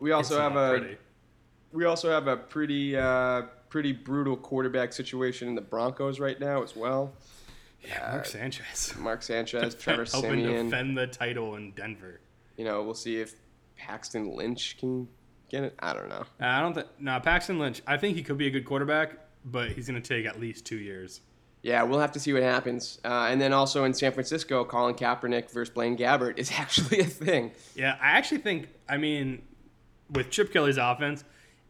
we 0.00 0.12
also 0.12 0.34
It's 0.34 0.42
have 0.42 0.56
a 0.56 0.78
pretty. 0.78 0.96
We 1.74 1.84
also 1.84 2.10
have 2.10 2.28
a 2.28 2.36
pretty 2.36 2.96
uh, 2.96 3.42
pretty 3.68 3.92
brutal 3.92 4.36
quarterback 4.36 4.92
situation 4.92 5.48
in 5.48 5.56
the 5.56 5.60
Broncos 5.60 6.20
right 6.20 6.38
now 6.38 6.62
as 6.62 6.76
well. 6.76 7.12
Yeah, 7.86 8.12
Mark 8.12 8.26
Sanchez. 8.26 8.94
Mark 8.98 9.22
Sanchez, 9.22 9.74
Trevor 9.74 10.04
Helping 10.04 10.44
Siemian. 10.44 10.70
defend 10.70 10.96
the 10.96 11.08
title 11.08 11.56
in 11.56 11.72
Denver. 11.72 12.20
You 12.56 12.64
know, 12.64 12.82
we'll 12.84 12.94
see 12.94 13.16
if 13.16 13.34
Paxton 13.76 14.34
Lynch 14.36 14.78
can 14.78 15.08
get 15.50 15.64
it. 15.64 15.74
I 15.80 15.92
don't 15.92 16.08
know. 16.08 16.24
I 16.40 16.60
don't 16.60 16.74
think. 16.74 16.86
No, 17.00 17.18
Paxton 17.18 17.58
Lynch. 17.58 17.82
I 17.86 17.96
think 17.96 18.16
he 18.16 18.22
could 18.22 18.38
be 18.38 18.46
a 18.46 18.50
good 18.50 18.64
quarterback, 18.64 19.18
but 19.44 19.72
he's 19.72 19.88
going 19.88 20.00
to 20.00 20.08
take 20.08 20.26
at 20.26 20.40
least 20.40 20.64
two 20.64 20.78
years. 20.78 21.20
Yeah, 21.62 21.82
we'll 21.82 21.98
have 21.98 22.12
to 22.12 22.20
see 22.20 22.32
what 22.32 22.42
happens. 22.42 23.00
Uh, 23.04 23.26
and 23.30 23.40
then 23.40 23.52
also 23.52 23.84
in 23.84 23.94
San 23.94 24.12
Francisco, 24.12 24.64
Colin 24.64 24.94
Kaepernick 24.94 25.50
versus 25.50 25.74
Blaine 25.74 25.96
Gabbert 25.96 26.38
is 26.38 26.52
actually 26.56 27.00
a 27.00 27.04
thing. 27.04 27.52
Yeah, 27.74 27.96
I 28.00 28.10
actually 28.10 28.38
think. 28.38 28.68
I 28.88 28.98
mean, 28.98 29.42
with 30.10 30.30
Chip 30.30 30.52
Kelly's 30.52 30.76
offense, 30.76 31.24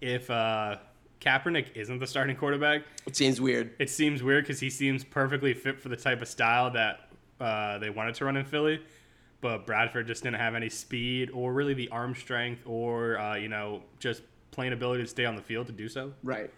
if 0.05 0.31
uh, 0.31 0.77
Kaepernick 1.21 1.69
isn't 1.75 1.99
the 1.99 2.07
starting 2.07 2.37
quarterback, 2.37 2.83
It 3.07 3.17
seems 3.17 3.41
weird. 3.41 3.73
it 3.79 3.89
seems 3.89 4.23
weird 4.23 4.45
because 4.45 4.61
he 4.61 4.69
seems 4.71 5.03
perfectly 5.03 5.55
fit 5.55 5.81
for 5.81 5.89
the 5.89 5.97
type 5.97 6.21
of 6.21 6.29
style 6.29 6.71
that 6.73 7.09
uh, 7.41 7.79
they 7.79 7.89
wanted 7.91 8.15
to 8.17 8.25
run 8.27 8.37
in 8.37 8.45
Philly. 8.45 8.81
But 9.41 9.67
Bradford 9.67 10.07
just 10.07 10.23
didn't 10.23 10.39
have 10.41 10.55
any 10.55 10.69
speed 10.69 11.31
or 11.33 11.53
really 11.53 11.75
the 11.75 11.89
arm 11.89 12.15
strength 12.15 12.63
or, 12.67 13.19
uh, 13.19 13.37
you 13.37 13.49
know, 13.49 13.83
just 13.99 14.23
plain 14.51 14.73
ability 14.73 15.03
to 15.03 15.09
stay 15.09 15.25
on 15.25 15.37
the 15.37 15.43
field 15.43 15.67
to 15.67 15.73
do 15.73 15.89
so. 15.89 16.13
Right. 16.23 16.51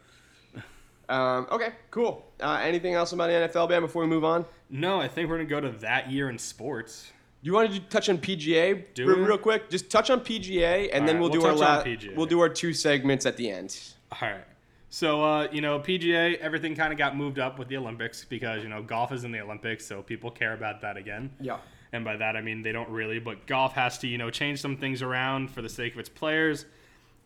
Um, 1.08 1.46
okay, 1.52 1.70
cool. 1.92 2.24
Uh, 2.40 2.58
anything 2.62 2.94
else 2.94 3.12
about 3.12 3.28
the 3.28 3.34
NFL, 3.34 3.68
Ben, 3.68 3.80
before 3.80 4.02
we 4.02 4.08
move 4.08 4.24
on? 4.24 4.44
No, 4.70 5.00
I 5.00 5.06
think 5.08 5.28
we're 5.28 5.36
going 5.36 5.48
to 5.48 5.54
go 5.54 5.60
to 5.60 5.78
that 5.78 6.10
year 6.10 6.28
in 6.30 6.36
sports. 6.38 7.12
You 7.46 7.52
want 7.52 7.72
to 7.72 7.78
touch 7.78 8.08
on 8.08 8.18
PGA 8.18 8.86
Do 8.94 9.06
real, 9.06 9.18
real 9.24 9.38
quick? 9.38 9.70
Just 9.70 9.88
touch 9.88 10.10
on 10.10 10.18
PGA, 10.18 10.90
and 10.92 11.02
All 11.02 11.06
then 11.06 11.14
right, 11.14 11.20
we'll, 11.20 11.30
we'll 11.30 11.40
do 11.42 11.46
our 11.46 11.54
la- 11.54 11.84
PGA. 11.84 12.16
we'll 12.16 12.26
do 12.26 12.40
our 12.40 12.48
two 12.48 12.72
segments 12.72 13.24
at 13.24 13.36
the 13.36 13.48
end. 13.48 13.78
All 14.10 14.28
right. 14.28 14.42
So, 14.88 15.22
uh, 15.22 15.46
you 15.52 15.60
know, 15.60 15.78
PGA, 15.78 16.38
everything 16.38 16.74
kind 16.74 16.92
of 16.92 16.98
got 16.98 17.16
moved 17.16 17.38
up 17.38 17.56
with 17.56 17.68
the 17.68 17.76
Olympics 17.76 18.24
because, 18.24 18.64
you 18.64 18.68
know, 18.68 18.82
golf 18.82 19.12
is 19.12 19.22
in 19.22 19.30
the 19.30 19.38
Olympics, 19.38 19.86
so 19.86 20.02
people 20.02 20.28
care 20.28 20.54
about 20.54 20.80
that 20.80 20.96
again. 20.96 21.30
Yeah. 21.40 21.58
And 21.92 22.04
by 22.04 22.16
that, 22.16 22.34
I 22.34 22.40
mean 22.40 22.62
they 22.62 22.72
don't 22.72 22.88
really, 22.88 23.20
but 23.20 23.46
golf 23.46 23.74
has 23.74 23.96
to, 23.98 24.08
you 24.08 24.18
know, 24.18 24.28
change 24.28 24.60
some 24.60 24.76
things 24.76 25.00
around 25.00 25.52
for 25.52 25.62
the 25.62 25.68
sake 25.68 25.92
of 25.92 26.00
its 26.00 26.08
players. 26.08 26.66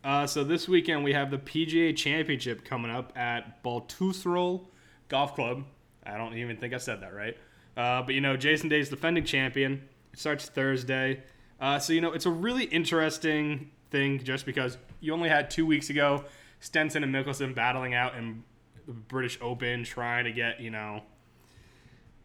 Uh, 0.05 0.27
so 0.27 0.45
this 0.45 0.69
weekend 0.69 1.03
we 1.03 1.15
have 1.15 1.31
the 1.31 1.39
PGA 1.39 1.97
Championship 1.97 2.63
coming 2.67 2.91
up 2.91 3.17
at 3.17 3.65
Baltusrol 3.65 4.67
Golf 5.09 5.35
Club. 5.35 5.65
I 6.05 6.19
don't 6.19 6.35
even 6.35 6.59
think 6.59 6.75
I 6.75 6.79
said 6.79 7.01
that 7.01 7.15
right. 7.15 7.39
Uh, 7.75 8.03
but, 8.03 8.15
you 8.15 8.21
know, 8.21 8.37
Jason 8.37 8.69
Day's 8.69 8.91
defending 8.91 9.25
champion. 9.25 9.89
It 10.13 10.19
starts 10.19 10.47
Thursday. 10.47 11.23
Uh, 11.61 11.79
so, 11.79 11.93
you 11.93 12.01
know, 12.01 12.13
it's 12.13 12.27
a 12.27 12.31
really 12.31 12.65
interesting 12.65 13.71
thing 13.91 14.23
just 14.23 14.47
because 14.47 14.79
you 15.01 15.13
only 15.13 15.29
had 15.29 15.51
two 15.51 15.67
weeks 15.67 15.91
ago 15.91 16.25
Stenson 16.61 17.03
and 17.03 17.13
Mickelson 17.15 17.55
battling 17.55 17.95
out 17.95 18.15
in 18.15 18.45
the 18.87 18.93
British 18.93 19.39
Open, 19.41 19.83
trying 19.85 20.25
to 20.25 20.33
get 20.33 20.61
you 20.61 20.71
know 20.71 21.03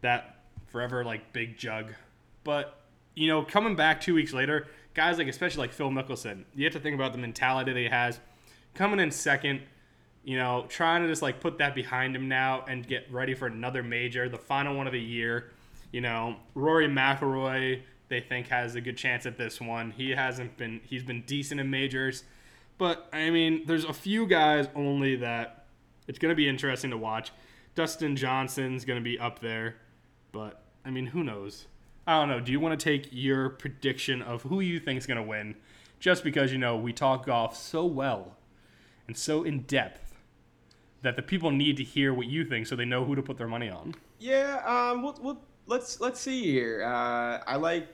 that 0.02 0.44
forever 0.66 1.04
like 1.04 1.32
big 1.32 1.56
jug. 1.56 1.92
But 2.44 2.78
you 3.14 3.28
know, 3.28 3.42
coming 3.42 3.74
back 3.74 4.00
two 4.00 4.14
weeks 4.14 4.32
later, 4.32 4.68
guys 4.94 5.18
like 5.18 5.26
especially 5.26 5.60
like 5.60 5.72
Phil 5.72 5.90
Mickelson, 5.90 6.44
you 6.54 6.64
have 6.64 6.74
to 6.74 6.80
think 6.80 6.94
about 6.94 7.12
the 7.12 7.18
mentality 7.18 7.72
that 7.72 7.80
he 7.80 7.88
has 7.88 8.20
coming 8.74 9.00
in 9.00 9.10
second. 9.10 9.62
You 10.22 10.36
know, 10.36 10.66
trying 10.68 11.02
to 11.02 11.08
just 11.08 11.22
like 11.22 11.40
put 11.40 11.58
that 11.58 11.74
behind 11.74 12.14
him 12.14 12.28
now 12.28 12.64
and 12.68 12.86
get 12.86 13.10
ready 13.10 13.34
for 13.34 13.46
another 13.46 13.82
major, 13.82 14.28
the 14.28 14.38
final 14.38 14.76
one 14.76 14.86
of 14.86 14.92
the 14.92 15.00
year. 15.00 15.52
You 15.92 16.00
know, 16.00 16.36
Rory 16.54 16.88
McIlroy, 16.88 17.82
they 18.08 18.20
think 18.20 18.48
has 18.48 18.74
a 18.74 18.80
good 18.80 18.96
chance 18.96 19.26
at 19.26 19.38
this 19.38 19.60
one. 19.60 19.92
He 19.92 20.10
hasn't 20.10 20.56
been. 20.56 20.80
He's 20.84 21.02
been 21.02 21.22
decent 21.22 21.60
in 21.60 21.70
majors, 21.70 22.24
but 22.78 23.08
I 23.12 23.30
mean, 23.30 23.64
there's 23.66 23.84
a 23.84 23.92
few 23.92 24.26
guys 24.26 24.68
only 24.74 25.16
that 25.16 25.66
it's 26.06 26.18
going 26.18 26.30
to 26.30 26.36
be 26.36 26.48
interesting 26.48 26.90
to 26.90 26.98
watch. 26.98 27.32
Dustin 27.74 28.16
Johnson's 28.16 28.84
going 28.84 28.98
to 28.98 29.04
be 29.04 29.18
up 29.18 29.40
there, 29.40 29.76
but 30.32 30.62
I 30.84 30.90
mean, 30.90 31.06
who 31.06 31.22
knows? 31.22 31.66
I 32.06 32.20
don't 32.20 32.28
know. 32.28 32.40
Do 32.40 32.52
you 32.52 32.60
want 32.60 32.78
to 32.78 32.84
take 32.84 33.08
your 33.10 33.50
prediction 33.50 34.22
of 34.22 34.42
who 34.42 34.60
you 34.60 34.78
think 34.78 34.98
is 34.98 35.06
going 35.06 35.16
to 35.16 35.22
win? 35.22 35.56
Just 35.98 36.22
because 36.22 36.52
you 36.52 36.58
know 36.58 36.76
we 36.76 36.92
talk 36.92 37.26
golf 37.26 37.56
so 37.56 37.84
well 37.84 38.36
and 39.06 39.16
so 39.16 39.42
in 39.42 39.60
depth 39.62 40.14
that 41.02 41.16
the 41.16 41.22
people 41.22 41.50
need 41.50 41.76
to 41.76 41.84
hear 41.84 42.12
what 42.12 42.26
you 42.26 42.44
think 42.44 42.66
so 42.66 42.76
they 42.76 42.84
know 42.84 43.04
who 43.04 43.14
to 43.14 43.22
put 43.22 43.38
their 43.38 43.48
money 43.48 43.68
on. 43.68 43.94
Yeah, 44.18 44.62
um, 44.64 45.02
we'll, 45.02 45.18
we'll, 45.20 45.40
let's 45.66 46.00
let's 46.00 46.20
see 46.20 46.42
here. 46.44 46.82
Uh, 46.84 47.42
I 47.46 47.56
like. 47.56 47.88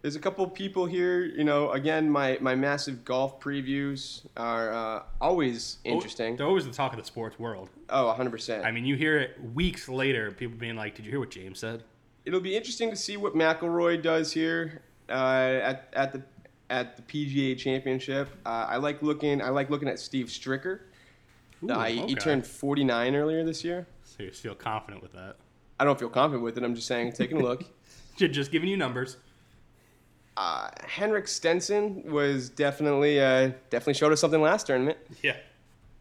There's 0.00 0.14
a 0.14 0.20
couple 0.20 0.46
people 0.48 0.86
here. 0.86 1.24
You 1.24 1.42
know, 1.44 1.72
again, 1.72 2.08
my 2.08 2.38
my 2.40 2.54
massive 2.54 3.04
golf 3.04 3.40
previews 3.40 4.24
are 4.36 4.72
uh, 4.72 5.02
always 5.20 5.78
interesting. 5.84 6.36
They're 6.36 6.46
always 6.46 6.66
the 6.66 6.72
talk 6.72 6.92
of 6.92 6.98
the 6.98 7.04
sports 7.04 7.38
world. 7.38 7.70
Oh, 7.90 8.06
100 8.06 8.30
percent. 8.30 8.64
I 8.64 8.70
mean, 8.70 8.84
you 8.84 8.94
hear 8.94 9.18
it 9.18 9.36
weeks 9.54 9.88
later, 9.88 10.30
people 10.30 10.56
being 10.56 10.76
like, 10.76 10.94
"Did 10.94 11.04
you 11.04 11.10
hear 11.10 11.20
what 11.20 11.30
James 11.30 11.58
said?" 11.58 11.82
It'll 12.24 12.40
be 12.40 12.56
interesting 12.56 12.90
to 12.90 12.96
see 12.96 13.16
what 13.16 13.34
McIlroy 13.34 14.00
does 14.02 14.32
here 14.32 14.82
uh, 15.08 15.12
at 15.12 15.92
at 15.94 16.12
the 16.12 16.22
at 16.70 16.96
the 16.96 17.02
PGA 17.02 17.58
Championship. 17.58 18.28
Uh, 18.46 18.66
I 18.68 18.76
like 18.76 19.02
looking. 19.02 19.42
I 19.42 19.48
like 19.48 19.68
looking 19.68 19.88
at 19.88 19.98
Steve 19.98 20.26
Stricker. 20.26 20.80
Ooh, 21.64 21.70
Uh, 21.70 21.84
he, 21.86 22.06
he 22.06 22.14
turned 22.14 22.46
49 22.46 23.16
earlier 23.16 23.44
this 23.44 23.64
year. 23.64 23.86
So 24.04 24.22
you 24.22 24.30
feel 24.30 24.54
confident 24.54 25.02
with 25.02 25.12
that? 25.14 25.36
I 25.80 25.84
don't 25.84 25.98
feel 25.98 26.08
confident 26.08 26.42
with 26.42 26.56
it. 26.58 26.64
I'm 26.64 26.74
just 26.74 26.86
saying, 26.88 27.12
taking 27.12 27.40
a 27.40 27.42
look. 27.48 27.64
Just 28.16 28.50
giving 28.50 28.68
you 28.68 28.76
numbers. 28.76 29.16
uh, 30.36 30.70
Henrik 30.86 31.28
Stenson 31.28 32.02
was 32.10 32.48
definitely 32.48 33.20
uh, 33.20 33.50
definitely 33.70 33.94
showed 33.94 34.12
us 34.12 34.20
something 34.20 34.40
last 34.42 34.66
tournament, 34.66 34.98
Yeah. 35.22 35.36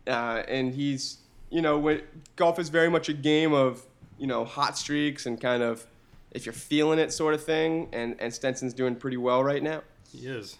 uh, 0.07 0.43
and 0.47 0.73
he's 0.73 1.17
you 1.49 1.61
know 1.61 1.77
when 1.79 2.01
golf 2.35 2.59
is 2.59 2.69
very 2.69 2.89
much 2.89 3.07
a 3.09 3.13
game 3.13 3.53
of 3.53 3.83
you 4.17 4.27
know 4.27 4.45
hot 4.45 4.77
streaks 4.77 5.25
and 5.25 5.39
kind 5.39 5.63
of 5.63 5.85
if 6.31 6.45
you're 6.45 6.53
feeling 6.53 6.99
it 6.99 7.13
sort 7.13 7.33
of 7.33 7.43
thing, 7.43 7.89
and 7.93 8.15
and 8.19 8.33
Stenson's 8.33 8.73
doing 8.73 8.95
pretty 8.95 9.17
well 9.17 9.43
right 9.43 9.61
now. 9.63 9.81
He 10.11 10.27
is 10.27 10.57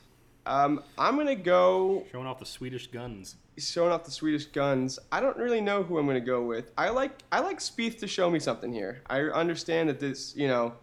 Um, 0.48 0.82
I'm 0.98 1.18
gonna 1.18 1.36
go 1.36 2.06
showing 2.12 2.26
off 2.26 2.40
the 2.40 2.46
Swedish 2.46 2.88
guns. 2.88 3.36
showing 3.58 3.92
off 3.92 4.06
the 4.06 4.12
Swedish 4.12 4.46
guns. 4.46 4.98
I 5.12 5.20
don't 5.20 5.38
really 5.38 5.62
know 5.62 5.84
who 5.84 5.98
I'm 5.98 6.08
gonna 6.08 6.22
go 6.22 6.42
with. 6.44 6.72
I 6.78 6.90
like 6.90 7.12
I 7.32 7.42
like 7.42 7.60
Spieth 7.60 8.00
to 8.00 8.08
show 8.08 8.30
me 8.30 8.40
something 8.40 8.72
here. 8.72 9.02
I 9.08 9.22
understand 9.22 9.90
that 9.90 10.00
this 10.00 10.36
you 10.36 10.48
know 10.48 10.74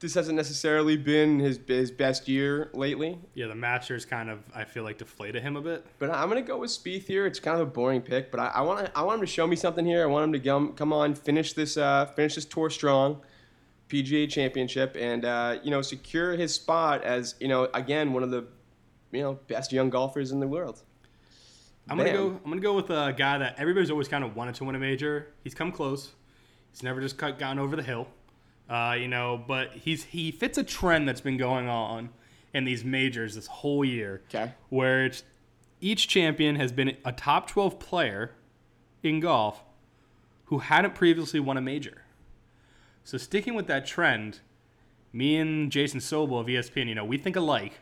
this 0.00 0.14
hasn't 0.14 0.36
necessarily 0.36 0.96
been 0.96 1.38
his 1.38 1.60
his 1.66 1.90
best 1.90 2.26
year 2.28 2.70
lately. 2.72 3.18
Yeah, 3.34 3.46
the 3.46 3.54
Masters 3.54 4.04
kind 4.04 4.30
of 4.30 4.40
I 4.54 4.64
feel 4.64 4.84
like 4.84 4.98
deflated 4.98 5.42
him 5.42 5.56
a 5.56 5.60
bit. 5.60 5.84
But 5.98 6.10
I'm 6.10 6.28
gonna 6.28 6.42
go 6.42 6.58
with 6.58 6.70
Spieth 6.70 7.06
here. 7.06 7.26
It's 7.26 7.40
kind 7.40 7.60
of 7.60 7.68
a 7.68 7.70
boring 7.70 8.00
pick, 8.00 8.30
but 8.30 8.40
I, 8.40 8.46
I 8.54 8.60
want 8.62 8.90
I 8.94 9.02
want 9.02 9.20
him 9.20 9.26
to 9.26 9.32
show 9.32 9.46
me 9.46 9.56
something 9.56 9.84
here. 9.84 10.02
I 10.02 10.06
want 10.06 10.24
him 10.24 10.32
to 10.32 10.40
come 10.40 10.72
come 10.72 10.92
on, 10.92 11.14
finish 11.14 11.52
this 11.52 11.76
uh, 11.76 12.06
finish 12.06 12.36
this 12.36 12.46
tour 12.46 12.70
strong, 12.70 13.20
PGA 13.88 14.28
Championship, 14.28 14.96
and 14.98 15.24
uh, 15.24 15.58
you 15.62 15.70
know 15.70 15.82
secure 15.82 16.32
his 16.32 16.54
spot 16.54 17.04
as 17.04 17.34
you 17.40 17.48
know 17.48 17.68
again 17.74 18.12
one 18.12 18.22
of 18.22 18.30
the 18.30 18.44
you 19.12 19.22
know 19.22 19.34
best 19.48 19.72
young 19.72 19.90
golfers 19.90 20.32
in 20.32 20.40
the 20.40 20.48
world. 20.48 20.82
I'm 21.88 21.98
gonna 21.98 22.12
go. 22.12 22.40
I'm 22.44 22.50
gonna 22.50 22.60
go 22.62 22.74
with 22.74 22.90
a 22.90 23.14
guy 23.16 23.38
that 23.38 23.56
everybody's 23.58 23.90
always 23.90 24.08
kind 24.08 24.24
of 24.24 24.34
wanted 24.36 24.54
to 24.56 24.64
win 24.64 24.74
a 24.74 24.78
major. 24.78 25.28
He's 25.42 25.54
come 25.54 25.70
close. 25.70 26.12
He's 26.72 26.82
never 26.82 27.00
just 27.00 27.18
cut, 27.18 27.38
gotten 27.38 27.58
over 27.58 27.76
the 27.76 27.82
hill, 27.82 28.08
uh, 28.70 28.96
you 28.98 29.06
know. 29.06 29.42
But 29.46 29.72
he's 29.72 30.02
he 30.04 30.30
fits 30.30 30.56
a 30.56 30.64
trend 30.64 31.06
that's 31.06 31.20
been 31.20 31.36
going 31.36 31.68
on 31.68 32.08
in 32.54 32.64
these 32.64 32.84
majors 32.84 33.34
this 33.34 33.46
whole 33.48 33.84
year, 33.84 34.22
Okay. 34.30 34.52
where 34.70 35.04
it's 35.04 35.24
each 35.80 36.08
champion 36.08 36.56
has 36.56 36.72
been 36.72 36.96
a 37.04 37.12
top 37.12 37.48
12 37.50 37.78
player 37.78 38.30
in 39.02 39.20
golf 39.20 39.62
who 40.46 40.58
hadn't 40.60 40.94
previously 40.94 41.38
won 41.40 41.56
a 41.56 41.60
major. 41.60 42.03
So 43.04 43.18
sticking 43.18 43.54
with 43.54 43.66
that 43.68 43.86
trend, 43.86 44.40
me 45.12 45.36
and 45.36 45.70
Jason 45.70 46.00
Sobel 46.00 46.40
of 46.40 46.46
ESPN, 46.46 46.88
you 46.88 46.94
know, 46.94 47.04
we 47.04 47.18
think 47.18 47.36
alike. 47.36 47.74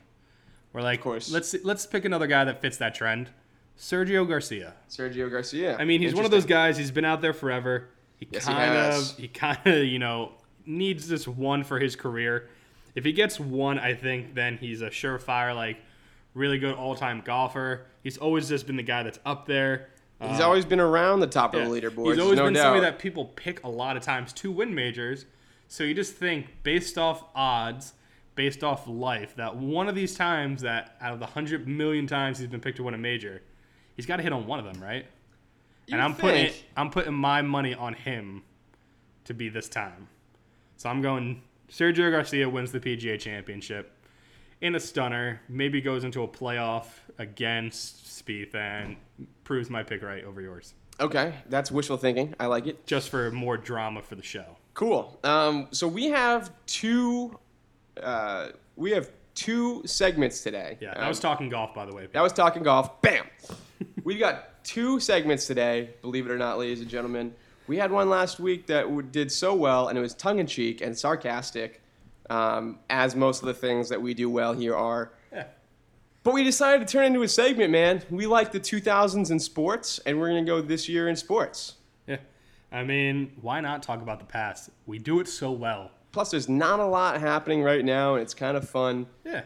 We're 0.73 0.83
like, 0.83 0.99
of 0.99 1.05
course. 1.05 1.31
let's 1.31 1.55
let's 1.65 1.87
pick 1.87 2.05
another 2.05 2.27
guy 2.27 2.45
that 2.45 2.61
fits 2.61 2.77
that 2.79 2.95
trend. 2.95 3.31
Sergio 3.79 4.29
Garcia. 4.29 4.75
Sergio 4.89 5.31
Garcia. 5.31 5.77
I 5.79 5.85
mean, 5.85 6.03
he's 6.03 6.15
one 6.15 6.25
of 6.25 6.31
those 6.31 6.47
guys. 6.47 6.77
He's 6.77 6.91
been 6.91 7.05
out 7.05 7.21
there 7.23 7.33
forever. 7.33 7.89
He 8.19 8.29
Yes, 8.31 8.45
kind 8.45 8.77
of, 8.77 9.17
he 9.17 9.29
kind 9.29 9.67
of, 9.67 9.85
you 9.85 9.99
know, 9.99 10.33
needs 10.67 11.09
this 11.09 11.27
one 11.27 11.65
for 11.65 11.79
his 11.81 11.97
career. 11.97 12.49
If 12.95 13.05
he 13.05 13.13
gets 13.13 13.41
one, 13.41 13.79
I 13.79 13.95
think 13.95 14.35
then 14.35 14.59
he's 14.59 14.83
a 14.83 14.91
surefire, 14.91 15.55
like, 15.57 15.79
really 16.35 16.59
good 16.59 16.75
all-time 16.75 17.23
golfer. 17.25 17.87
He's 18.03 18.19
always 18.19 18.49
just 18.49 18.67
been 18.67 18.77
the 18.77 18.83
guy 18.83 19.03
that's 19.03 19.19
up 19.25 19.47
there. 19.47 19.89
He's 20.31 20.41
always 20.41 20.65
been 20.65 20.81
around 20.81 21.21
the 21.21 21.27
top 21.27 21.55
Yeah. 21.55 21.63
of 21.63 21.71
the 21.71 21.81
leaderboard. 21.81 22.11
He's 22.13 22.19
always 22.19 22.39
no 22.39 22.45
been 22.45 22.55
doubt. 22.55 22.63
somebody 22.63 22.81
that 22.83 22.99
people 22.99 23.27
pick 23.27 23.63
a 23.65 23.69
lot 23.69 23.97
of 23.97 24.03
times 24.03 24.33
to 24.35 24.51
win 24.51 24.75
majors. 24.75 25.27
So 25.69 25.85
you 25.85 25.95
just 25.95 26.15
think, 26.15 26.63
based 26.63 26.99
off 26.99 27.25
odds, 27.35 27.95
based 28.35 28.63
off 28.63 28.87
life, 28.87 29.35
that 29.37 29.57
one 29.57 29.89
of 29.89 29.95
these 29.95 30.15
times 30.15 30.63
that 30.63 30.97
out 31.01 31.13
of 31.13 31.19
the 31.19 31.27
hundred 31.27 31.67
million 31.67 32.07
times 32.07 32.39
he's 32.39 32.47
been 32.49 32.61
picked 32.61 32.77
to 32.77 32.83
win 32.83 32.95
a 32.95 32.99
major, 32.99 33.43
he's 33.97 34.07
got 34.07 34.17
to 34.17 34.23
hit 34.23 34.33
on 34.33 34.47
one 34.47 34.59
of 34.59 34.65
them, 34.65 34.83
right? 34.83 35.07
You 35.87 35.95
and 35.95 36.03
I'm 36.03 36.15
putting 36.15 36.47
think. 36.53 36.67
I'm 36.77 36.91
putting 36.91 37.15
my 37.15 37.43
money 37.43 37.75
on 37.75 37.95
him 37.95 38.43
to 39.25 39.35
be 39.35 39.49
this 39.49 39.69
time. 39.69 40.09
So 40.77 40.89
I'm 40.89 41.03
going 41.03 41.43
Sergio 41.71 42.11
Garcia 42.11 42.49
wins 42.49 42.71
the 42.73 42.81
PGA 42.81 43.19
Championship 43.19 43.93
in 44.63 44.75
a 44.77 44.81
stunner. 44.81 45.41
Maybe 45.49 45.83
goes 45.83 46.05
into 46.05 46.23
a 46.23 46.29
playoff 46.29 46.87
against 47.19 48.07
Spieth 48.07 48.55
and 48.55 48.97
proves 49.45 49.69
my 49.69 49.83
pick 49.83 50.03
right 50.03 50.25
over 50.25 50.41
yours. 50.41 50.73
Okay, 51.01 51.35
that's 51.49 51.71
wishful 51.71 51.97
thinking. 51.97 52.35
I 52.41 52.47
like 52.47 52.67
it. 52.67 52.87
Just 52.87 53.11
for 53.11 53.31
more 53.33 53.57
drama 53.57 54.01
for 54.03 54.15
the 54.15 54.23
show. 54.23 54.57
Cool. 54.75 55.19
Um, 55.25 55.69
so 55.73 55.87
we 55.89 56.07
have 56.07 56.53
two. 56.67 57.39
Uh, 58.03 58.49
we 58.77 58.93
have 58.93 59.11
two 59.35 59.83
segments 59.85 60.43
today. 60.43 60.79
Yeah, 60.81 60.95
that 60.95 61.03
Um, 61.03 61.09
was 61.09 61.21
talking 61.21 61.49
golf, 61.49 61.75
by 61.75 61.85
the 61.85 61.95
way. 61.95 62.07
That 62.13 62.23
was 62.23 62.33
talking 62.33 62.63
golf. 62.63 63.03
Bam. 63.03 63.27
We've 64.05 64.19
got 64.21 64.65
two 64.65 65.01
segments 65.01 65.47
today. 65.47 65.91
Believe 66.03 66.27
it 66.27 66.33
or 66.33 66.39
not, 66.39 66.59
ladies 66.59 66.81
and 66.81 66.89
gentlemen. 66.89 67.35
We 67.67 67.77
had 67.79 67.91
one 67.91 68.09
last 68.09 68.39
week 68.41 68.67
that 68.67 69.13
did 69.13 69.31
so 69.33 69.55
well, 69.55 69.89
and 69.89 69.99
it 69.99 70.01
was 70.01 70.15
tongue 70.15 70.39
in 70.39 70.47
cheek 70.47 70.81
and 70.81 70.97
sarcastic, 70.99 71.82
um, 72.31 72.79
as 72.91 73.15
most 73.15 73.43
of 73.43 73.47
the 73.47 73.55
things 73.55 73.89
that 73.89 74.01
we 74.01 74.15
do 74.15 74.31
well 74.31 74.53
here 74.53 74.77
are. 74.77 75.13
Yeah. 75.33 75.45
But 76.23 76.35
we 76.35 76.45
decided 76.45 76.87
to 76.87 76.93
turn 76.93 77.07
into 77.07 77.23
a 77.23 77.29
segment, 77.29 77.71
man. 77.71 78.03
We 78.11 78.27
like 78.27 78.53
the 78.53 78.61
2000s 78.61 79.31
in 79.31 79.41
sports, 79.41 79.99
and 80.07 80.21
we're 80.21 80.29
going 80.29 80.45
to 80.45 80.51
go 80.51 80.61
this 80.61 80.89
year 80.89 81.09
in 81.09 81.17
sports. 81.17 81.75
Yeah. 82.07 82.19
I 82.71 82.85
mean, 82.85 83.33
why 83.41 83.61
not 83.61 83.83
talk 83.83 84.01
about 84.03 84.21
the 84.21 84.25
past? 84.25 84.71
We 84.87 84.99
do 84.99 85.21
it 85.21 85.29
so 85.29 85.51
well. 85.51 85.91
Plus, 86.13 86.31
there's 86.31 86.49
not 86.49 86.79
a 86.79 86.87
lot 86.87 87.21
happening 87.21 87.63
right 87.63 87.85
now, 87.85 88.15
and 88.15 88.23
it's 88.23 88.35
kind 88.35 88.57
of 88.57 88.69
fun 88.69 89.07
Yeah. 89.25 89.43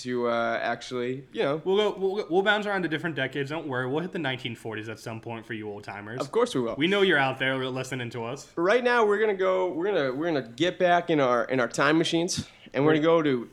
To 0.00 0.28
uh, 0.28 0.58
actually, 0.62 1.24
you 1.32 1.42
know. 1.42 1.60
We'll 1.64 1.76
go. 1.76 1.96
We'll, 1.98 2.26
we'll 2.28 2.42
bounce 2.42 2.66
around 2.66 2.82
to 2.82 2.88
different 2.88 3.16
decades. 3.16 3.50
Don't 3.50 3.66
worry. 3.66 3.86
We'll 3.88 4.00
hit 4.00 4.12
the 4.12 4.18
1940s 4.18 4.88
at 4.88 4.98
some 4.98 5.20
point 5.20 5.46
for 5.46 5.54
you 5.54 5.68
old 5.68 5.84
timers. 5.84 6.20
Of 6.20 6.30
course, 6.32 6.54
we 6.54 6.60
will. 6.60 6.74
We 6.76 6.86
know 6.86 7.02
you're 7.02 7.18
out 7.18 7.38
there 7.38 7.56
listening 7.66 8.10
to 8.10 8.24
us. 8.24 8.48
But 8.54 8.62
right 8.62 8.82
now, 8.84 9.04
we're 9.06 9.18
gonna 9.20 9.34
go. 9.34 9.68
We're 9.72 9.86
gonna 9.86 10.12
we're 10.12 10.26
gonna 10.26 10.48
get 10.48 10.78
back 10.78 11.10
in 11.10 11.20
our 11.20 11.44
in 11.44 11.60
our 11.60 11.68
time 11.68 11.96
machines, 11.98 12.46
and 12.74 12.84
we're 12.84 12.92
gonna 12.94 13.02
go 13.04 13.22
to 13.22 13.48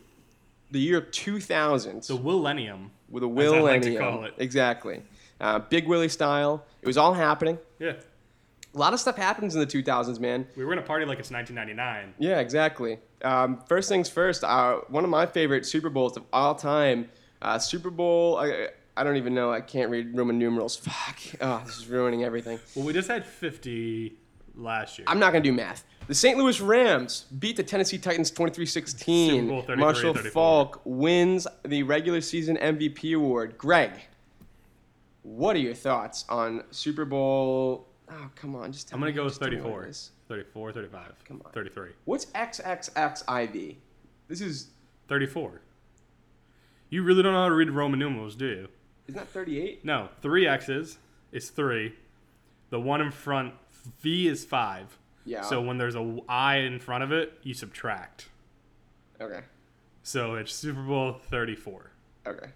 the 0.71 0.79
year 0.79 0.99
2000 1.01 2.03
The 2.03 2.19
millennium. 2.19 2.91
with 3.10 3.23
a 3.23 3.27
Will 3.27 3.63
like 3.63 3.81
to 3.83 3.97
call 3.97 4.23
it. 4.25 4.33
Exactly, 4.38 5.01
uh, 5.39 5.60
Big 5.60 5.88
Willie 5.88 6.10
style. 6.10 6.65
It 6.81 6.88
was 6.88 6.97
all 6.97 7.13
happening. 7.13 7.57
Yeah. 7.79 7.93
A 8.75 8.77
lot 8.77 8.93
of 8.93 8.99
stuff 8.99 9.15
happens 9.15 9.55
in 9.55 9.62
the 9.62 9.65
2000s, 9.65 10.19
man. 10.19 10.45
We 10.55 10.63
were 10.63 10.71
in 10.73 10.77
a 10.77 10.83
party 10.83 11.05
like 11.05 11.17
it's 11.19 11.31
1999. 11.31 12.13
Yeah, 12.19 12.39
exactly. 12.39 12.99
Um, 13.21 13.62
first 13.67 13.89
things 13.89 14.10
first. 14.10 14.43
Uh, 14.43 14.82
one 14.89 15.03
of 15.03 15.10
my 15.10 15.25
favorite 15.25 15.65
Super 15.65 15.89
Bowls 15.89 16.17
of 16.17 16.23
all 16.32 16.56
time. 16.56 17.10
Uh, 17.41 17.60
Super 17.60 17.89
Bowl. 17.89 18.38
I, 18.38 18.69
I 18.95 19.03
don't 19.03 19.17
even 19.17 19.34
know. 19.34 19.51
I 19.51 19.62
can't 19.62 19.89
read 19.89 20.17
Roman 20.17 20.38
numerals. 20.39 20.75
Fuck. 20.77 21.19
Oh, 21.41 21.62
this 21.65 21.77
is 21.77 21.88
ruining 21.88 22.23
everything. 22.23 22.60
Well, 22.75 22.86
we 22.86 22.93
just 22.93 23.08
had 23.08 23.25
50 23.25 24.13
last 24.56 24.97
year. 24.97 25.06
I'm 25.08 25.19
not 25.19 25.32
going 25.32 25.43
to 25.43 25.49
do 25.49 25.53
math. 25.56 25.84
The 26.08 26.15
St. 26.15 26.38
Louis 26.38 26.60
Rams 26.62 27.25
beat 27.38 27.58
the 27.58 27.63
Tennessee 27.63 27.97
Titans 27.97 28.32
23 28.32 28.65
Super 28.65 28.88
16. 28.88 29.47
Bowl 29.47 29.62
33, 29.62 29.75
Marshall 29.75 30.13
34. 30.13 30.32
Faulk 30.32 30.82
wins 30.86 31.47
the 31.65 31.84
regular 31.84 32.21
season 32.21 32.58
MVP 32.58 33.15
award. 33.15 33.58
Greg, 33.58 33.91
what 35.23 35.56
are 35.56 35.60
your 35.60 35.73
thoughts 35.73 36.23
on 36.30 36.63
Super 36.71 37.03
Bowl? 37.03 37.88
Oh, 38.10 38.30
come 38.36 38.56
on, 38.56 38.72
just 38.72 38.88
tell 38.88 38.96
I'm 38.96 39.02
gonna 39.02 39.12
me- 39.12 39.15
go 39.15 39.24
with 39.26 39.34
just 39.34 39.41
tell 39.41 39.50
me 39.50 39.58
what 39.58 39.63
34. 39.86 39.91
34, 40.30 40.72
35. 40.74 41.24
Come 41.26 41.41
on. 41.46 41.52
33. 41.52 41.89
What's 42.06 42.26
XXXIV? 42.28 43.76
This 44.28 44.41
is 44.41 44.67
34. 45.08 45.62
You 46.89 47.04
really 47.04 47.22
don't 47.24 47.34
know 47.34 47.43
how 47.43 47.50
to 47.50 47.56
read 47.56 47.70
Roman 47.70 48.00
numerals, 48.00 48.36
do 48.36 48.46
you? 48.46 48.67
isn't 49.08 49.20
that 49.20 49.28
38? 49.30 49.86
No, 49.86 50.10
three 50.22 50.46
X's 50.48 50.98
is 51.32 51.50
three. 51.50 51.96
The 52.70 52.80
one 52.80 53.00
in 53.02 53.12
front, 53.12 53.54
V 54.02 54.28
is 54.28 54.43
five. 54.46 54.98
Yeah. 55.26 55.41
So 55.43 55.62
when 55.62 55.78
there's 55.78 55.96
a 55.96 56.17
I 56.28 56.58
in 56.58 56.80
front 56.80 57.04
of 57.06 57.12
it, 57.13 57.34
you 57.43 57.54
subtract. 57.54 58.28
Okay. 59.20 59.41
So 60.04 60.36
it's 60.36 60.54
Super 60.54 60.82
Bowl 60.84 61.13
34, 61.13 61.91
Okay. 62.26 62.48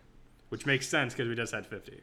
which 0.50 0.66
makes 0.66 0.88
sense 0.88 1.14
because 1.14 1.28
we 1.30 1.36
just 1.36 1.54
had 1.54 1.66
50. 1.68 2.02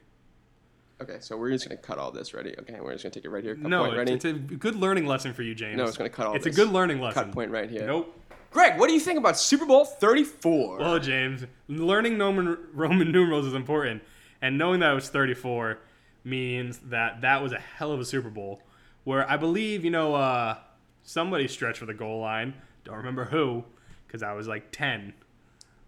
Okay. 1.01 1.19
So 1.21 1.37
we're 1.37 1.51
just 1.51 1.69
gonna 1.69 1.81
cut 1.81 1.99
all 1.99 2.11
this. 2.11 2.35
Ready? 2.35 2.55
Okay. 2.59 2.79
We're 2.81 2.93
just 2.93 3.05
gonna 3.05 3.15
take 3.15 3.25
it 3.25 3.31
right 3.31 3.45
here. 3.45 3.55
Cut 3.55 3.69
no, 3.69 3.85
point. 3.85 3.97
Ready? 3.97 4.13
it's, 4.13 4.25
it's 4.25 4.39
a 4.39 4.55
good 4.57 4.75
learning 4.75 5.07
lesson 5.07 5.33
for 5.33 5.43
you, 5.43 5.55
James. 5.55 5.77
no, 5.77 5.85
it's 5.85 5.97
gonna 5.97 6.11
cut 6.11 6.27
all 6.27 6.35
It's 6.35 6.45
this. 6.45 6.55
a 6.55 6.57
good 6.57 6.73
learning 6.73 7.01
lesson. 7.01 7.25
cut 7.25 7.33
point 7.33 7.51
right 7.51 7.71
here. 7.71 7.87
Nope. 7.87 8.15
Greg, 8.51 8.79
what 8.79 8.89
do 8.89 8.95
you 8.95 9.01
think 9.01 9.19
about 9.19 9.39
Super 9.39 9.67
Bowl 9.67 9.85
34? 9.85 10.79
Well, 10.79 10.99
James, 10.99 11.45
learning 11.69 12.19
Roman, 12.19 12.57
Roman 12.73 13.13
numerals 13.13 13.45
is 13.45 13.53
important, 13.53 14.03
and 14.41 14.57
knowing 14.57 14.81
that 14.81 14.91
it 14.91 14.95
was 14.95 15.11
34 15.11 15.79
means 16.25 16.79
that 16.79 17.21
that 17.21 17.43
was 17.43 17.53
a 17.53 17.59
hell 17.59 17.93
of 17.93 18.01
a 18.01 18.07
Super 18.07 18.31
Bowl, 18.31 18.63
where 19.05 19.29
I 19.31 19.37
believe 19.37 19.85
you 19.85 19.91
know 19.91 20.15
uh, 20.15 20.57
somebody 21.03 21.47
stretched 21.47 21.79
for 21.79 21.87
the 21.87 21.95
goal 21.95 22.21
line. 22.21 22.55
Don't 22.85 22.97
remember 22.97 23.27
who, 23.27 23.65
because 24.07 24.23
I 24.23 24.33
was 24.33 24.49
like 24.49 24.73
10. 24.73 25.13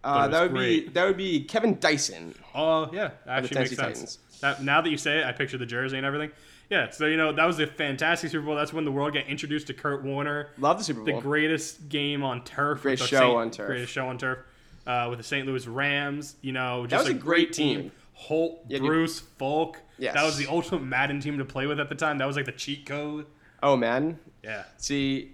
Uh, 0.03 0.27
that 0.27 0.41
was 0.43 0.51
would 0.51 0.59
be 0.59 0.87
that 0.89 1.05
would 1.05 1.17
be 1.17 1.41
Kevin 1.43 1.77
Dyson. 1.79 2.33
Oh 2.55 2.89
yeah, 2.91 3.11
actually 3.27 3.59
makes 3.59 3.69
Tennessee 3.71 3.75
sense. 3.75 4.17
Titans. 4.17 4.19
That, 4.41 4.63
now 4.63 4.81
that 4.81 4.89
you 4.89 4.97
say 4.97 5.19
it, 5.19 5.25
I 5.25 5.31
picture 5.31 5.57
the 5.57 5.65
jersey 5.65 5.97
and 5.97 6.05
everything. 6.05 6.31
Yeah, 6.71 6.89
so 6.89 7.05
you 7.05 7.17
know 7.17 7.31
that 7.33 7.45
was 7.45 7.59
a 7.59 7.67
fantastic 7.67 8.31
Super 8.31 8.45
Bowl. 8.45 8.55
That's 8.55 8.73
when 8.73 8.85
the 8.85 8.91
world 8.91 9.13
got 9.13 9.27
introduced 9.27 9.67
to 9.67 9.73
Kurt 9.73 10.03
Warner. 10.03 10.49
Love 10.57 10.77
the 10.79 10.83
Super 10.83 11.01
Bowl. 11.03 11.15
the 11.17 11.21
greatest 11.21 11.89
game 11.89 12.23
on 12.23 12.43
turf. 12.43 12.81
Great 12.81 12.93
with 12.93 13.01
the 13.01 13.07
show 13.07 13.19
Saint- 13.19 13.35
on 13.37 13.51
turf. 13.51 13.67
Greatest 13.67 13.91
show 13.93 14.07
on 14.07 14.17
turf. 14.17 14.39
Uh, 14.87 15.07
with 15.09 15.19
the 15.19 15.23
St. 15.23 15.45
Louis 15.45 15.67
Rams, 15.67 16.37
you 16.41 16.51
know, 16.53 16.81
That 16.87 16.89
just 16.89 17.07
was 17.09 17.15
a 17.15 17.19
great 17.19 17.53
team. 17.53 17.91
Holt, 18.13 18.65
Yeah, 18.67 18.79
dude. 18.79 18.87
Bruce, 18.87 19.19
Faulk. 19.19 19.77
Yes. 19.99 20.15
That 20.15 20.23
was 20.23 20.37
the 20.37 20.47
ultimate 20.47 20.81
Madden 20.83 21.19
team 21.19 21.37
to 21.37 21.45
play 21.45 21.67
with 21.67 21.79
at 21.79 21.87
the 21.87 21.93
time. 21.93 22.17
That 22.17 22.25
was 22.25 22.35
like 22.35 22.45
the 22.47 22.51
cheat 22.51 22.87
code. 22.87 23.27
oh, 23.61 23.77
Madden. 23.77 24.17
Yeah. 24.43 24.63
See, 24.77 25.33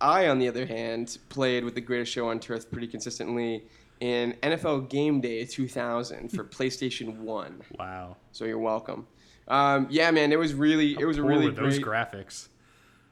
I, 0.00 0.26
on 0.26 0.40
the 0.40 0.48
other 0.48 0.66
hand, 0.66 1.16
played 1.28 1.62
with 1.64 1.76
the 1.76 1.80
greatest 1.80 2.10
show 2.12 2.28
on 2.28 2.40
turf 2.40 2.68
pretty 2.72 2.88
consistently 2.88 3.62
in 4.00 4.34
NFL 4.42 4.88
Game 4.88 5.20
Day 5.20 5.44
2000 5.44 6.30
for 6.30 6.44
PlayStation 6.44 7.18
1. 7.18 7.62
Wow. 7.78 8.16
So 8.32 8.44
you're 8.44 8.58
welcome. 8.58 9.06
Um, 9.48 9.86
yeah, 9.90 10.10
man, 10.10 10.32
it 10.32 10.38
was 10.38 10.54
really, 10.54 10.96
it 10.98 11.04
was 11.04 11.18
a 11.18 11.22
really 11.22 11.46
were 11.46 11.52
those 11.52 11.78
great. 11.78 11.84
graphics. 11.84 12.48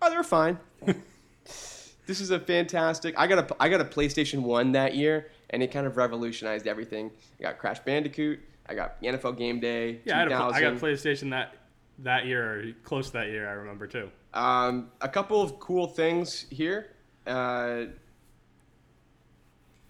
oh, 0.02 0.10
they 0.10 0.16
were 0.16 0.22
fine. 0.22 0.58
this 0.84 2.20
is 2.20 2.30
a 2.30 2.38
fantastic. 2.38 3.18
I 3.18 3.26
got 3.26 3.50
a, 3.50 3.56
I 3.58 3.68
got 3.68 3.80
a 3.80 3.84
PlayStation 3.84 4.42
1 4.42 4.72
that 4.72 4.94
year, 4.94 5.30
and 5.50 5.62
it 5.62 5.70
kind 5.70 5.86
of 5.86 5.96
revolutionized 5.96 6.66
everything. 6.66 7.10
I 7.40 7.42
got 7.42 7.58
Crash 7.58 7.80
Bandicoot. 7.80 8.40
I 8.68 8.74
got 8.74 9.00
NFL 9.02 9.38
Game 9.38 9.60
Day. 9.60 10.00
Yeah, 10.04 10.16
I, 10.16 10.18
had 10.18 10.28
a, 10.28 10.30
2000. 10.30 10.54
I 10.54 10.60
got 10.60 10.72
a 10.72 10.84
PlayStation 10.84 11.30
that 11.30 11.54
that 12.00 12.26
year, 12.26 12.60
or 12.60 12.72
close 12.84 13.06
to 13.06 13.12
that 13.14 13.28
year. 13.28 13.48
I 13.48 13.52
remember 13.52 13.86
too. 13.86 14.10
Um, 14.34 14.90
a 15.00 15.08
couple 15.08 15.40
of 15.40 15.58
cool 15.58 15.86
things 15.86 16.46
here. 16.50 16.90
Uh, 17.26 17.86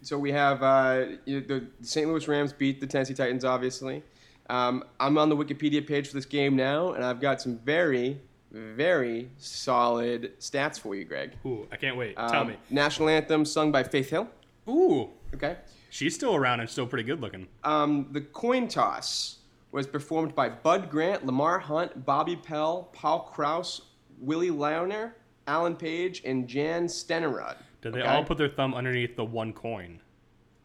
so 0.07 0.17
we 0.17 0.31
have 0.31 0.63
uh, 0.63 1.05
the 1.25 1.67
St. 1.81 2.07
Louis 2.09 2.25
Rams 2.29 2.53
beat 2.53 2.79
the 2.79 2.87
Tennessee 2.87 3.13
Titans, 3.13 3.43
obviously. 3.43 4.01
Um, 4.49 4.85
I'm 5.01 5.17
on 5.17 5.27
the 5.27 5.35
Wikipedia 5.35 5.85
page 5.85 6.07
for 6.07 6.13
this 6.13 6.25
game 6.25 6.55
now, 6.55 6.93
and 6.93 7.03
I've 7.03 7.19
got 7.19 7.41
some 7.41 7.57
very, 7.59 8.17
very 8.51 9.29
solid 9.37 10.31
stats 10.39 10.79
for 10.79 10.95
you, 10.95 11.03
Greg. 11.03 11.33
Ooh, 11.45 11.67
I 11.73 11.75
can't 11.75 11.97
wait. 11.97 12.15
Tell 12.15 12.35
Um, 12.43 12.47
me. 12.47 12.55
National 12.69 13.09
anthem 13.09 13.43
sung 13.43 13.69
by 13.73 13.83
Faith 13.83 14.09
Hill. 14.09 14.29
Ooh, 14.69 15.09
Okay. 15.33 15.57
she's 15.89 16.15
still 16.15 16.35
around 16.35 16.61
and 16.61 16.69
still 16.69 16.87
pretty 16.87 17.03
good 17.03 17.19
looking. 17.19 17.45
Um, 17.65 18.07
the 18.13 18.21
coin 18.21 18.69
toss 18.69 19.39
was 19.73 19.85
performed 19.85 20.33
by 20.35 20.47
Bud 20.47 20.89
Grant, 20.89 21.25
Lamar 21.25 21.59
Hunt, 21.59 22.05
Bobby 22.05 22.35
Bell, 22.35 22.87
Paul 22.93 23.29
Krause, 23.33 23.81
Willie 24.21 24.51
Lanier, 24.51 25.15
Alan 25.47 25.75
Page, 25.75 26.21
and 26.23 26.47
Jan 26.47 26.85
Stenerud. 26.87 27.57
Did 27.81 27.93
they 27.93 27.99
Okay? 28.01 28.07
all 28.07 28.23
put 28.23 28.37
their 28.37 28.49
thumb 28.49 28.73
underneath 28.73 29.15
the 29.15 29.25
one 29.25 29.53
coin? 29.53 29.99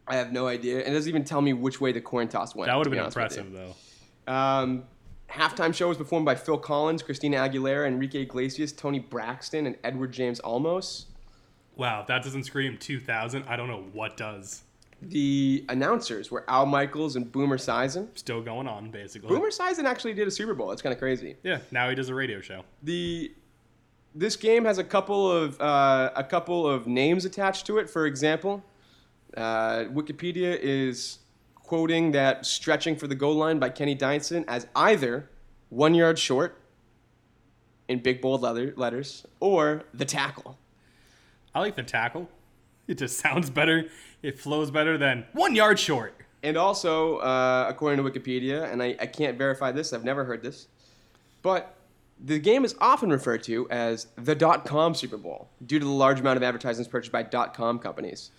I 0.08 0.16
have 0.16 0.32
no 0.32 0.46
idea. 0.48 0.80
It 0.80 0.90
doesn't 0.90 1.08
even 1.08 1.24
tell 1.24 1.40
me 1.40 1.52
which 1.52 1.80
way 1.80 1.92
the 1.92 2.00
coin 2.00 2.28
toss 2.28 2.54
went. 2.54 2.68
That 2.68 2.76
would 2.76 2.86
have 2.86 2.92
be 2.92 2.98
been 2.98 3.06
impressive, 3.06 3.52
though. 3.52 4.32
Um, 4.32 4.84
halftime 5.30 5.72
show 5.74 5.88
was 5.88 5.96
performed 5.96 6.26
by 6.26 6.34
Phil 6.34 6.58
Collins, 6.58 7.02
Christina 7.02 7.36
Aguilera, 7.38 7.86
Enrique 7.86 8.22
Iglesias, 8.22 8.72
Toni 8.72 8.98
Braxton, 8.98 9.66
and 9.66 9.76
Edward 9.84 10.12
James 10.12 10.40
Olmos. 10.40 11.04
Wow, 11.76 12.04
that 12.08 12.22
doesn't 12.22 12.44
scream 12.44 12.76
2000. 12.78 13.44
I 13.44 13.56
don't 13.56 13.68
know 13.68 13.84
what 13.92 14.16
does. 14.16 14.62
The 15.00 15.64
announcers 15.68 16.30
were 16.30 16.44
Al 16.48 16.66
Michaels 16.66 17.16
and 17.16 17.30
Boomer 17.32 17.56
Esiason. 17.58 18.08
Still 18.16 18.40
going 18.42 18.68
on, 18.68 18.90
basically. 18.90 19.28
Boomer 19.28 19.50
Esiason 19.50 19.84
actually 19.84 20.14
did 20.14 20.28
a 20.28 20.30
Super 20.30 20.54
Bowl. 20.54 20.68
That's 20.68 20.82
kind 20.82 20.92
of 20.92 20.98
crazy. 20.98 21.36
Yeah, 21.42 21.58
now 21.70 21.88
he 21.88 21.94
does 21.94 22.08
a 22.08 22.14
radio 22.14 22.40
show. 22.40 22.62
the 22.82 23.32
this 24.14 24.36
game 24.36 24.64
has 24.64 24.78
a 24.78 24.84
couple 24.84 25.30
of 25.30 25.60
uh, 25.60 26.10
a 26.14 26.24
couple 26.24 26.66
of 26.66 26.86
names 26.86 27.24
attached 27.24 27.66
to 27.66 27.78
it. 27.78 27.88
For 27.88 28.06
example, 28.06 28.62
uh, 29.36 29.84
Wikipedia 29.92 30.58
is 30.60 31.18
quoting 31.54 32.12
that 32.12 32.44
stretching 32.44 32.96
for 32.96 33.06
the 33.06 33.14
goal 33.14 33.34
line 33.34 33.58
by 33.58 33.70
Kenny 33.70 33.94
Dyson 33.94 34.44
as 34.46 34.66
either 34.76 35.28
one 35.70 35.94
yard 35.94 36.18
short 36.18 36.58
in 37.88 38.00
big 38.00 38.20
bold 38.20 38.42
leather, 38.42 38.74
letters 38.76 39.26
or 39.40 39.84
the 39.94 40.04
tackle. 40.04 40.58
I 41.54 41.60
like 41.60 41.76
the 41.76 41.82
tackle. 41.82 42.28
It 42.86 42.98
just 42.98 43.18
sounds 43.18 43.48
better. 43.50 43.86
It 44.22 44.38
flows 44.38 44.70
better 44.70 44.98
than 44.98 45.24
one 45.32 45.54
yard 45.54 45.78
short. 45.78 46.14
And 46.42 46.56
also, 46.56 47.18
uh, 47.18 47.66
according 47.68 48.04
to 48.04 48.10
Wikipedia, 48.10 48.70
and 48.70 48.82
I, 48.82 48.96
I 49.00 49.06
can't 49.06 49.38
verify 49.38 49.70
this, 49.70 49.92
I've 49.92 50.04
never 50.04 50.24
heard 50.24 50.42
this, 50.42 50.66
but 51.40 51.76
the 52.24 52.38
game 52.38 52.64
is 52.64 52.74
often 52.80 53.10
referred 53.10 53.42
to 53.44 53.68
as 53.70 54.06
the 54.16 54.34
dot 54.34 54.64
com 54.64 54.94
Super 54.94 55.16
Bowl 55.16 55.48
due 55.66 55.78
to 55.78 55.84
the 55.84 55.90
large 55.90 56.20
amount 56.20 56.36
of 56.36 56.42
advertisements 56.42 56.88
purchased 56.90 57.12
by 57.12 57.22
dot 57.22 57.54
com 57.54 57.78
companies. 57.78 58.30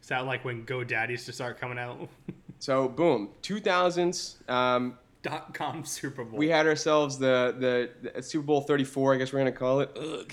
Sound 0.00 0.26
like 0.26 0.44
when 0.44 0.66
GoDaddy 0.66 1.10
used 1.10 1.26
to 1.26 1.32
start 1.32 1.58
coming 1.60 1.78
out. 1.78 2.08
So 2.58 2.88
boom, 2.88 3.30
2000s. 3.42 4.48
Um, 4.48 4.96
Dot 5.22 5.52
com 5.52 5.84
Super 5.84 6.22
Bowl. 6.24 6.38
we 6.38 6.48
had 6.48 6.64
ourselves 6.66 7.18
the, 7.18 7.54
the 7.58 8.10
the 8.14 8.22
Super 8.22 8.44
Bowl 8.46 8.60
34, 8.60 9.14
I 9.14 9.16
guess 9.16 9.32
we're 9.32 9.40
gonna 9.40 9.50
call 9.50 9.80
it. 9.80 9.90
Ugh. 10.00 10.32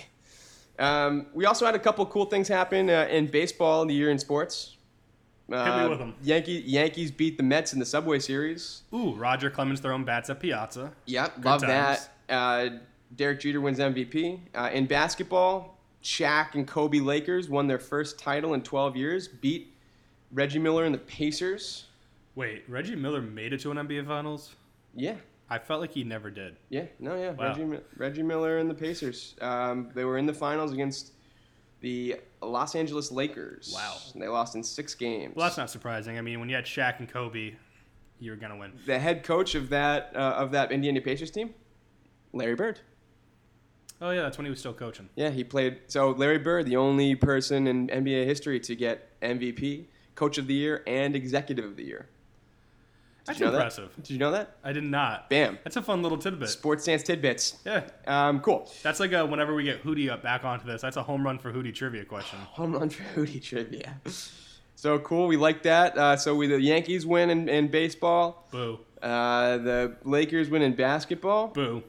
Um, 0.77 1.25
we 1.33 1.45
also 1.45 1.65
had 1.65 1.73
a 1.73 1.79
couple 1.79 2.05
cool 2.05 2.25
things 2.25 2.47
happen 2.47 2.87
uh, 2.89 3.07
in 3.09 3.25
baseball 3.27 3.81
in 3.81 3.87
the 3.87 3.95
year 3.95 4.11
in 4.11 4.19
sports. 4.19 4.77
Uh, 5.51 5.87
with 5.89 5.99
'em. 6.01 6.13
Yankee, 6.21 6.63
Yankees 6.67 7.09
beat 7.09 7.37
the 7.37 7.43
Mets 7.43 7.73
in 7.73 7.79
the 7.79 7.85
Subway 7.85 8.19
Series. 8.19 8.83
Ooh, 8.93 9.15
Roger 9.15 9.49
Clemens 9.49 9.79
throwing 9.79 10.03
bats 10.05 10.29
at 10.29 10.39
Piazza. 10.39 10.91
Yep, 11.05 11.43
love 11.43 11.61
times. 11.61 11.71
that. 11.71 12.09
Uh, 12.29 12.69
Derek 13.15 13.39
Jeter 13.39 13.61
wins 13.61 13.79
MVP. 13.79 14.39
Uh, 14.55 14.69
in 14.71 14.85
basketball, 14.85 15.77
Shaq 16.03 16.55
and 16.55 16.67
Kobe 16.67 16.99
Lakers 16.99 17.49
won 17.49 17.67
their 17.67 17.79
first 17.79 18.19
title 18.19 18.53
in 18.53 18.61
12 18.61 18.95
years, 18.95 19.27
beat 19.27 19.73
Reggie 20.31 20.59
Miller 20.59 20.85
and 20.85 20.93
the 20.93 20.99
Pacers. 20.99 21.85
Wait, 22.35 22.63
Reggie 22.67 22.95
Miller 22.95 23.21
made 23.21 23.51
it 23.53 23.59
to 23.61 23.71
an 23.71 23.77
NBA 23.77 24.05
Finals? 24.07 24.55
Yeah, 24.95 25.15
I 25.49 25.57
felt 25.57 25.81
like 25.81 25.91
he 25.91 26.03
never 26.03 26.29
did. 26.29 26.55
yeah, 26.69 26.85
no, 26.99 27.15
yeah. 27.15 27.31
Wow. 27.31 27.49
Reggie, 27.49 27.81
Reggie 27.97 28.23
Miller 28.23 28.59
and 28.59 28.69
the 28.69 28.75
Pacers. 28.75 29.35
Um, 29.41 29.89
they 29.95 30.05
were 30.05 30.17
in 30.17 30.25
the 30.25 30.33
finals 30.33 30.71
against 30.71 31.13
the 31.81 32.17
Los 32.41 32.75
Angeles 32.75 33.11
Lakers. 33.11 33.71
Wow. 33.73 33.97
And 34.13 34.21
they 34.21 34.27
lost 34.27 34.55
in 34.55 34.63
six 34.63 34.93
games. 34.95 35.35
Well, 35.35 35.45
that's 35.47 35.57
not 35.57 35.69
surprising. 35.69 36.17
I 36.17 36.21
mean, 36.21 36.39
when 36.39 36.49
you 36.49 36.55
had 36.55 36.65
Shaq 36.65 36.99
and 36.99 37.09
Kobe, 37.09 37.53
you 38.19 38.31
were 38.31 38.37
gonna 38.37 38.57
win. 38.57 38.73
the 38.85 38.99
head 38.99 39.23
coach 39.23 39.55
of 39.55 39.69
that 39.69 40.11
uh, 40.15 40.19
of 40.37 40.51
that 40.51 40.71
Indiana 40.71 41.01
Pacers 41.01 41.31
team, 41.31 41.53
Larry 42.33 42.55
Bird. 42.55 42.79
Oh 44.01 44.11
yeah, 44.11 44.21
that's 44.21 44.37
when 44.37 44.45
he 44.45 44.49
was 44.49 44.59
still 44.59 44.73
coaching. 44.73 45.09
Yeah, 45.15 45.29
he 45.29 45.43
played. 45.43 45.79
So 45.87 46.11
Larry 46.11 46.37
Bird, 46.37 46.65
the 46.65 46.77
only 46.77 47.15
person 47.15 47.67
in 47.67 47.87
NBA 47.87 48.25
history 48.25 48.59
to 48.61 48.75
get 48.75 49.19
MVP, 49.21 49.85
Coach 50.15 50.37
of 50.37 50.47
the 50.47 50.53
Year, 50.53 50.83
and 50.87 51.15
Executive 51.15 51.65
of 51.65 51.75
the 51.75 51.83
Year. 51.83 52.07
Did 53.25 53.25
That's 53.25 53.39
you 53.41 53.45
know 53.47 53.51
that? 53.51 53.57
impressive. 53.57 53.95
Did 53.97 54.09
you 54.11 54.17
know 54.17 54.31
that? 54.31 54.55
I 54.63 54.71
did 54.71 54.85
not. 54.85 55.29
Bam. 55.29 55.59
That's 55.65 55.75
a 55.75 55.81
fun 55.81 56.01
little 56.01 56.17
tidbit. 56.17 56.47
Sports 56.49 56.83
Stance 56.83 57.03
tidbits. 57.03 57.57
Yeah, 57.65 57.83
Um, 58.07 58.39
cool. 58.39 58.71
that's 58.81 58.99
like 59.01 59.11
a, 59.11 59.25
whenever 59.25 59.53
we 59.53 59.63
get 59.65 59.83
Hootie 59.83 60.09
up 60.09 60.23
back 60.23 60.45
onto 60.45 60.65
this, 60.65 60.81
that's 60.81 60.95
a 60.97 61.03
home 61.03 61.23
run 61.25 61.37
for 61.37 61.51
Hootie 61.51 61.75
trivia 61.75 62.05
question. 62.05 62.39
Home 62.53 62.73
run 62.73 62.89
for 62.89 63.03
Hootie 63.19 63.43
trivia. 63.43 63.99
So 64.75 64.97
cool. 64.99 65.27
We 65.27 65.35
like 65.35 65.63
that. 65.63 65.97
Uh, 65.97 66.15
so 66.15 66.33
we 66.35 66.47
the 66.47 66.59
Yankees 66.61 67.05
win 67.05 67.29
in, 67.29 67.49
in 67.49 67.67
baseball. 67.67 68.47
Boo, 68.49 68.79
Uh, 69.03 69.57
the 69.57 69.95
Lakers 70.05 70.49
win 70.49 70.61
in 70.61 70.73
basketball. 70.73 71.47
boo. 71.47 71.83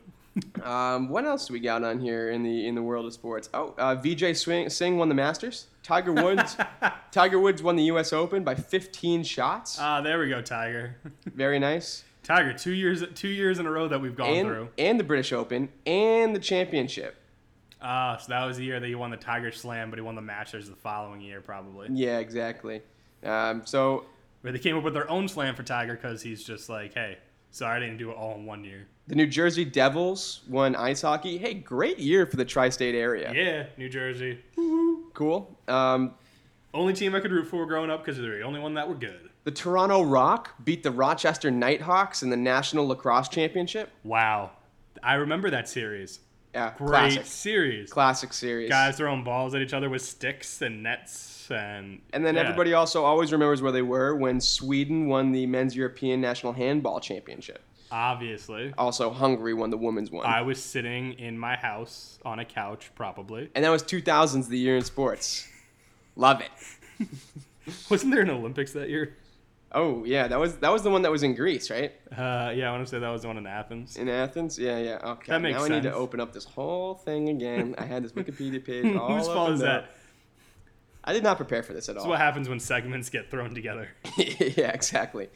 Um, 0.63 1.09
what 1.09 1.25
else 1.25 1.47
do 1.47 1.53
we 1.53 1.61
got 1.61 1.83
on 1.85 2.01
here 2.01 2.31
in 2.31 2.43
the 2.43 2.67
in 2.67 2.75
the 2.75 2.83
world 2.83 3.07
of 3.07 3.13
sports? 3.13 3.49
Oh, 3.55 3.75
uh, 3.79 3.97
Vijay 3.97 4.37
Swing, 4.37 4.69
Singh 4.69 4.97
won 4.99 5.09
the 5.09 5.15
Masters. 5.15 5.67
Tiger 5.83 6.13
Woods, 6.13 6.57
Tiger 7.11 7.39
Woods 7.41 7.63
won 7.63 7.77
the 7.77 7.85
U.S. 7.85 8.13
Open 8.13 8.45
by 8.45 8.55
15 8.55 9.23
shots. 9.25 9.79
Ah, 9.81 10.01
there 10.01 10.19
we 10.19 10.29
go, 10.29 10.43
Tiger. 10.43 10.97
Very 11.35 11.59
nice. 11.59 12.05
Tiger, 12.23 12.53
two 12.53 12.73
years 12.73 13.03
two 13.15 13.29
years 13.29 13.59
in 13.59 13.67
a 13.67 13.71
row 13.71 13.89
that 13.89 14.01
we've 14.01 14.15
gone 14.15 14.29
and 14.31 14.49
through. 14.49 14.69
and 14.79 15.01
the 15.01 15.05
British 15.05 15.33
Open 15.33 15.69
and 15.87 16.35
the 16.37 16.41
championship. 16.41 17.17
Ah, 17.83 18.19
so 18.19 18.27
that 18.29 18.45
was 18.45 18.59
the 18.59 18.65
year 18.65 18.79
that 18.79 18.87
he 18.87 18.95
won 18.95 19.11
the 19.11 19.17
Tiger 19.17 19.51
Slam, 19.51 19.89
but 19.89 19.99
he 19.99 20.03
won 20.03 20.15
the 20.15 20.21
Masters 20.21 20.69
the 20.69 20.77
following 20.77 21.23
year, 21.23 21.41
probably. 21.41 21.89
Yeah, 21.91 22.19
exactly. 22.19 22.83
Um, 23.25 23.63
so 23.65 24.05
Where 24.43 24.53
they 24.53 24.59
came 24.59 24.77
up 24.77 24.85
with 24.85 24.93
their 24.95 25.11
own 25.11 25.29
slam 25.29 25.55
for 25.55 25.63
Tiger 25.63 25.95
because 25.95 26.21
he's 26.23 26.45
just 26.45 26.69
like, 26.69 26.93
hey, 26.93 27.17
sorry 27.51 27.77
I 27.77 27.81
didn't 27.81 27.99
do 27.99 28.11
it 28.11 28.17
all 28.17 28.35
in 28.37 28.47
one 28.47 28.65
year. 28.65 28.87
the 29.09 29.15
New 29.15 29.27
Jersey 29.27 29.65
Devils 29.65 30.41
won 30.49 30.75
ice 30.77 31.03
hockey. 31.03 31.39
Hey, 31.39 31.55
great 31.55 31.99
year 31.99 32.27
for 32.27 32.37
the 32.37 32.45
tri-state 32.45 32.95
area. 32.95 33.33
Yeah, 33.35 33.67
New 33.77 33.89
Jersey. 33.89 34.39
Cool. 35.15 35.59
Um, 35.69 36.15
Only 36.73 36.93
team 36.93 37.15
I 37.15 37.21
could 37.21 37.33
root 37.33 37.47
for 37.49 37.67
growing 37.67 37.91
up 37.91 38.05
because 38.05 38.17
they're 38.19 38.39
the 38.39 38.43
only 38.43 38.61
one 38.61 38.75
that 38.75 38.89
were 38.89 38.95
good. 38.95 39.29
the 39.45 39.51
Toronto 39.51 40.03
Rock 40.03 40.55
beat 40.65 40.83
the 40.83 40.91
Rochester 40.91 41.51
Knighthawks 41.51 42.23
in 42.23 42.31
the 42.31 42.37
National 42.37 42.87
Lacrosse 42.87 43.29
Championship. 43.29 43.91
Wow. 44.05 44.51
I 45.03 45.15
remember 45.15 45.51
that 45.51 45.69
series. 45.69 46.21
Yeah, 46.55 46.73
Great 46.79 46.89
classic, 46.89 47.27
series. 47.27 47.91
classic 47.93 48.33
series. 48.33 48.69
Guys 48.69 48.97
throwing 48.97 49.23
balls 49.23 49.55
at 49.55 49.63
each 49.63 49.73
other 49.73 49.89
with 49.89 50.03
sticks 50.03 50.61
and 50.63 50.83
nets 50.83 51.49
and 51.51 52.01
And 52.13 52.25
then 52.27 52.35
yeah. 52.35 52.41
everybody 52.43 52.73
also 52.75 53.05
always 53.05 53.31
remembers 53.33 53.63
where 53.63 53.73
they 53.73 53.83
were 53.83 54.17
when 54.17 54.41
Sweden 54.41 55.07
won 55.07 55.31
the 55.33 55.47
men's 55.47 55.77
European 55.77 56.21
National 56.21 56.53
Handball 56.53 56.99
Championship. 57.01 57.63
obviously 57.93 58.73
Also, 58.79 59.11
Hungary 59.11 59.55
won 59.55 59.71
the 59.71 59.77
women's 59.77 60.11
one. 60.11 60.27
I 60.27 60.43
was 60.43 60.61
sitting 60.63 61.13
in 61.15 61.39
my 61.39 61.57
house 61.57 62.19
on 62.25 62.39
a 62.41 62.45
couch 62.45 62.91
probably. 62.97 63.49
and 63.55 63.65
that 63.65 63.71
was 63.71 63.83
2000s, 63.85 64.49
the 64.49 64.59
year 64.59 64.77
in 64.77 64.85
sports. 64.85 65.47
Love 66.17 66.41
it. 66.41 67.09
Wasn't 67.91 68.13
there 68.13 68.23
an 68.23 68.31
Olympics 68.31 68.73
that 68.73 68.89
year? 68.89 69.17
Oh 69.73 70.05
yeah, 70.05 70.27
that 70.27 70.39
was 70.39 70.57
that 70.57 70.73
was 70.73 70.83
the 70.83 70.91
one 70.91 71.03
that 71.03 71.13
was 71.13 71.23
in 71.23 71.35
Greece, 71.35 71.71
right? 71.71 71.93
Uh, 72.11 72.51
yeah, 72.55 72.69
I 72.69 72.73
want 72.73 72.85
to 72.85 72.91
say 72.91 72.99
that 72.99 73.09
was 73.09 73.23
the 73.23 73.29
one 73.29 73.37
in 73.39 73.47
Athens. 73.47 73.97
In 73.97 74.09
Athens. 74.09 74.59
Yeah, 74.59 74.79
yeah. 74.79 74.99
Okay. 75.03 75.31
That 75.31 75.41
makes 75.41 75.59
now 75.59 75.65
I 75.65 75.69
need 75.69 75.85
to 75.85 75.95
open 75.95 76.19
up 76.21 76.33
this 76.33 76.45
whole 76.45 76.95
thing 76.95 77.29
again. 77.29 77.75
I 77.79 77.85
had 77.85 78.03
this 78.03 78.13
Wikipedia 78.13 78.65
page 78.65 78.97
all 78.97 79.17
Whose 79.17 79.27
fault 79.29 79.53
is 79.53 79.61
that? 79.61 79.85
up. 79.85 79.91
I 81.05 81.13
did 81.13 81.23
not 81.23 81.37
prepare 81.37 81.63
for 81.63 81.73
this 81.73 81.89
at 81.89 81.97
all. 81.97 82.03
That's 82.03 82.09
what 82.11 82.19
happens 82.19 82.49
when 82.49 82.61
segments 82.61 83.09
get 83.11 83.31
thrown 83.31 83.55
together. 83.55 83.89
yeah, 84.17 84.71
exactly. 84.73 85.29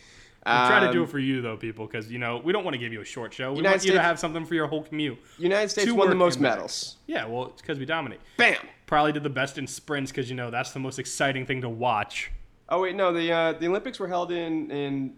We 0.47 0.51
try 0.53 0.81
to 0.81 0.93
do 0.93 0.99
Um, 0.99 1.05
it 1.09 1.11
for 1.11 1.19
you 1.19 1.41
though, 1.41 1.57
people, 1.57 1.87
because 1.87 2.13
you 2.13 2.19
know 2.19 2.37
we 2.45 2.53
don't 2.53 2.65
want 2.65 2.75
to 2.75 2.79
give 2.79 2.93
you 2.93 3.01
a 3.01 3.05
short 3.05 3.33
show. 3.33 3.53
We 3.53 3.59
United 3.59 3.77
want 3.77 3.85
you 3.87 3.93
to 3.93 4.03
have 4.03 4.19
something 4.19 4.45
for 4.45 4.55
your 4.55 4.67
whole 4.67 4.83
commute. 4.83 5.17
United 5.39 5.71
States 5.71 5.91
won 5.91 6.11
the 6.11 6.15
most 6.17 6.39
medals. 6.39 6.97
Yeah, 7.07 7.25
well, 7.27 7.47
it's 7.47 7.63
because 7.63 7.79
we 7.79 7.87
dominate. 7.87 8.21
Bam. 8.37 8.57
Probably 8.85 9.13
did 9.13 9.23
the 9.23 9.31
best 9.31 9.57
in 9.57 9.67
sprints 9.67 10.11
because 10.11 10.29
you 10.29 10.37
know 10.37 10.51
that's 10.51 10.73
the 10.73 10.81
most 10.81 10.99
exciting 10.99 11.47
thing 11.47 11.63
to 11.63 11.69
watch. 11.71 12.31
Oh 12.69 12.81
wait, 12.81 12.95
no. 12.97 13.13
The 13.13 13.31
uh, 13.33 13.53
the 13.53 13.69
Olympics 13.69 13.99
were 13.99 14.09
held 14.09 14.33
in 14.33 14.71
in 14.71 15.15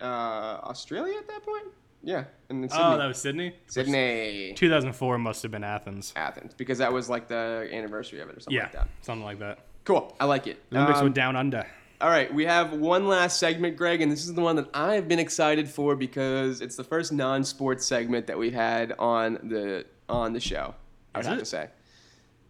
uh, 0.00 0.04
Australia 0.04 1.16
at 1.18 1.26
that 1.28 1.42
point. 1.42 1.64
Yeah, 2.02 2.24
and 2.48 2.62
in 2.62 2.70
Sydney. 2.70 2.84
Oh, 2.84 2.96
that 2.96 3.06
was 3.06 3.20
Sydney. 3.20 3.54
Sydney, 3.66 4.52
2004 4.54 5.18
must 5.18 5.42
have 5.42 5.50
been 5.50 5.64
Athens. 5.64 6.12
Athens, 6.14 6.54
because 6.54 6.78
that 6.78 6.92
was 6.92 7.10
like 7.10 7.26
the 7.26 7.68
anniversary 7.72 8.20
of 8.20 8.28
it 8.28 8.36
or 8.36 8.40
something 8.40 8.54
Yeah, 8.56 8.62
like 8.64 8.72
that. 8.72 8.88
something 9.02 9.24
like 9.24 9.40
that. 9.40 9.58
Cool. 9.84 10.14
I 10.20 10.26
like 10.26 10.46
it. 10.46 10.62
Olympics 10.72 10.98
Um, 10.98 11.06
went 11.06 11.14
down 11.16 11.34
under. 11.34 11.66
All 12.00 12.08
right, 12.08 12.32
we 12.32 12.44
have 12.44 12.72
one 12.74 13.08
last 13.08 13.40
segment, 13.40 13.76
Greg, 13.76 14.00
and 14.00 14.12
this 14.12 14.24
is 14.24 14.32
the 14.34 14.40
one 14.40 14.54
that 14.56 14.68
I've 14.72 15.08
been 15.08 15.18
excited 15.18 15.68
for 15.68 15.96
because 15.96 16.60
it's 16.60 16.76
the 16.76 16.84
first 16.84 17.12
non-sports 17.12 17.84
segment 17.84 18.28
that 18.28 18.38
we've 18.38 18.54
had 18.54 18.94
on 19.00 19.34
the 19.42 19.84
on 20.08 20.32
the 20.32 20.40
show. 20.40 20.76
I 21.14 21.18
would 21.18 21.26
have 21.26 21.38
to 21.40 21.44
say. 21.44 21.68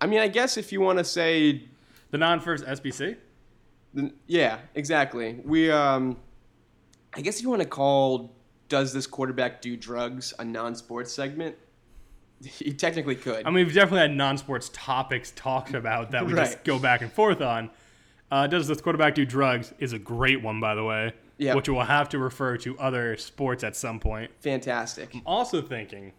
I 0.00 0.06
mean, 0.06 0.20
I 0.20 0.28
guess 0.28 0.58
if 0.58 0.70
you 0.72 0.82
want 0.82 0.98
to 0.98 1.04
say, 1.04 1.62
The 2.10 2.18
non-first 2.18 2.64
SBC. 2.66 3.16
The, 3.98 4.12
yeah, 4.26 4.58
exactly. 4.74 5.40
We, 5.44 5.70
um, 5.70 6.16
I 7.14 7.20
guess 7.20 7.38
if 7.38 7.42
you 7.42 7.50
want 7.50 7.62
to 7.62 7.68
call 7.68 8.36
"Does 8.68 8.92
this 8.92 9.06
quarterback 9.06 9.60
do 9.60 9.76
drugs?" 9.76 10.32
a 10.38 10.44
non-sports 10.44 11.12
segment, 11.12 11.56
you 12.58 12.72
technically 12.72 13.16
could. 13.16 13.44
I 13.46 13.50
mean, 13.50 13.66
we've 13.66 13.74
definitely 13.74 14.00
had 14.00 14.12
non-sports 14.12 14.70
topics 14.72 15.32
talked 15.34 15.74
about 15.74 16.12
that 16.12 16.26
we 16.26 16.32
just 16.32 16.64
go 16.64 16.78
back 16.78 17.02
and 17.02 17.12
forth 17.12 17.40
on. 17.40 17.70
Uh, 18.30 18.46
Does 18.46 18.68
this 18.68 18.80
quarterback 18.80 19.14
do 19.14 19.24
drugs? 19.24 19.72
Is 19.78 19.92
a 19.92 19.98
great 19.98 20.42
one, 20.42 20.60
by 20.60 20.74
the 20.74 20.84
way. 20.84 21.12
Yeah. 21.38 21.54
Which 21.54 21.68
we'll 21.68 21.82
have 21.82 22.08
to 22.10 22.18
refer 22.18 22.56
to 22.58 22.78
other 22.78 23.16
sports 23.16 23.62
at 23.62 23.76
some 23.76 24.00
point. 24.00 24.30
Fantastic. 24.40 25.14
I'm 25.14 25.22
also 25.24 25.62
thinking, 25.62 26.12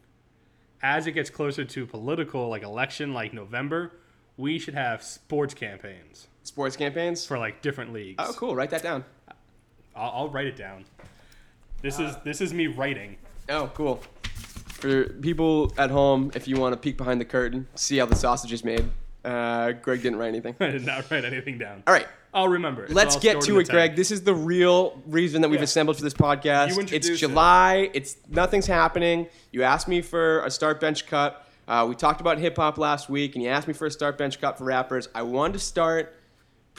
as 0.82 1.08
it 1.08 1.12
gets 1.12 1.30
closer 1.30 1.66
to 1.66 1.86
political, 1.86 2.48
like 2.48 2.64
election, 2.64 3.14
like 3.14 3.34
November, 3.34 4.00
we 4.38 4.58
should 4.58 4.76
have 4.76 5.04
sports 5.04 5.54
campaigns 5.54 6.30
Sports 6.50 6.76
campaigns. 6.76 7.26
for 7.28 7.38
like 7.38 7.62
different 7.62 7.94
leagues. 7.94 8.16
Oh, 8.18 8.34
cool. 8.34 8.56
Write 8.56 8.72
that 8.72 8.82
down. 8.82 9.06
I'll, 9.96 10.12
I'll 10.16 10.30
write 10.30 10.48
it 10.48 10.58
down. 10.58 10.84
This 11.84 12.00
is 12.00 12.16
this 12.24 12.42
is 12.42 12.54
me 12.54 12.66
writing. 12.68 13.18
Oh, 13.50 13.70
cool. 13.76 14.02
For 14.24 15.06
people 15.06 15.72
at 15.78 15.92
home, 15.92 16.32
if 16.34 16.48
you 16.48 16.58
want 16.60 16.74
to 16.74 16.78
peek 16.78 16.98
behind 16.98 17.22
the 17.22 17.26
curtain, 17.26 17.68
see 17.76 17.98
how 17.98 18.08
the 18.08 18.16
sausage 18.16 18.52
is 18.52 18.64
made. 18.64 18.84
Uh, 19.24 19.74
Greg 19.74 20.02
didn't 20.02 20.18
write 20.18 20.30
anything. 20.30 20.56
I 20.60 20.68
did 20.72 20.86
not 20.86 21.10
write 21.12 21.24
anything 21.24 21.58
down. 21.60 21.84
All 21.86 21.94
right, 21.94 22.08
I'll 22.34 22.48
remember. 22.48 22.86
It's 22.86 22.94
let's 22.94 23.16
get 23.18 23.42
to 23.42 23.60
it, 23.60 23.70
Greg. 23.70 23.96
This 23.96 24.10
is 24.10 24.24
the 24.24 24.34
real 24.34 25.00
reason 25.06 25.42
that 25.44 25.50
we've 25.50 25.60
Yeah. 25.60 25.66
assembled 25.66 25.98
for 25.98 26.04
this 26.04 26.14
podcast. 26.16 26.70
It's 26.70 26.78
introduce 26.80 27.10
it. 27.10 27.18
July. 27.18 27.90
It's 27.94 28.18
nothing's 28.28 28.66
happening. 28.68 29.28
You 29.52 29.62
asked 29.64 29.88
me 29.88 30.02
for 30.02 30.44
a 30.46 30.50
start 30.50 30.80
bench 30.82 31.06
cut. 31.06 31.46
Uh, 31.68 31.86
we 31.88 31.94
talked 31.94 32.20
about 32.20 32.40
hip 32.40 32.56
hop 32.56 32.80
last 32.80 33.10
week, 33.10 33.36
and 33.36 33.44
you 33.44 33.50
asked 33.50 33.68
me 33.68 33.74
for 33.76 33.86
a 33.86 33.92
start 33.92 34.18
bench 34.18 34.42
cut 34.42 34.58
for 34.58 34.64
rappers. 34.64 35.08
I 35.14 35.22
wanted 35.22 35.54
to 35.54 35.60
start 35.60 36.16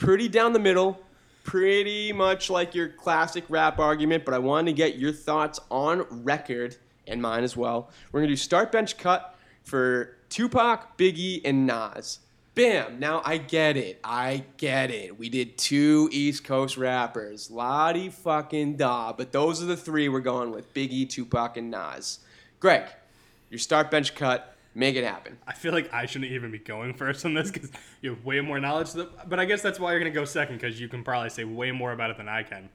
pretty 0.01 0.27
down 0.27 0.51
the 0.51 0.59
middle, 0.59 0.99
pretty 1.43 2.11
much 2.11 2.49
like 2.49 2.73
your 2.73 2.89
classic 2.89 3.43
rap 3.49 3.77
argument, 3.77 4.25
but 4.25 4.33
I 4.33 4.39
wanted 4.39 4.71
to 4.71 4.73
get 4.75 4.97
your 4.97 5.11
thoughts 5.11 5.59
on 5.69 6.01
record 6.23 6.75
and 7.07 7.21
mine 7.21 7.43
as 7.43 7.55
well. 7.55 7.91
We're 8.11 8.21
gonna 8.21 8.29
do 8.29 8.35
start 8.35 8.71
bench 8.71 8.97
cut 8.97 9.35
for 9.61 10.17
Tupac, 10.29 10.97
Biggie, 10.97 11.41
and 11.45 11.67
Nas. 11.67 12.17
Bam! 12.55 12.99
Now 12.99 13.21
I 13.23 13.37
get 13.37 13.77
it. 13.77 13.99
I 14.03 14.43
get 14.57 14.89
it. 14.89 15.19
We 15.19 15.29
did 15.29 15.57
two 15.59 16.09
East 16.11 16.43
Coast 16.43 16.77
rappers, 16.77 17.51
Lottie 17.51 18.09
fucking 18.09 18.77
da, 18.77 19.13
but 19.13 19.31
those 19.31 19.61
are 19.61 19.67
the 19.67 19.77
three 19.77 20.09
we're 20.09 20.19
going 20.19 20.49
with: 20.49 20.73
Biggie, 20.73 21.07
Tupac, 21.07 21.57
and 21.57 21.69
Nas. 21.69 22.19
Greg, 22.59 22.85
your 23.51 23.59
start 23.59 23.91
bench 23.91 24.15
cut. 24.15 24.50
Make 24.73 24.95
it 24.95 25.03
happen. 25.03 25.37
I 25.45 25.53
feel 25.53 25.73
like 25.73 25.91
I 25.93 26.05
shouldn't 26.05 26.31
even 26.31 26.49
be 26.51 26.59
going 26.59 26.93
first 26.93 27.25
on 27.25 27.33
this 27.33 27.51
because 27.51 27.71
you 28.01 28.11
have 28.11 28.23
way 28.23 28.39
more 28.39 28.59
knowledge. 28.59 28.89
But 29.27 29.39
I 29.39 29.45
guess 29.45 29.61
that's 29.61 29.79
why 29.79 29.91
you're 29.91 29.99
gonna 29.99 30.11
go 30.11 30.23
second 30.25 30.55
because 30.59 30.79
you 30.79 30.87
can 30.87 31.03
probably 31.03 31.29
say 31.29 31.43
way 31.43 31.71
more 31.71 31.91
about 31.91 32.09
it 32.09 32.17
than 32.17 32.29
I 32.29 32.43
can. 32.43 32.69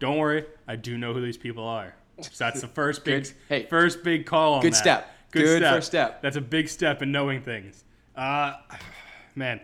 Don't 0.00 0.18
worry, 0.18 0.44
I 0.66 0.74
do 0.76 0.98
know 0.98 1.12
who 1.14 1.20
these 1.24 1.36
people 1.36 1.64
are. 1.64 1.94
So 2.20 2.30
that's 2.38 2.60
the 2.60 2.66
first 2.68 3.04
big, 3.04 3.24
Good. 3.24 3.32
Hey. 3.48 3.66
first 3.66 4.02
big 4.02 4.26
call 4.26 4.54
on 4.54 4.62
Good 4.62 4.72
that. 4.72 4.76
step. 4.76 5.10
Good 5.30 5.62
first 5.62 5.86
step. 5.86 6.20
That's 6.22 6.36
a 6.36 6.40
big 6.40 6.68
step 6.68 7.00
in 7.02 7.12
knowing 7.12 7.42
things. 7.42 7.84
Uh, 8.16 8.54
man, 9.34 9.60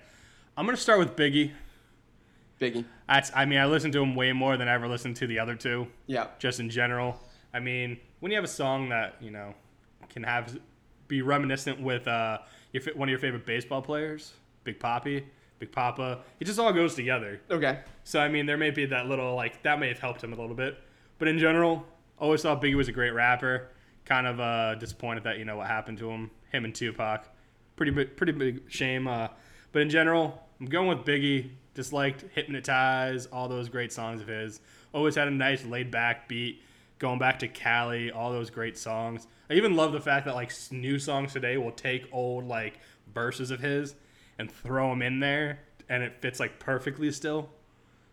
I'm 0.57 0.67
gonna 0.67 0.77
start 0.77 0.99
with 1.01 1.17
Biggie. 1.17 1.51
Biggie. 2.61 2.85
That's, 3.09 3.31
I 3.35 3.45
mean, 3.45 3.59
I 3.59 3.67
listen 3.67 3.91
to 3.93 4.03
him 4.03 4.15
way 4.15 4.33
more 4.33 4.57
than 4.57 4.69
I 4.69 4.75
ever 4.75 4.87
listened 4.87 5.17
to 5.17 5.27
the 5.27 5.39
other 5.39 5.55
two. 5.57 5.87
Yeah. 6.07 6.27
just 6.39 6.61
in 6.61 6.71
general. 6.71 7.19
I 7.53 7.59
mean, 7.59 7.99
when 8.21 8.31
you 8.31 8.37
have 8.37 8.45
a 8.45 8.49
song 8.49 8.89
that 8.91 9.17
you 9.21 9.31
know 9.33 9.55
can 10.09 10.23
have 10.23 10.59
be 11.11 11.21
reminiscent 11.21 11.79
with 11.79 12.09
uh, 12.09 12.39
your, 12.73 12.83
one 12.95 13.09
of 13.09 13.11
your 13.11 13.19
favorite 13.19 13.45
baseball 13.45 13.83
players, 13.83 14.33
Big 14.65 14.79
Papi, 14.79 15.25
Big 15.59 15.73
Poppa, 15.73 16.21
it 16.39 16.47
just 16.47 16.59
all 16.59 16.73
goes 16.73 16.95
together. 16.95 17.41
Okay. 17.51 17.81
So 18.05 18.19
I 18.19 18.29
mean, 18.29 18.47
there 18.47 18.57
may 18.57 18.71
be 18.71 18.87
that 18.87 19.07
little 19.07 19.35
like 19.35 19.63
that 19.65 19.79
may 19.79 19.89
have 19.89 19.99
helped 19.99 20.25
him 20.25 20.33
a 20.33 20.37
little 20.37 20.55
bit, 20.55 20.79
but 21.19 21.29
in 21.29 21.39
general, 21.39 21.85
always 22.19 22.41
thought 22.41 22.63
Biggie 22.63 22.77
was 22.77 22.89
a 22.89 22.93
great 22.93 23.11
rapper. 23.11 23.69
Kind 24.07 24.27
of 24.27 24.41
uh, 24.41 24.77
disappointed 24.77 25.25
that 25.25 25.39
you 25.39 25.45
know 25.45 25.59
what 25.59 25.67
happened 25.67 25.99
to 25.99 26.11
him, 26.11 26.31
him 26.51 26.65
and 26.65 26.75
Tupac. 26.75 27.29
Pretty 27.77 27.93
big, 27.93 28.17
pretty 28.17 28.33
big 28.33 28.63
shame. 28.69 29.07
Uh, 29.07 29.29
but 29.73 29.83
in 29.83 29.91
general, 29.91 30.43
I'm 30.59 30.67
going 30.67 30.89
with 30.89 31.07
Biggie. 31.07 31.51
Disliked 31.75 32.23
liked 32.23 32.35
Hypnotize, 32.35 33.27
all 33.27 33.49
those 33.49 33.69
great 33.69 33.93
songs 33.93 34.21
of 34.21 34.27
his. 34.27 34.61
Always 34.93 35.15
had 35.15 35.29
a 35.29 35.31
nice 35.31 35.65
laid 35.65 35.91
back 35.91 36.29
beat. 36.29 36.63
Going 37.01 37.19
back 37.19 37.41
to 37.41 37.49
Cali, 37.49 38.13
all 38.13 38.31
those 38.31 38.51
great 38.51 38.79
songs. 38.79 39.27
I 39.51 39.55
even 39.55 39.75
love 39.75 39.93
the 39.93 40.01
fact 40.01 40.27
that 40.27 40.35
like 40.35 40.53
new 40.71 40.99
songs 40.99 41.33
today 41.33 41.57
will 41.57 41.73
take 41.73 42.07
old 42.13 42.47
like 42.47 42.79
verses 43.13 43.51
of 43.51 43.59
his 43.59 43.97
and 44.39 44.53
throw 44.53 44.91
them 44.91 45.03
in 45.03 45.19
there, 45.19 45.61
and 45.89 46.03
it 46.03 46.21
fits 46.21 46.39
like 46.39 46.59
perfectly 46.59 47.11
still. 47.11 47.49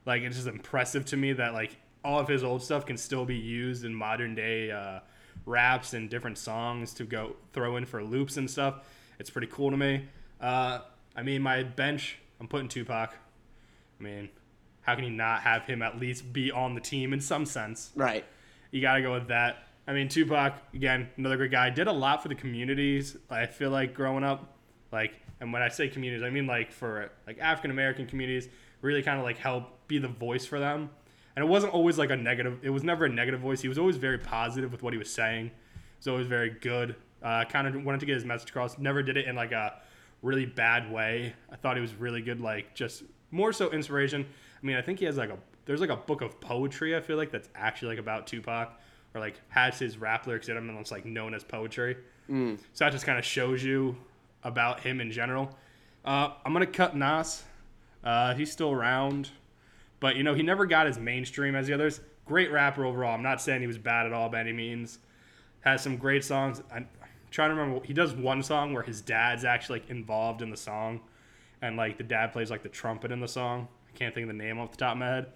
Like 0.05 0.23
it's 0.23 0.37
just 0.37 0.47
impressive 0.47 1.05
to 1.07 1.17
me 1.17 1.33
that 1.33 1.53
like 1.53 1.75
all 2.03 2.19
of 2.19 2.29
his 2.29 2.45
old 2.45 2.63
stuff 2.63 2.85
can 2.85 2.97
still 2.97 3.25
be 3.25 3.35
used 3.35 3.83
in 3.83 3.93
modern 3.93 4.33
day 4.33 4.71
uh, 4.71 5.01
raps 5.45 5.93
and 5.93 6.09
different 6.09 6.37
songs 6.37 6.93
to 6.93 7.03
go 7.03 7.35
throw 7.51 7.75
in 7.75 7.85
for 7.85 8.01
loops 8.01 8.37
and 8.37 8.49
stuff. 8.49 8.85
It's 9.19 9.29
pretty 9.29 9.47
cool 9.47 9.69
to 9.69 9.77
me. 9.77 10.05
Uh, 10.39 10.79
I 11.13 11.23
mean, 11.23 11.41
my 11.41 11.63
bench, 11.63 12.19
I'm 12.39 12.47
putting 12.47 12.69
Tupac. 12.69 13.13
I 13.99 14.03
mean, 14.03 14.29
how 14.81 14.95
can 14.95 15.03
you 15.03 15.09
not 15.09 15.41
have 15.41 15.65
him 15.65 15.81
at 15.81 15.99
least 15.99 16.31
be 16.31 16.51
on 16.51 16.73
the 16.73 16.79
team 16.81 17.11
in 17.11 17.19
some 17.19 17.45
sense? 17.45 17.91
Right. 17.93 18.23
You 18.71 18.81
got 18.81 18.95
to 18.95 19.01
go 19.01 19.13
with 19.13 19.27
that. 19.29 19.67
I 19.87 19.93
mean, 19.93 20.09
Tupac 20.09 20.53
again, 20.73 21.09
another 21.17 21.37
great 21.37 21.51
guy. 21.51 21.69
Did 21.69 21.87
a 21.87 21.91
lot 21.93 22.21
for 22.21 22.27
the 22.27 22.35
communities. 22.35 23.15
I 23.29 23.45
feel 23.45 23.69
like 23.69 23.93
growing 23.93 24.23
up, 24.23 24.57
like, 24.91 25.13
and 25.39 25.53
when 25.53 25.61
I 25.61 25.69
say 25.69 25.87
communities, 25.87 26.23
I 26.23 26.29
mean 26.29 26.47
like 26.47 26.71
for 26.71 27.09
like 27.25 27.39
African 27.39 27.71
American 27.71 28.05
communities. 28.07 28.49
Really 28.81 29.01
kind 29.01 29.17
of 29.17 29.23
like 29.25 29.37
help 29.37 29.87
be 29.87 29.97
the 29.97 30.07
voice 30.07 30.45
for 30.45 30.59
them. 30.59 30.89
and 31.35 31.45
it 31.45 31.47
wasn't 31.47 31.71
always 31.73 31.97
like 31.97 32.09
a 32.09 32.15
negative. 32.15 32.59
It 32.63 32.71
was 32.71 32.83
never 32.83 33.05
a 33.05 33.09
negative 33.09 33.39
voice. 33.39 33.61
He 33.61 33.67
was 33.67 33.77
always 33.77 33.97
very 33.97 34.17
positive 34.17 34.71
with 34.71 34.81
what 34.83 34.91
he 34.93 34.99
was 34.99 35.11
saying. 35.11 35.45
He 35.45 35.99
was 35.99 36.07
always 36.07 36.27
very 36.27 36.49
good. 36.49 36.95
Uh, 37.21 37.45
kind 37.45 37.67
of 37.67 37.83
wanted 37.85 37.99
to 37.99 38.05
get 38.07 38.15
his 38.15 38.25
message 38.25 38.49
across. 38.49 38.77
Never 38.79 39.01
did 39.03 39.17
it 39.17 39.25
in 39.27 39.35
like 39.35 39.51
a 39.51 39.79
really 40.21 40.45
bad 40.45 40.91
way. 40.91 41.33
I 41.51 41.55
thought 41.55 41.75
he 41.75 41.81
was 41.81 41.93
really 41.95 42.21
good. 42.21 42.41
Like 42.41 42.73
just 42.73 43.03
more 43.31 43.53
so 43.53 43.71
inspiration. 43.71 44.25
I 44.61 44.65
mean, 44.65 44.77
I 44.77 44.81
think 44.81 44.97
he 44.99 45.05
has 45.05 45.17
like 45.17 45.29
a 45.29 45.37
there's 45.67 45.81
like 45.81 45.91
a 45.91 45.97
book 45.97 46.21
of 46.21 46.39
poetry. 46.41 46.95
I 46.95 47.01
feel 47.01 47.17
like 47.17 47.31
that's 47.31 47.49
actually 47.53 47.89
like 47.89 47.99
about 47.99 48.25
Tupac 48.25 48.79
or 49.13 49.21
like 49.21 49.35
has 49.49 49.77
his 49.77 49.97
rap 49.97 50.25
lyrics 50.25 50.49
in 50.49 50.55
them 50.55 50.69
and 50.69 50.79
it's 50.79 50.91
like 50.91 51.05
known 51.05 51.33
as 51.33 51.43
poetry. 51.43 51.97
Mm. 52.29 52.57
So 52.73 52.85
that 52.85 52.91
just 52.91 53.05
kind 53.05 53.19
of 53.19 53.25
shows 53.25 53.63
you 53.63 53.95
about 54.43 54.79
him 54.79 54.99
in 54.99 55.11
general. 55.11 55.55
Uh, 56.03 56.31
I'm 56.45 56.53
gonna 56.53 56.65
cut 56.65 56.95
Nas. 56.95 57.43
Uh, 58.03 58.33
he's 58.33 58.51
still 58.51 58.71
around, 58.71 59.29
but 59.99 60.15
you 60.15 60.23
know 60.23 60.33
he 60.33 60.41
never 60.41 60.65
got 60.65 60.87
as 60.87 60.97
mainstream 60.97 61.55
as 61.55 61.67
the 61.67 61.73
others. 61.73 61.99
Great 62.25 62.51
rapper 62.51 62.85
overall. 62.85 63.13
I'm 63.13 63.23
not 63.23 63.41
saying 63.41 63.61
he 63.61 63.67
was 63.67 63.77
bad 63.77 64.05
at 64.05 64.13
all 64.13 64.29
by 64.29 64.39
any 64.39 64.53
means. 64.53 64.99
Has 65.61 65.83
some 65.83 65.97
great 65.97 66.23
songs. 66.23 66.61
I'm 66.73 66.87
trying 67.31 67.49
to 67.49 67.55
remember. 67.55 67.85
He 67.85 67.93
does 67.93 68.13
one 68.13 68.41
song 68.41 68.73
where 68.73 68.83
his 68.83 69.01
dad's 69.01 69.43
actually 69.43 69.81
like 69.81 69.89
involved 69.89 70.41
in 70.41 70.49
the 70.49 70.57
song, 70.57 71.01
and 71.61 71.75
like 71.75 71.97
the 71.97 72.03
dad 72.03 72.31
plays 72.31 72.49
like 72.49 72.63
the 72.63 72.69
trumpet 72.69 73.11
in 73.11 73.19
the 73.19 73.27
song. 73.27 73.67
I 73.93 73.97
can't 73.97 74.13
think 74.13 74.29
of 74.29 74.29
the 74.29 74.43
name 74.43 74.59
off 74.59 74.71
the 74.71 74.77
top 74.77 74.93
of 74.93 74.99
my 74.99 75.07
head, 75.07 75.27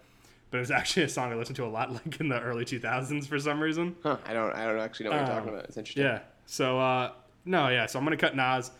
but 0.51 0.57
it 0.57 0.59
was 0.61 0.71
actually 0.71 1.03
a 1.03 1.09
song 1.09 1.31
I 1.31 1.35
listened 1.35 1.55
to 1.55 1.65
a 1.65 1.67
lot, 1.67 1.91
like 2.05 2.19
in 2.19 2.27
the 2.29 2.39
early 2.39 2.65
2000s 2.65 3.25
for 3.27 3.39
some 3.39 3.59
reason. 3.59 3.95
Huh, 4.03 4.17
I 4.25 4.33
don't 4.33 4.53
I 4.53 4.65
don't 4.65 4.79
actually 4.79 5.05
know 5.05 5.11
what 5.11 5.21
you're 5.21 5.29
Um, 5.31 5.35
talking 5.37 5.49
about. 5.53 5.65
It's 5.65 5.77
interesting. 5.77 6.03
Yeah. 6.03 6.19
So 6.45 6.79
uh, 6.79 7.11
no, 7.45 7.69
yeah. 7.69 7.85
So 7.87 7.97
I'm 7.97 8.05
gonna 8.05 8.17
cut 8.17 8.35
Nas. 8.35 8.71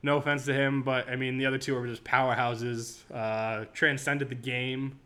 No 0.00 0.16
offense 0.18 0.44
to 0.44 0.54
him, 0.54 0.82
but 0.82 1.08
I 1.08 1.16
mean 1.16 1.38
the 1.38 1.46
other 1.46 1.58
two 1.58 1.74
were 1.74 1.86
just 1.86 2.04
powerhouses. 2.04 2.98
Uh, 3.12 3.64
transcended 3.74 4.28
the 4.28 4.34
game, 4.36 4.98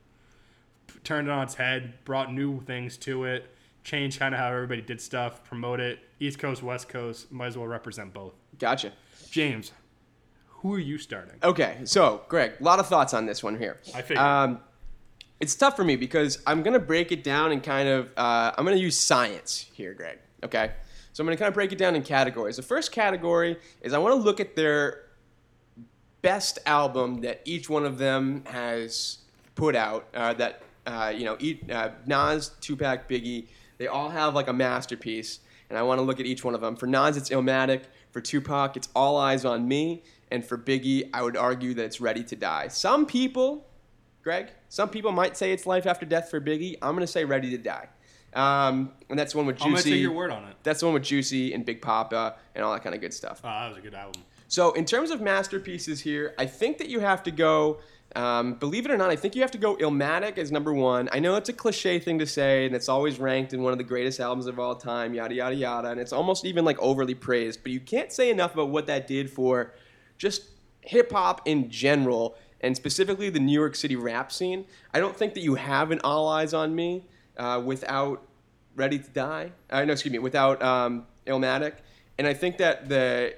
turned 1.04 1.28
it 1.28 1.30
on 1.30 1.42
its 1.42 1.54
head, 1.54 1.94
brought 2.04 2.32
new 2.32 2.60
things 2.62 2.96
to 2.98 3.24
it, 3.24 3.46
changed 3.84 4.18
kind 4.18 4.34
of 4.34 4.40
how 4.40 4.48
everybody 4.52 4.82
did 4.82 5.00
stuff, 5.00 5.42
promote 5.44 5.80
it. 5.80 5.98
East 6.20 6.38
Coast, 6.38 6.62
West 6.62 6.88
Coast, 6.88 7.32
might 7.32 7.46
as 7.46 7.56
well 7.58 7.66
represent 7.66 8.12
both. 8.12 8.34
Gotcha. 8.58 8.92
James, 9.30 9.72
who 10.48 10.74
are 10.74 10.78
you 10.78 10.98
starting? 10.98 11.34
Okay, 11.42 11.78
so 11.84 12.22
Greg, 12.28 12.52
a 12.60 12.62
lot 12.62 12.78
of 12.78 12.86
thoughts 12.86 13.14
on 13.14 13.24
this 13.26 13.42
one 13.42 13.58
here. 13.58 13.80
I 13.94 14.02
figured. 14.02 14.18
Um, 14.18 14.60
it's 15.42 15.56
tough 15.56 15.74
for 15.74 15.82
me 15.82 15.96
because 15.96 16.38
I'm 16.46 16.62
gonna 16.62 16.78
break 16.78 17.10
it 17.10 17.24
down 17.24 17.50
and 17.50 17.60
kind 17.60 17.88
of 17.88 18.12
uh, 18.16 18.52
I'm 18.56 18.64
gonna 18.64 18.76
use 18.76 18.96
science 18.96 19.66
here, 19.72 19.92
Greg. 19.92 20.18
Okay, 20.44 20.70
so 21.12 21.20
I'm 21.20 21.26
gonna 21.26 21.36
kind 21.36 21.48
of 21.48 21.54
break 21.54 21.72
it 21.72 21.78
down 21.78 21.96
in 21.96 22.02
categories. 22.04 22.56
The 22.56 22.62
first 22.62 22.92
category 22.92 23.58
is 23.80 23.92
I 23.92 23.98
want 23.98 24.14
to 24.14 24.22
look 24.22 24.38
at 24.38 24.54
their 24.54 25.08
best 26.22 26.60
album 26.64 27.22
that 27.22 27.42
each 27.44 27.68
one 27.68 27.84
of 27.84 27.98
them 27.98 28.44
has 28.46 29.18
put 29.56 29.74
out. 29.74 30.06
Uh, 30.14 30.32
that 30.34 30.62
uh, 30.86 31.12
you 31.14 31.24
know, 31.24 31.36
eat, 31.40 31.68
uh, 31.68 31.90
Nas, 32.06 32.52
Tupac, 32.60 33.08
Biggie, 33.08 33.48
they 33.78 33.88
all 33.88 34.10
have 34.10 34.36
like 34.36 34.46
a 34.46 34.52
masterpiece, 34.52 35.40
and 35.68 35.76
I 35.76 35.82
want 35.82 35.98
to 35.98 36.02
look 36.02 36.20
at 36.20 36.26
each 36.26 36.44
one 36.44 36.54
of 36.54 36.60
them. 36.60 36.76
For 36.76 36.86
Nas, 36.86 37.16
it's 37.16 37.30
Illmatic. 37.30 37.82
For 38.12 38.20
Tupac, 38.20 38.76
it's 38.76 38.88
All 38.94 39.18
Eyez 39.20 39.48
on 39.48 39.66
Me, 39.66 40.04
and 40.30 40.44
for 40.44 40.56
Biggie, 40.56 41.10
I 41.12 41.22
would 41.22 41.36
argue 41.36 41.74
that 41.74 41.84
it's 41.84 42.00
Ready 42.00 42.22
to 42.24 42.36
Die. 42.36 42.68
Some 42.68 43.06
people, 43.06 43.66
Greg, 44.22 44.50
some 44.68 44.88
people 44.88 45.12
might 45.12 45.36
say 45.36 45.52
it's 45.52 45.66
Life 45.66 45.86
After 45.86 46.06
Death 46.06 46.30
for 46.30 46.40
Biggie. 46.40 46.76
I'm 46.80 46.94
gonna 46.94 47.06
say 47.06 47.24
Ready 47.24 47.50
to 47.50 47.58
Die. 47.58 47.88
Um, 48.34 48.92
and 49.10 49.18
that's 49.18 49.32
the 49.32 49.38
one 49.38 49.46
with 49.46 49.56
Juicy. 49.56 49.66
I'm 49.66 49.72
gonna 49.72 49.82
take 49.82 50.00
your 50.00 50.12
word 50.12 50.30
on 50.30 50.44
it. 50.44 50.56
That's 50.62 50.80
the 50.80 50.86
one 50.86 50.94
with 50.94 51.02
Juicy 51.02 51.52
and 51.52 51.66
Big 51.66 51.82
Poppa 51.82 52.36
and 52.54 52.64
all 52.64 52.72
that 52.72 52.82
kind 52.82 52.94
of 52.94 53.00
good 53.00 53.12
stuff. 53.12 53.40
Oh, 53.44 53.48
that 53.48 53.68
was 53.68 53.78
a 53.78 53.80
good 53.80 53.94
album. 53.94 54.22
So 54.48 54.72
in 54.72 54.84
terms 54.84 55.10
of 55.10 55.20
masterpieces 55.20 56.00
here, 56.00 56.34
I 56.38 56.46
think 56.46 56.78
that 56.78 56.88
you 56.88 57.00
have 57.00 57.22
to 57.24 57.30
go. 57.30 57.80
Um, 58.14 58.54
believe 58.54 58.84
it 58.84 58.90
or 58.90 58.98
not, 58.98 59.08
I 59.08 59.16
think 59.16 59.34
you 59.34 59.40
have 59.40 59.50
to 59.52 59.58
go 59.58 59.74
Illmatic 59.76 60.36
as 60.36 60.52
number 60.52 60.74
one. 60.74 61.08
I 61.12 61.18
know 61.18 61.36
it's 61.36 61.48
a 61.48 61.54
cliche 61.54 61.98
thing 61.98 62.18
to 62.18 62.26
say, 62.26 62.66
and 62.66 62.74
it's 62.74 62.90
always 62.90 63.18
ranked 63.18 63.54
in 63.54 63.62
one 63.62 63.72
of 63.72 63.78
the 63.78 63.84
greatest 63.84 64.20
albums 64.20 64.46
of 64.46 64.58
all 64.58 64.74
time, 64.74 65.14
yada 65.14 65.34
yada 65.34 65.54
yada, 65.54 65.88
and 65.88 65.98
it's 65.98 66.12
almost 66.12 66.44
even 66.44 66.64
like 66.64 66.78
overly 66.78 67.14
praised. 67.14 67.62
But 67.62 67.72
you 67.72 67.80
can't 67.80 68.12
say 68.12 68.30
enough 68.30 68.52
about 68.52 68.68
what 68.68 68.86
that 68.86 69.06
did 69.06 69.30
for 69.30 69.72
just 70.18 70.42
hip 70.82 71.10
hop 71.12 71.40
in 71.46 71.70
general, 71.70 72.36
and 72.62 72.76
specifically 72.76 73.28
the 73.28 73.40
New 73.40 73.58
York 73.58 73.74
City 73.74 73.96
rap 73.96 74.32
scene. 74.32 74.64
I 74.94 75.00
don't 75.00 75.16
think 75.16 75.34
that 75.34 75.40
you 75.40 75.56
have 75.56 75.90
an 75.90 76.00
All 76.04 76.30
Eyez 76.30 76.56
on 76.56 76.74
Me 76.74 77.04
uh, 77.36 77.60
without 77.64 78.22
Ready 78.74 78.98
to 78.98 79.10
Die. 79.10 79.52
Uh, 79.68 79.84
no, 79.84 79.92
excuse 79.92 80.12
me, 80.12 80.18
without 80.18 80.62
um, 80.62 81.06
Illmatic. 81.26 81.74
And 82.18 82.26
I 82.26 82.34
think 82.34 82.58
that 82.58 82.88
the 82.88 83.34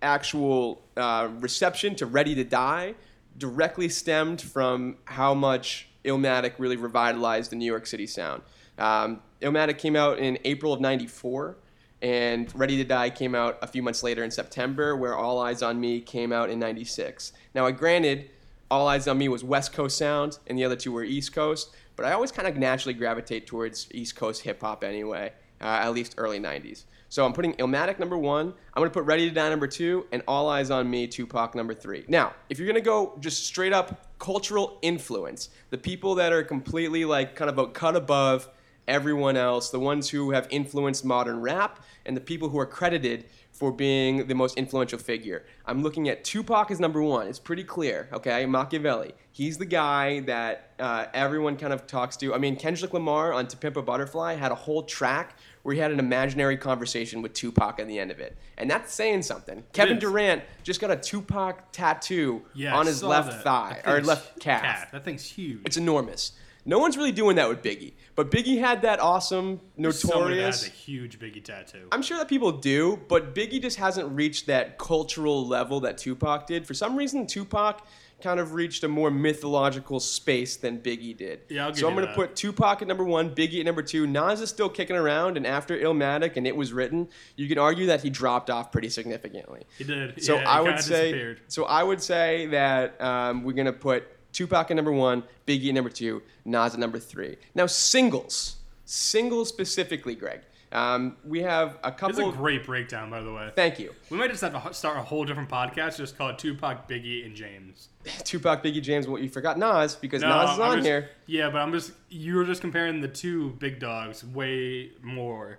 actual 0.00 0.82
uh, 0.96 1.28
reception 1.38 1.94
to 1.96 2.06
Ready 2.06 2.34
to 2.34 2.44
Die 2.44 2.94
directly 3.38 3.88
stemmed 3.88 4.42
from 4.42 4.96
how 5.04 5.34
much 5.34 5.88
Illmatic 6.04 6.54
really 6.58 6.76
revitalized 6.76 7.50
the 7.52 7.56
New 7.56 7.66
York 7.66 7.86
City 7.86 8.06
sound. 8.06 8.42
Um, 8.78 9.20
Illmatic 9.40 9.78
came 9.78 9.96
out 9.96 10.18
in 10.18 10.38
April 10.44 10.72
of 10.72 10.80
94, 10.80 11.56
and 12.00 12.52
Ready 12.58 12.76
to 12.78 12.84
Die 12.84 13.10
came 13.10 13.34
out 13.34 13.58
a 13.62 13.66
few 13.66 13.82
months 13.82 14.02
later 14.02 14.24
in 14.24 14.30
September, 14.30 14.96
where 14.96 15.16
All 15.16 15.42
Eyez 15.42 15.66
on 15.66 15.80
Me 15.80 16.00
came 16.00 16.32
out 16.32 16.50
in 16.50 16.58
96. 16.58 17.32
Now, 17.54 17.66
I 17.66 17.70
granted, 17.70 18.30
All 18.72 18.86
Eyez 18.86 19.06
on 19.06 19.18
Me 19.18 19.28
was 19.28 19.44
West 19.44 19.74
Coast 19.74 19.98
sound, 19.98 20.38
and 20.46 20.56
the 20.56 20.64
other 20.64 20.76
two 20.76 20.92
were 20.92 21.04
East 21.04 21.34
Coast, 21.34 21.74
but 21.94 22.06
I 22.06 22.12
always 22.12 22.32
kind 22.32 22.48
of 22.48 22.56
naturally 22.56 22.94
gravitate 22.94 23.46
towards 23.46 23.86
East 23.92 24.16
Coast 24.16 24.40
hip 24.40 24.62
hop 24.62 24.82
anyway, 24.82 25.30
uh, 25.60 25.64
at 25.82 25.92
least 25.92 26.14
early 26.16 26.40
90s. 26.40 26.84
So 27.10 27.26
I'm 27.26 27.34
putting 27.34 27.52
Illmatic 27.56 27.98
number 27.98 28.16
one. 28.16 28.46
I'm 28.46 28.80
going 28.80 28.88
to 28.88 28.94
put 28.94 29.04
Ready 29.04 29.28
to 29.28 29.34
Die 29.34 29.50
number 29.50 29.66
two, 29.66 30.06
and 30.10 30.22
All 30.26 30.48
Eyez 30.48 30.74
on 30.74 30.88
Me, 30.88 31.06
Tupac 31.06 31.54
number 31.54 31.74
three. 31.74 32.06
Now, 32.08 32.32
if 32.48 32.58
you're 32.58 32.66
going 32.66 32.74
to 32.74 32.80
go 32.80 33.14
just 33.20 33.44
straight 33.44 33.74
up 33.74 34.18
cultural 34.18 34.78
influence, 34.80 35.50
the 35.68 35.76
people 35.76 36.14
that 36.14 36.32
are 36.32 36.42
completely 36.42 37.04
like 37.04 37.36
kind 37.36 37.50
of 37.50 37.58
a 37.58 37.66
cut 37.66 37.94
above 37.94 38.48
everyone 38.88 39.36
else, 39.36 39.68
the 39.68 39.78
ones 39.78 40.08
who 40.08 40.30
have 40.30 40.46
influenced 40.48 41.04
modern 41.04 41.42
rap, 41.42 41.84
and 42.06 42.16
the 42.16 42.22
people 42.22 42.48
who 42.48 42.58
are 42.58 42.66
credited 42.66 43.26
for 43.62 43.70
being 43.70 44.26
the 44.26 44.34
most 44.34 44.58
influential 44.58 44.98
figure. 44.98 45.44
I'm 45.66 45.84
looking 45.84 46.08
at 46.08 46.24
Tupac 46.24 46.72
as 46.72 46.80
number 46.80 47.00
one. 47.00 47.28
It's 47.28 47.38
pretty 47.38 47.62
clear, 47.62 48.08
okay? 48.12 48.44
Machiavelli. 48.44 49.12
He's 49.30 49.56
the 49.56 49.66
guy 49.66 50.18
that 50.22 50.72
uh, 50.80 51.06
everyone 51.14 51.56
kind 51.56 51.72
of 51.72 51.86
talks 51.86 52.16
to. 52.16 52.34
I 52.34 52.38
mean, 52.38 52.56
Kendrick 52.56 52.92
Lamar 52.92 53.32
on 53.32 53.46
To 53.46 53.56
Pimp 53.56 53.76
a 53.76 53.82
Butterfly 53.82 54.34
had 54.34 54.50
a 54.50 54.56
whole 54.56 54.82
track 54.82 55.38
where 55.62 55.76
he 55.76 55.80
had 55.80 55.92
an 55.92 56.00
imaginary 56.00 56.56
conversation 56.56 57.22
with 57.22 57.34
Tupac 57.34 57.78
at 57.78 57.86
the 57.86 58.00
end 58.00 58.10
of 58.10 58.18
it. 58.18 58.36
And 58.58 58.68
that's 58.68 58.92
saying 58.92 59.22
something. 59.22 59.62
Kevin. 59.72 60.00
Durant 60.00 60.42
just 60.64 60.80
got 60.80 60.90
a 60.90 60.96
Tupac 60.96 61.70
tattoo 61.70 62.42
Yeah, 62.54 62.74
on 62.76 62.86
I 62.86 62.90
his 62.90 63.00
left 63.04 63.30
that. 63.30 63.44
thigh, 63.44 63.80
That 63.84 63.94
or 63.94 64.02
left 64.02 64.40
calf. 64.40 64.90
That 64.90 65.04
thing's 65.04 65.22
huge. 65.24 65.60
It's 65.64 65.76
enormous. 65.76 66.32
No 66.64 66.80
one's 66.80 66.96
really 66.96 67.12
doing 67.12 67.36
that 67.36 67.48
with 67.48 67.62
Biggie. 67.62 67.92
But 68.14 68.30
Biggie 68.30 68.58
had 68.58 68.82
that 68.82 69.00
awesome, 69.00 69.60
Somebody 69.76 69.98
notorious. 70.36 70.64
has 70.64 70.68
a 70.68 70.70
huge 70.70 71.18
Biggie 71.18 71.42
tattoo. 71.42 71.88
I'm 71.90 72.02
sure 72.02 72.18
that 72.18 72.28
people 72.28 72.52
do, 72.52 73.00
but 73.08 73.34
Biggie 73.34 73.60
just 73.60 73.78
hasn't 73.78 74.14
reached 74.14 74.46
that 74.46 74.78
cultural 74.78 75.46
level 75.46 75.80
that 75.80 75.96
Tupac 75.98 76.46
did. 76.46 76.66
For 76.66 76.74
some 76.74 76.94
reason, 76.96 77.26
Tupac 77.26 77.86
kind 78.22 78.38
of 78.38 78.52
reached 78.52 78.84
a 78.84 78.88
more 78.88 79.10
mythological 79.10 79.98
space 79.98 80.56
than 80.56 80.78
Biggie 80.78 81.16
did. 81.16 81.40
Yeah, 81.48 81.64
I'll 81.64 81.70
give 81.70 81.80
so 81.80 81.88
I'm 81.88 81.94
gonna 81.94 82.14
put 82.14 82.36
Tupac 82.36 82.80
at 82.82 82.88
number 82.88 83.04
one, 83.04 83.34
Biggie 83.34 83.60
at 83.60 83.66
number 83.66 83.82
two. 83.82 84.06
Nas 84.06 84.40
is 84.40 84.48
still 84.48 84.68
kicking 84.68 84.96
around, 84.96 85.36
and 85.36 85.46
after 85.46 85.76
Illmatic 85.76 86.36
and 86.36 86.46
It 86.46 86.54
Was 86.54 86.72
Written, 86.72 87.08
you 87.36 87.48
can 87.48 87.58
argue 87.58 87.86
that 87.86 88.02
he 88.02 88.10
dropped 88.10 88.48
off 88.50 88.70
pretty 88.70 88.90
significantly. 88.90 89.62
He 89.76 89.84
did. 89.84 90.22
So 90.22 90.36
yeah, 90.36 90.48
I 90.48 90.60
would 90.60 90.80
say, 90.80 91.36
so 91.48 91.64
I 91.64 91.82
would 91.82 92.00
say 92.00 92.46
that 92.46 93.00
um, 93.00 93.42
we're 93.42 93.54
gonna 93.54 93.72
put 93.72 94.04
Tupac 94.32 94.70
at 94.70 94.76
number 94.76 94.92
one, 94.92 95.22
Biggie 95.46 95.68
at 95.68 95.74
number 95.74 95.90
two, 95.90 96.22
Nas 96.44 96.74
at 96.74 96.80
number 96.80 96.98
three. 96.98 97.36
Now 97.54 97.66
singles, 97.66 98.56
singles 98.84 99.48
specifically, 99.48 100.14
Greg. 100.14 100.40
Um, 100.72 101.16
we 101.22 101.42
have 101.42 101.76
a 101.84 101.92
couple. 101.92 102.18
It's 102.28 102.34
a 102.34 102.38
great 102.38 102.64
breakdown, 102.64 103.10
by 103.10 103.20
the 103.20 103.30
way. 103.30 103.50
thank 103.54 103.78
you, 103.78 103.92
We 104.08 104.16
might 104.16 104.30
just 104.30 104.40
have 104.40 104.54
to 104.68 104.72
start 104.72 104.96
a 104.96 105.02
whole 105.02 105.26
different 105.26 105.50
podcast, 105.50 105.98
just 105.98 106.16
call 106.16 106.30
it 106.30 106.38
Tupac, 106.38 106.88
Biggie, 106.88 107.26
and 107.26 107.36
James. 107.36 107.90
Tupac, 108.24 108.62
Biggie, 108.62 108.80
James. 108.82 109.06
What 109.06 109.20
you 109.20 109.28
forgot, 109.28 109.58
Nas, 109.58 109.96
because 109.96 110.22
No, 110.22 110.28
Nas 110.30 110.52
is 110.52 110.58
I'm 110.58 110.70
on 110.70 110.76
just- 110.78 110.86
here. 110.86 111.10
Yeah, 111.26 111.50
but 111.50 111.58
I'm 111.58 111.72
just 111.72 111.92
you 112.08 112.36
were 112.36 112.44
just 112.44 112.62
comparing 112.62 113.02
the 113.02 113.08
two 113.08 113.50
big 113.58 113.80
dogs 113.80 114.24
way 114.24 114.92
more. 115.02 115.58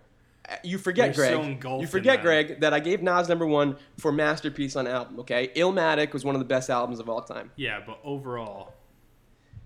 You 0.63 0.77
forget, 0.77 1.15
You're 1.15 1.27
Greg. 1.27 1.45
engulfed 1.45 1.81
You 1.81 1.87
forget, 1.87 2.17
that. 2.17 2.23
Greg, 2.23 2.59
that 2.59 2.73
I 2.73 2.79
gave 2.79 3.01
Nas 3.01 3.29
number 3.29 3.45
one 3.45 3.77
for 3.97 4.11
masterpiece 4.11 4.75
on 4.75 4.87
album. 4.87 5.19
Okay, 5.21 5.49
Illmatic 5.55 6.11
was 6.13 6.25
one 6.25 6.35
of 6.35 6.39
the 6.39 6.45
best 6.45 6.69
albums 6.69 6.99
of 6.99 7.07
all 7.09 7.21
time. 7.21 7.51
Yeah, 7.55 7.79
but 7.85 7.99
overall, 8.03 8.73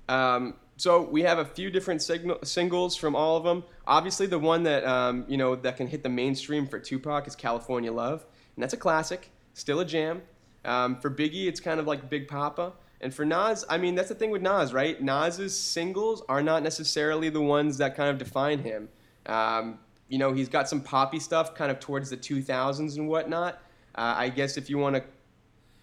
Um, 0.07 0.55
so 0.78 1.01
we 1.01 1.23
have 1.23 1.39
a 1.39 1.45
few 1.45 1.71
different 1.71 2.01
signal, 2.01 2.38
singles 2.43 2.95
from 2.95 3.15
all 3.15 3.36
of 3.38 3.43
them. 3.43 3.63
Obviously, 3.88 4.28
the 4.28 4.38
one 4.39 4.63
that 4.63 4.86
um, 4.86 5.25
you 5.28 5.38
know 5.38 5.55
that 5.55 5.78
can 5.78 5.88
hit 5.88 6.03
the 6.03 6.09
mainstream 6.09 6.67
for 6.67 6.80
Tupac 6.80 7.28
is 7.28 7.36
"California 7.36 7.91
Love," 7.91 8.25
and 8.55 8.61
that's 8.63 8.73
a 8.73 8.78
classic, 8.78 9.32
still 9.53 9.80
a 9.80 9.86
jam. 9.86 10.21
Um, 10.63 10.97
for 10.99 11.09
Biggie, 11.09 11.47
it's 11.47 11.59
kind 11.59 11.80
of 11.80 11.88
like 11.88 12.09
Big 12.09 12.28
Poppa, 12.28 12.73
and 13.01 13.13
for 13.13 13.25
Nas, 13.25 13.65
I 13.67 13.78
mean 13.80 13.95
that's 13.95 14.09
the 14.09 14.15
thing 14.15 14.30
with 14.32 14.41
Nas, 14.43 14.73
right? 14.73 15.01
Nas's 15.01 15.57
singles 15.57 16.21
are 16.30 16.43
not 16.43 16.61
necessarily 16.61 17.30
the 17.30 17.41
ones 17.41 17.78
that 17.80 17.95
kind 17.95 18.09
of 18.09 18.17
define 18.19 18.59
him. 18.59 18.89
Um, 19.25 19.80
you 20.10 20.18
know, 20.18 20.34
he's 20.34 20.49
got 20.49 20.70
some 20.70 20.82
poppy 20.82 21.20
stuff 21.20 21.55
kind 21.55 21.72
of 21.72 21.80
towards 21.80 22.10
the 22.10 22.18
2000s 22.18 22.97
and 22.97 23.08
whatnot. 23.08 23.55
Uh, 23.95 24.14
I 24.18 24.30
guess 24.30 24.58
if 24.58 24.70
you 24.70 24.78
want 24.78 24.95
to, 24.95 25.03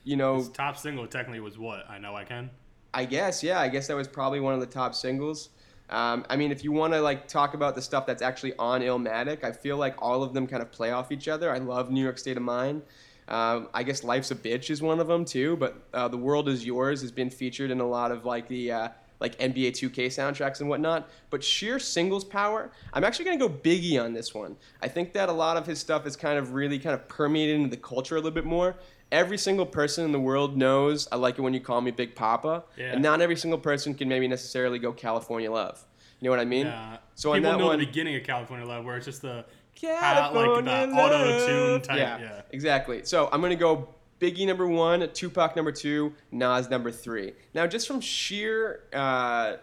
you 0.04 0.16
know, 0.16 0.36
his 0.36 0.48
top 0.48 0.76
single 0.76 1.06
technically 1.06 1.40
was 1.40 1.58
what? 1.58 1.88
I 1.88 1.98
know 1.98 2.14
I 2.14 2.24
can. 2.24 2.50
I 2.92 3.04
guess, 3.04 3.42
yeah. 3.42 3.60
I 3.60 3.68
guess 3.68 3.88
that 3.88 3.96
was 3.96 4.06
probably 4.06 4.40
one 4.40 4.54
of 4.54 4.60
the 4.60 4.66
top 4.66 4.94
singles. 4.94 5.50
Um, 5.90 6.24
I 6.30 6.36
mean, 6.36 6.52
if 6.52 6.64
you 6.64 6.72
want 6.72 6.92
to 6.94 7.00
like 7.00 7.28
talk 7.28 7.54
about 7.54 7.74
the 7.74 7.82
stuff 7.82 8.06
that's 8.06 8.22
actually 8.22 8.54
on 8.58 8.80
Illmatic, 8.80 9.44
I 9.44 9.52
feel 9.52 9.76
like 9.76 10.00
all 10.00 10.22
of 10.22 10.32
them 10.32 10.46
kind 10.46 10.62
of 10.62 10.70
play 10.70 10.92
off 10.92 11.12
each 11.12 11.28
other. 11.28 11.52
I 11.52 11.58
love 11.58 11.90
New 11.90 12.02
York 12.02 12.18
State 12.18 12.36
of 12.36 12.42
Mind. 12.42 12.82
Um, 13.26 13.68
I 13.72 13.82
guess 13.82 14.04
Life's 14.04 14.30
a 14.30 14.34
Bitch 14.34 14.70
is 14.70 14.82
one 14.82 15.00
of 15.00 15.08
them 15.08 15.24
too, 15.24 15.56
but 15.56 15.82
uh, 15.92 16.08
The 16.08 16.16
World 16.16 16.48
Is 16.48 16.64
Yours 16.64 17.00
has 17.00 17.10
been 17.10 17.30
featured 17.30 17.70
in 17.70 17.80
a 17.80 17.86
lot 17.86 18.12
of 18.12 18.24
like 18.24 18.48
the 18.48 18.72
uh, 18.72 18.88
like 19.24 19.38
NBA 19.38 19.70
2K 19.70 20.08
soundtracks 20.08 20.60
and 20.60 20.68
whatnot. 20.68 21.08
But 21.30 21.42
sheer 21.42 21.78
singles 21.78 22.24
power, 22.24 22.70
I'm 22.92 23.04
actually 23.04 23.24
gonna 23.24 23.38
go 23.38 23.48
Biggie 23.48 23.98
on 24.02 24.12
this 24.12 24.34
one. 24.34 24.54
I 24.82 24.88
think 24.88 25.14
that 25.14 25.30
a 25.30 25.32
lot 25.32 25.56
of 25.56 25.66
his 25.66 25.78
stuff 25.78 26.06
is 26.06 26.14
kind 26.14 26.38
of 26.38 26.52
really 26.52 26.78
kind 26.78 26.92
of 26.94 27.08
permeated 27.08 27.56
into 27.56 27.70
the 27.70 27.78
culture 27.78 28.16
a 28.16 28.18
little 28.18 28.30
bit 28.32 28.44
more. 28.44 28.76
Every 29.10 29.38
single 29.38 29.64
person 29.64 30.04
in 30.04 30.12
the 30.12 30.20
world 30.20 30.58
knows 30.58 31.08
I 31.10 31.16
like 31.16 31.38
it 31.38 31.40
when 31.40 31.54
you 31.54 31.60
call 31.60 31.80
me 31.80 31.90
Big 31.90 32.14
Poppa, 32.14 32.64
Yeah. 32.76 32.92
and 32.92 33.02
not 33.02 33.22
every 33.22 33.36
single 33.36 33.58
person 33.58 33.94
can 33.94 34.08
maybe 34.10 34.28
necessarily 34.28 34.78
go 34.78 34.92
California 34.92 35.50
Love. 35.50 35.82
You 36.20 36.26
know 36.26 36.30
what 36.30 36.40
I 36.40 36.44
mean? 36.44 36.66
Yeah. 36.66 36.98
So 37.14 37.30
on 37.32 37.38
people 37.38 37.52
that 37.52 37.58
know 37.58 37.66
one, 37.68 37.78
the 37.78 37.86
beginning 37.86 38.16
of 38.16 38.24
California 38.24 38.66
Love, 38.66 38.84
where 38.84 38.96
it's 38.98 39.06
just 39.06 39.22
the 39.22 39.46
California 39.74 40.72
like 40.72 40.90
the 40.90 40.96
auto 40.96 41.46
tune 41.46 41.80
type. 41.82 41.96
Yeah, 41.98 42.18
Yeah. 42.18 42.42
exactly. 42.50 43.04
So 43.04 43.28
I'm 43.32 43.40
gonna 43.40 43.56
go 43.56 43.88
Biggie 44.20 44.46
number 44.46 44.66
one, 44.66 45.08
Tupac 45.12 45.56
number 45.56 45.72
two, 45.72 46.14
Nas 46.30 46.70
number 46.70 46.90
three. 46.90 47.32
Now, 47.52 47.66
just 47.66 47.86
from 47.86 48.00
sheer 48.00 48.84
uh, 48.92 49.54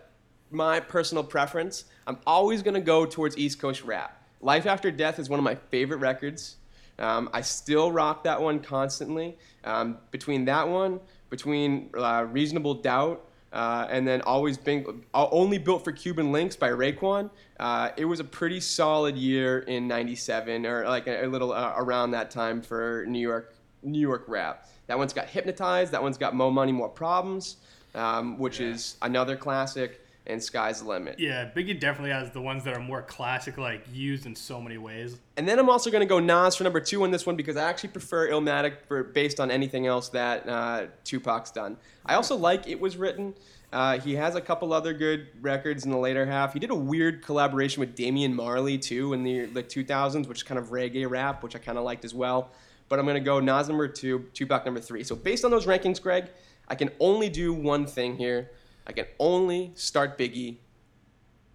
my 0.51 0.79
personal 0.79 1.23
preference, 1.23 1.85
I'm 2.05 2.17
always 2.27 2.61
gonna 2.61 2.81
go 2.81 3.05
towards 3.05 3.37
East 3.37 3.59
Coast 3.59 3.83
rap. 3.83 4.21
Life 4.41 4.65
After 4.65 4.91
Death 4.91 5.19
is 5.19 5.29
one 5.29 5.39
of 5.39 5.43
my 5.43 5.55
favorite 5.55 5.97
records. 5.97 6.57
Um, 6.99 7.29
I 7.33 7.41
still 7.41 7.91
rock 7.91 8.23
that 8.25 8.41
one 8.41 8.59
constantly. 8.59 9.37
Um, 9.63 9.97
between 10.11 10.45
that 10.45 10.67
one, 10.67 10.99
between 11.29 11.89
uh, 11.97 12.27
Reasonable 12.29 12.75
Doubt, 12.75 13.25
uh, 13.53 13.87
and 13.89 14.07
then 14.07 14.21
always 14.21 14.57
been 14.57 15.03
uh, 15.13 15.27
only 15.31 15.57
built 15.57 15.83
for 15.83 15.91
Cuban 15.91 16.31
Linx 16.31 16.57
by 16.57 16.69
Raekwon. 16.69 17.29
Uh, 17.59 17.89
it 17.97 18.05
was 18.05 18.19
a 18.19 18.23
pretty 18.23 18.59
solid 18.59 19.15
year 19.15 19.59
in 19.59 19.87
'97, 19.87 20.65
or 20.65 20.85
like 20.85 21.07
a, 21.07 21.25
a 21.25 21.27
little 21.27 21.51
uh, 21.51 21.73
around 21.77 22.11
that 22.11 22.31
time 22.31 22.61
for 22.61 23.05
New 23.07 23.19
York 23.19 23.53
New 23.83 23.99
York 23.99 24.25
rap. 24.27 24.67
That 24.87 24.97
one's 24.97 25.13
got 25.13 25.27
Hypnotized. 25.27 25.91
That 25.91 26.03
one's 26.03 26.17
got 26.17 26.35
Mo 26.35 26.51
Money 26.51 26.71
More 26.71 26.89
Problems, 26.89 27.57
um, 27.95 28.37
which 28.37 28.59
is 28.59 28.97
another 29.01 29.35
classic. 29.35 29.99
And 30.27 30.41
Sky's 30.41 30.81
the 30.83 30.87
Limit. 30.87 31.19
Yeah, 31.19 31.49
Biggie 31.49 31.79
definitely 31.79 32.11
has 32.11 32.29
the 32.29 32.41
ones 32.41 32.63
that 32.65 32.77
are 32.77 32.79
more 32.79 33.01
classic, 33.01 33.57
like 33.57 33.83
used 33.91 34.27
in 34.27 34.35
so 34.35 34.61
many 34.61 34.77
ways. 34.77 35.17
And 35.35 35.47
then 35.47 35.57
I'm 35.57 35.67
also 35.67 35.89
going 35.89 36.01
to 36.01 36.07
go 36.07 36.19
Nas 36.19 36.55
for 36.55 36.63
number 36.63 36.79
two 36.79 37.01
on 37.03 37.09
this 37.09 37.25
one 37.25 37.35
because 37.35 37.57
I 37.57 37.67
actually 37.67 37.89
prefer 37.89 38.29
Illmatic 38.29 38.81
for, 38.87 39.03
based 39.03 39.39
on 39.39 39.49
anything 39.49 39.87
else 39.87 40.09
that 40.09 40.47
uh, 40.47 40.85
Tupac's 41.03 41.49
done. 41.49 41.75
I 42.05 42.13
also 42.13 42.35
like 42.35 42.67
It 42.67 42.79
Was 42.79 42.97
Written. 42.97 43.33
Uh, 43.73 43.99
he 43.99 44.15
has 44.15 44.35
a 44.35 44.41
couple 44.41 44.73
other 44.73 44.93
good 44.93 45.27
records 45.41 45.85
in 45.85 45.91
the 45.91 45.97
later 45.97 46.25
half. 46.25 46.53
He 46.53 46.59
did 46.59 46.69
a 46.69 46.75
weird 46.75 47.23
collaboration 47.23 47.79
with 47.79 47.95
Damian 47.95 48.35
Marley 48.35 48.77
too 48.77 49.13
in 49.13 49.23
the 49.23 49.45
the 49.45 49.63
2000s, 49.63 50.27
which 50.27 50.39
is 50.39 50.43
kind 50.43 50.59
of 50.59 50.69
reggae 50.69 51.09
rap, 51.09 51.41
which 51.41 51.55
I 51.55 51.59
kind 51.59 51.77
of 51.77 51.83
liked 51.83 52.03
as 52.03 52.13
well. 52.13 52.51
But 52.91 52.99
I'm 52.99 53.05
going 53.05 53.15
to 53.15 53.21
go 53.21 53.39
Nas 53.39 53.69
number 53.69 53.87
two, 53.87 54.25
Tupac 54.33 54.65
number 54.65 54.81
three. 54.81 55.05
So 55.05 55.15
based 55.15 55.45
on 55.45 55.49
those 55.49 55.65
rankings, 55.65 56.01
Greg, 56.01 56.29
I 56.67 56.75
can 56.75 56.91
only 56.99 57.29
do 57.29 57.53
one 57.53 57.87
thing 57.87 58.17
here. 58.17 58.51
I 58.85 58.91
can 58.91 59.05
only 59.17 59.71
start 59.75 60.17
Biggie, 60.17 60.57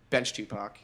bench 0.08 0.32
Tupac, 0.32 0.78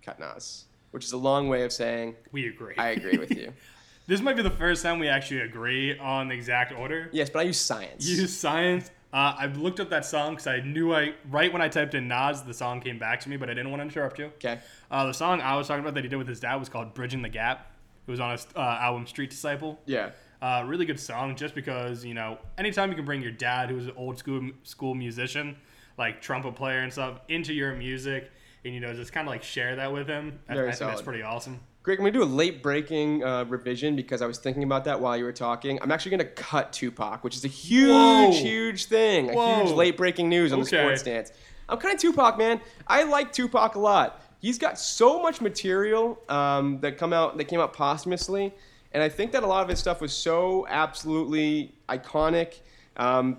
cut 0.00 0.18
Nas, 0.18 0.64
which 0.92 1.04
is 1.04 1.12
a 1.12 1.18
long 1.18 1.50
way 1.50 1.62
of 1.62 1.74
saying 1.74 2.16
We 2.32 2.48
agree. 2.48 2.72
I 2.78 2.92
agree 2.92 3.18
with 3.18 3.36
you. 3.36 3.52
this 4.06 4.22
might 4.22 4.34
be 4.34 4.42
the 4.42 4.48
first 4.48 4.82
time 4.82 4.98
we 4.98 5.08
actually 5.08 5.40
agree 5.40 5.98
on 5.98 6.28
the 6.28 6.34
exact 6.34 6.72
order. 6.72 7.10
yes, 7.12 7.28
but 7.28 7.40
I 7.40 7.42
use 7.42 7.60
science. 7.60 8.08
Use 8.08 8.34
science. 8.34 8.90
Uh, 9.12 9.36
I 9.38 9.46
looked 9.48 9.78
up 9.78 9.90
that 9.90 10.06
song 10.06 10.36
because 10.36 10.46
I 10.46 10.60
knew 10.60 10.94
I 10.94 11.12
right 11.30 11.52
when 11.52 11.60
I 11.60 11.68
typed 11.68 11.94
in 11.94 12.08
Nas, 12.08 12.42
the 12.44 12.54
song 12.54 12.80
came 12.80 12.98
back 12.98 13.20
to 13.20 13.28
me, 13.28 13.36
but 13.36 13.50
I 13.50 13.52
didn't 13.52 13.70
want 13.70 13.80
to 13.80 13.84
interrupt 13.84 14.18
you. 14.18 14.26
okay. 14.36 14.58
Uh, 14.90 15.04
the 15.04 15.12
song 15.12 15.42
I 15.42 15.54
was 15.54 15.68
talking 15.68 15.84
about 15.84 15.92
that 15.96 16.02
he 16.02 16.08
did 16.08 16.16
with 16.16 16.28
his 16.28 16.40
dad 16.40 16.56
was 16.56 16.70
called 16.70 16.94
"Bridging 16.94 17.20
the 17.20 17.28
Gap." 17.28 17.72
It 18.06 18.10
was 18.10 18.20
on 18.20 18.32
his 18.32 18.46
uh, 18.54 18.60
album 18.60 19.06
"Street 19.06 19.30
Disciple." 19.30 19.80
Yeah. 19.86 20.10
Uh, 20.40 20.64
really 20.66 20.84
good 20.84 21.00
song, 21.00 21.34
just 21.34 21.54
because 21.54 22.04
you 22.04 22.14
know, 22.14 22.38
anytime 22.58 22.90
you 22.90 22.96
can 22.96 23.04
bring 23.04 23.22
your 23.22 23.32
dad, 23.32 23.70
who's 23.70 23.86
an 23.86 23.94
old 23.96 24.18
school 24.18 24.50
school 24.62 24.94
musician, 24.94 25.56
like 25.98 26.20
trumpet 26.20 26.54
player 26.54 26.80
and 26.80 26.92
stuff, 26.92 27.20
into 27.28 27.52
your 27.52 27.74
music, 27.74 28.30
and 28.64 28.74
you 28.74 28.80
know, 28.80 28.92
just 28.92 29.12
kind 29.12 29.26
of 29.26 29.32
like 29.32 29.42
share 29.42 29.76
that 29.76 29.92
with 29.92 30.06
him. 30.06 30.38
I, 30.48 30.52
I 30.52 30.56
think 30.66 30.78
that's 30.78 31.02
pretty 31.02 31.22
awesome. 31.22 31.60
Greg, 31.86 31.98
I'm 32.00 32.04
gonna 32.04 32.12
do 32.12 32.22
a 32.22 32.24
late 32.24 32.64
breaking 32.64 33.22
uh, 33.22 33.44
revision 33.44 33.94
because 33.94 34.20
I 34.20 34.26
was 34.26 34.38
thinking 34.38 34.64
about 34.64 34.84
that 34.84 35.00
while 35.00 35.16
you 35.16 35.22
were 35.22 35.32
talking. 35.32 35.78
I'm 35.80 35.92
actually 35.92 36.10
gonna 36.10 36.24
cut 36.24 36.72
Tupac, 36.72 37.22
which 37.22 37.36
is 37.36 37.44
a 37.44 37.48
huge, 37.48 37.90
Whoa. 37.90 38.32
huge 38.32 38.86
thing. 38.86 39.30
A 39.30 39.62
huge 39.62 39.70
late 39.70 39.96
breaking 39.96 40.28
news 40.28 40.52
on 40.52 40.58
the 40.58 40.66
sports 40.66 41.02
stance. 41.02 41.30
I'm 41.68 41.78
kind 41.78 41.94
of 41.94 42.00
Tupac, 42.00 42.38
man. 42.38 42.60
I 42.88 43.04
like 43.04 43.32
Tupac 43.32 43.76
a 43.76 43.78
lot. 43.78 44.20
He's 44.40 44.58
got 44.58 44.78
so 44.78 45.20
much 45.22 45.40
material 45.40 46.18
um, 46.28 46.80
that 46.80 46.98
come 46.98 47.12
out 47.12 47.36
that 47.36 47.44
came 47.44 47.60
out 47.60 47.72
posthumously, 47.72 48.54
and 48.92 49.02
I 49.02 49.08
think 49.08 49.32
that 49.32 49.42
a 49.42 49.46
lot 49.46 49.62
of 49.62 49.68
his 49.68 49.78
stuff 49.78 50.00
was 50.00 50.12
so 50.12 50.66
absolutely 50.68 51.74
iconic. 51.88 52.60
Um, 52.96 53.38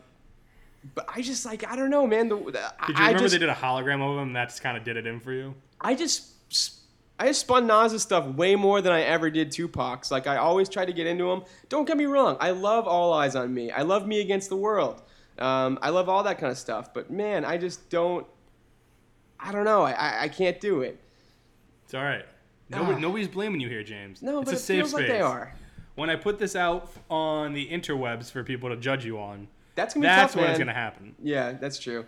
but 0.96 1.06
I 1.14 1.22
just 1.22 1.46
like 1.46 1.68
I 1.68 1.76
don't 1.76 1.90
know, 1.90 2.08
man. 2.08 2.30
The, 2.30 2.36
the, 2.36 2.52
Did 2.52 2.54
you 2.54 2.64
I 2.96 3.08
remember 3.08 3.20
just, 3.20 3.34
they 3.34 3.40
did 3.40 3.50
a 3.50 3.54
hologram 3.54 4.02
of 4.02 4.22
him? 4.22 4.34
That's 4.34 4.60
kind 4.60 4.78
of 4.78 4.84
did 4.84 4.98
it 4.98 5.06
in 5.06 5.20
for 5.20 5.34
you. 5.34 5.54
I 5.82 5.96
just 5.96 6.32
I 7.20 7.28
just 7.28 7.42
spun 7.42 7.66
Nas's 7.68 8.04
stuff 8.04 8.26
way 8.36 8.56
more 8.56 8.82
than 8.82 8.94
I 8.94 9.02
ever 9.02 9.30
did 9.30 9.52
Tupac's. 9.52 10.12
Like 10.12 10.28
I 10.28 10.38
always 10.38 10.70
try 10.70 10.86
to 10.86 10.94
get 10.94 11.08
into 11.08 11.32
him. 11.32 11.44
Don't 11.70 11.86
get 11.86 11.98
me 11.98 12.06
wrong. 12.06 12.38
I 12.40 12.52
love 12.52 12.88
All 12.88 13.14
Eyez 13.14 13.40
on 13.40 13.54
Me. 13.54 13.72
I 13.72 13.82
love 13.82 14.08
Me 14.08 14.22
Against 14.22 14.50
the 14.50 14.58
World. 14.58 15.02
Um, 15.40 15.78
I 15.82 15.90
love 15.90 16.10
all 16.10 16.24
that 16.24 16.40
kind 16.40 16.52
of 16.52 16.58
stuff. 16.58 16.94
But 16.94 17.12
man, 17.12 17.46
I 17.46 17.58
just 17.58 17.90
don't. 17.90 18.26
I 19.40 19.52
don't 19.52 19.66
know. 19.66 19.84
I 19.84 19.92
I, 19.92 20.22
I 20.24 20.28
can't 20.30 20.60
do 20.60 20.82
it. 20.82 21.00
It's 21.86 21.94
all 21.94 22.04
right. 22.04 22.26
Nobody, 22.70 22.96
Ah. 22.96 23.00
nobody's 23.00 23.28
blaming 23.30 23.62
you 23.62 23.70
here, 23.70 23.84
James. 23.84 24.22
No, 24.22 24.40
it's 24.42 24.46
but 24.52 24.54
a 24.54 24.58
it 24.58 24.60
safe 24.60 24.78
feels 24.80 24.90
space. 24.92 25.00
like 25.02 25.08
they 25.10 25.22
are. 25.22 25.54
When 25.96 26.10
I 26.10 26.16
put 26.16 26.38
this 26.38 26.56
out 26.56 26.92
on 27.10 27.54
the 27.54 27.68
interwebs 27.70 28.30
for 28.32 28.44
people 28.44 28.70
to 28.70 28.76
judge 28.76 29.06
you 29.06 29.20
on, 29.20 29.48
That's 29.76 29.94
gonna 29.94 30.04
be 30.04 30.08
that's 30.08 30.34
tough, 30.34 30.36
when 30.36 30.44
man. 30.46 30.52
it's 30.52 30.60
gonna 30.60 30.74
happen. 30.74 31.16
Yeah, 31.24 31.54
that's 31.54 31.80
true. 31.80 32.06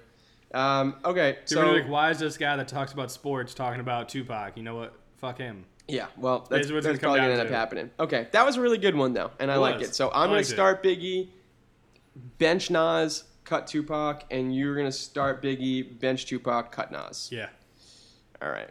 Um, 0.54 0.96
okay, 1.06 1.38
So, 1.46 1.56
so 1.56 1.72
like, 1.72 1.88
why 1.88 2.10
is 2.10 2.20
this 2.20 2.38
guy 2.38 2.56
that 2.58 2.68
talks 2.68 2.92
about 2.92 3.12
sports 3.12 3.54
talking 3.54 3.80
about 3.80 4.10
Tupac? 4.10 4.58
You 4.58 4.64
know 4.64 4.76
what? 4.76 4.94
Fuck 5.18 5.38
him. 5.38 5.66
Yeah, 5.88 6.08
well, 6.18 6.46
that's, 6.50 6.66
is 6.68 6.72
what 6.74 6.84
that's 6.84 7.00
gonna 7.00 7.14
probably 7.14 7.20
gonna 7.22 7.32
end 7.34 7.42
up 7.42 7.50
happening. 7.50 7.90
Okay, 8.00 8.28
that 8.32 8.46
was 8.46 8.58
a 8.58 8.62
really 8.62 8.78
good 8.78 8.96
one 8.96 9.14
though, 9.14 9.32
and 9.40 9.50
I 9.52 9.56
like 9.58 9.82
it. 9.82 9.96
So 9.96 10.10
I 10.10 10.22
I'm 10.24 10.28
gonna 10.28 10.34
liked 10.38 10.50
it. 10.50 10.54
start 10.54 10.84
Biggie, 10.84 11.30
bench 12.38 12.70
Nas, 12.70 13.24
cut 13.50 13.66
Tupac, 13.66 14.26
and 14.30 14.56
you're 14.56 14.76
gonna 14.76 14.92
start 14.92 15.42
Biggie, 15.42 16.00
bench 16.00 16.28
Tupac, 16.28 16.72
cut 16.72 16.92
Nas. 16.92 17.30
Yeah. 17.32 17.50
All 18.42 18.50
right. 18.50 18.70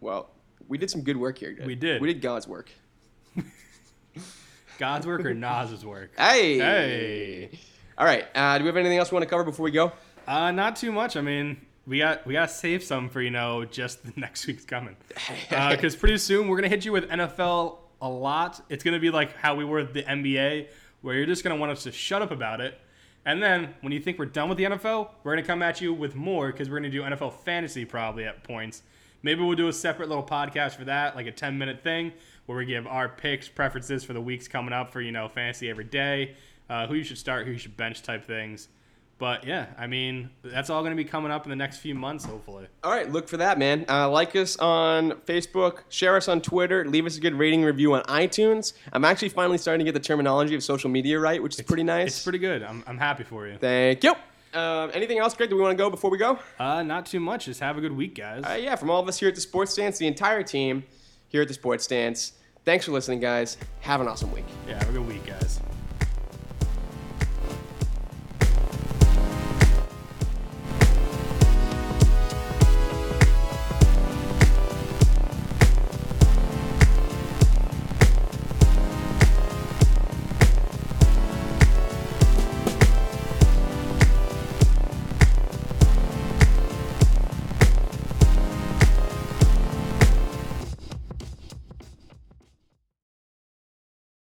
Well, 0.00 0.30
we 0.68 0.78
did 0.78 0.90
some 0.90 1.02
good 1.02 1.18
work 1.18 1.38
here. 1.38 1.52
Dude. 1.52 1.66
We 1.66 1.74
did. 1.74 2.00
We 2.00 2.12
did 2.12 2.22
God's 2.22 2.48
work. 2.48 2.70
God's 4.78 5.06
work 5.06 5.24
or 5.24 5.34
Nas's 5.34 5.84
work? 5.84 6.18
Hey. 6.18 6.58
Hey. 6.58 7.58
All 7.98 8.06
right. 8.06 8.26
Uh, 8.34 8.56
do 8.58 8.64
we 8.64 8.68
have 8.68 8.76
anything 8.76 8.98
else 8.98 9.10
we 9.10 9.16
want 9.16 9.24
to 9.24 9.30
cover 9.30 9.44
before 9.44 9.64
we 9.64 9.70
go? 9.70 9.92
Uh, 10.26 10.50
not 10.50 10.76
too 10.76 10.92
much. 10.92 11.16
I 11.16 11.20
mean, 11.20 11.60
we 11.86 11.98
got 11.98 12.26
we 12.26 12.32
got 12.32 12.48
to 12.48 12.54
save 12.54 12.82
some 12.82 13.10
for 13.10 13.20
you 13.20 13.30
know 13.30 13.66
just 13.66 14.02
the 14.02 14.12
next 14.20 14.46
week's 14.46 14.64
coming. 14.64 14.96
Because 15.50 15.94
pretty 15.94 16.18
soon 16.18 16.48
we're 16.48 16.56
gonna 16.56 16.68
hit 16.68 16.86
you 16.86 16.92
with 16.92 17.08
NFL 17.10 17.78
a 18.00 18.08
lot. 18.08 18.62
It's 18.70 18.82
gonna 18.82 18.98
be 18.98 19.10
like 19.10 19.36
how 19.36 19.54
we 19.54 19.64
were 19.64 19.84
the 19.84 20.02
NBA, 20.02 20.68
where 21.02 21.14
you're 21.14 21.26
just 21.26 21.44
gonna 21.44 21.56
want 21.56 21.72
us 21.72 21.82
to 21.82 21.92
shut 21.92 22.22
up 22.22 22.30
about 22.30 22.62
it. 22.62 22.80
And 23.26 23.42
then 23.42 23.74
when 23.80 23.92
you 23.92 23.98
think 23.98 24.20
we're 24.20 24.26
done 24.26 24.48
with 24.48 24.56
the 24.56 24.64
NFL, 24.64 25.10
we're 25.24 25.32
gonna 25.32 25.46
come 25.46 25.60
at 25.60 25.80
you 25.80 25.92
with 25.92 26.14
more 26.14 26.52
because 26.52 26.70
we're 26.70 26.76
gonna 26.76 26.88
do 26.88 27.02
NFL 27.02 27.32
fantasy 27.32 27.84
probably 27.84 28.24
at 28.24 28.44
points. 28.44 28.82
Maybe 29.22 29.42
we'll 29.42 29.56
do 29.56 29.66
a 29.66 29.72
separate 29.72 30.08
little 30.08 30.24
podcast 30.24 30.76
for 30.76 30.84
that, 30.84 31.16
like 31.16 31.26
a 31.26 31.32
10 31.32 31.58
minute 31.58 31.82
thing 31.82 32.12
where 32.46 32.56
we 32.56 32.64
give 32.64 32.86
our 32.86 33.08
picks, 33.08 33.48
preferences 33.48 34.04
for 34.04 34.12
the 34.12 34.20
weeks 34.20 34.46
coming 34.46 34.72
up 34.72 34.92
for 34.92 35.00
you 35.00 35.10
know 35.10 35.28
fantasy 35.28 35.68
every 35.68 35.84
day, 35.84 36.36
uh, 36.70 36.86
who 36.86 36.94
you 36.94 37.02
should 37.02 37.18
start, 37.18 37.46
who 37.46 37.52
you 37.52 37.58
should 37.58 37.76
bench 37.76 38.00
type 38.02 38.24
things. 38.24 38.68
But 39.18 39.46
yeah, 39.46 39.66
I 39.78 39.86
mean, 39.86 40.28
that's 40.44 40.68
all 40.68 40.82
going 40.82 40.90
to 40.92 40.96
be 41.02 41.08
coming 41.08 41.30
up 41.32 41.46
in 41.46 41.50
the 41.50 41.56
next 41.56 41.78
few 41.78 41.94
months, 41.94 42.26
hopefully. 42.26 42.66
All 42.84 42.90
right, 42.90 43.10
look 43.10 43.28
for 43.28 43.38
that, 43.38 43.58
man. 43.58 43.86
Uh, 43.88 44.10
like 44.10 44.36
us 44.36 44.58
on 44.58 45.12
Facebook, 45.26 45.78
share 45.88 46.16
us 46.16 46.28
on 46.28 46.42
Twitter, 46.42 46.84
leave 46.84 47.06
us 47.06 47.16
a 47.16 47.20
good 47.20 47.34
rating 47.34 47.62
review 47.64 47.94
on 47.94 48.02
iTunes. 48.02 48.74
I'm 48.92 49.06
actually 49.06 49.30
finally 49.30 49.56
starting 49.56 49.86
to 49.86 49.90
get 49.90 49.94
the 49.98 50.06
terminology 50.06 50.54
of 50.54 50.62
social 50.62 50.90
media 50.90 51.18
right, 51.18 51.42
which 51.42 51.54
is 51.54 51.62
pretty 51.62 51.82
nice. 51.82 52.08
It's 52.08 52.22
pretty 52.24 52.38
good. 52.38 52.62
I'm, 52.62 52.84
I'm 52.86 52.98
happy 52.98 53.24
for 53.24 53.46
you. 53.48 53.56
Thank 53.56 54.04
you. 54.04 54.14
Um, 54.52 54.90
anything 54.92 55.18
else, 55.18 55.34
Greg? 55.34 55.48
Do 55.48 55.56
we 55.56 55.62
want 55.62 55.76
to 55.76 55.82
go 55.82 55.88
before 55.88 56.10
we 56.10 56.18
go? 56.18 56.38
Uh, 56.58 56.82
not 56.82 57.06
too 57.06 57.20
much. 57.20 57.46
Just 57.46 57.60
have 57.60 57.78
a 57.78 57.80
good 57.80 57.92
week, 57.92 58.14
guys. 58.16 58.42
Uh, 58.46 58.52
yeah, 58.54 58.76
from 58.76 58.90
all 58.90 59.00
of 59.00 59.08
us 59.08 59.18
here 59.18 59.28
at 59.30 59.34
the 59.34 59.40
Sports 59.40 59.72
Stance, 59.72 59.96
the 59.98 60.06
entire 60.06 60.42
team 60.42 60.84
here 61.28 61.40
at 61.40 61.48
the 61.48 61.54
Sports 61.54 61.84
Stance. 61.84 62.32
Thanks 62.66 62.84
for 62.84 62.92
listening, 62.92 63.20
guys. 63.20 63.56
Have 63.80 64.00
an 64.02 64.08
awesome 64.08 64.30
week. 64.32 64.44
yeah, 64.68 64.74
have 64.78 64.88
a 64.90 64.92
good 64.92 65.06
week, 65.06 65.24
guys. 65.26 65.60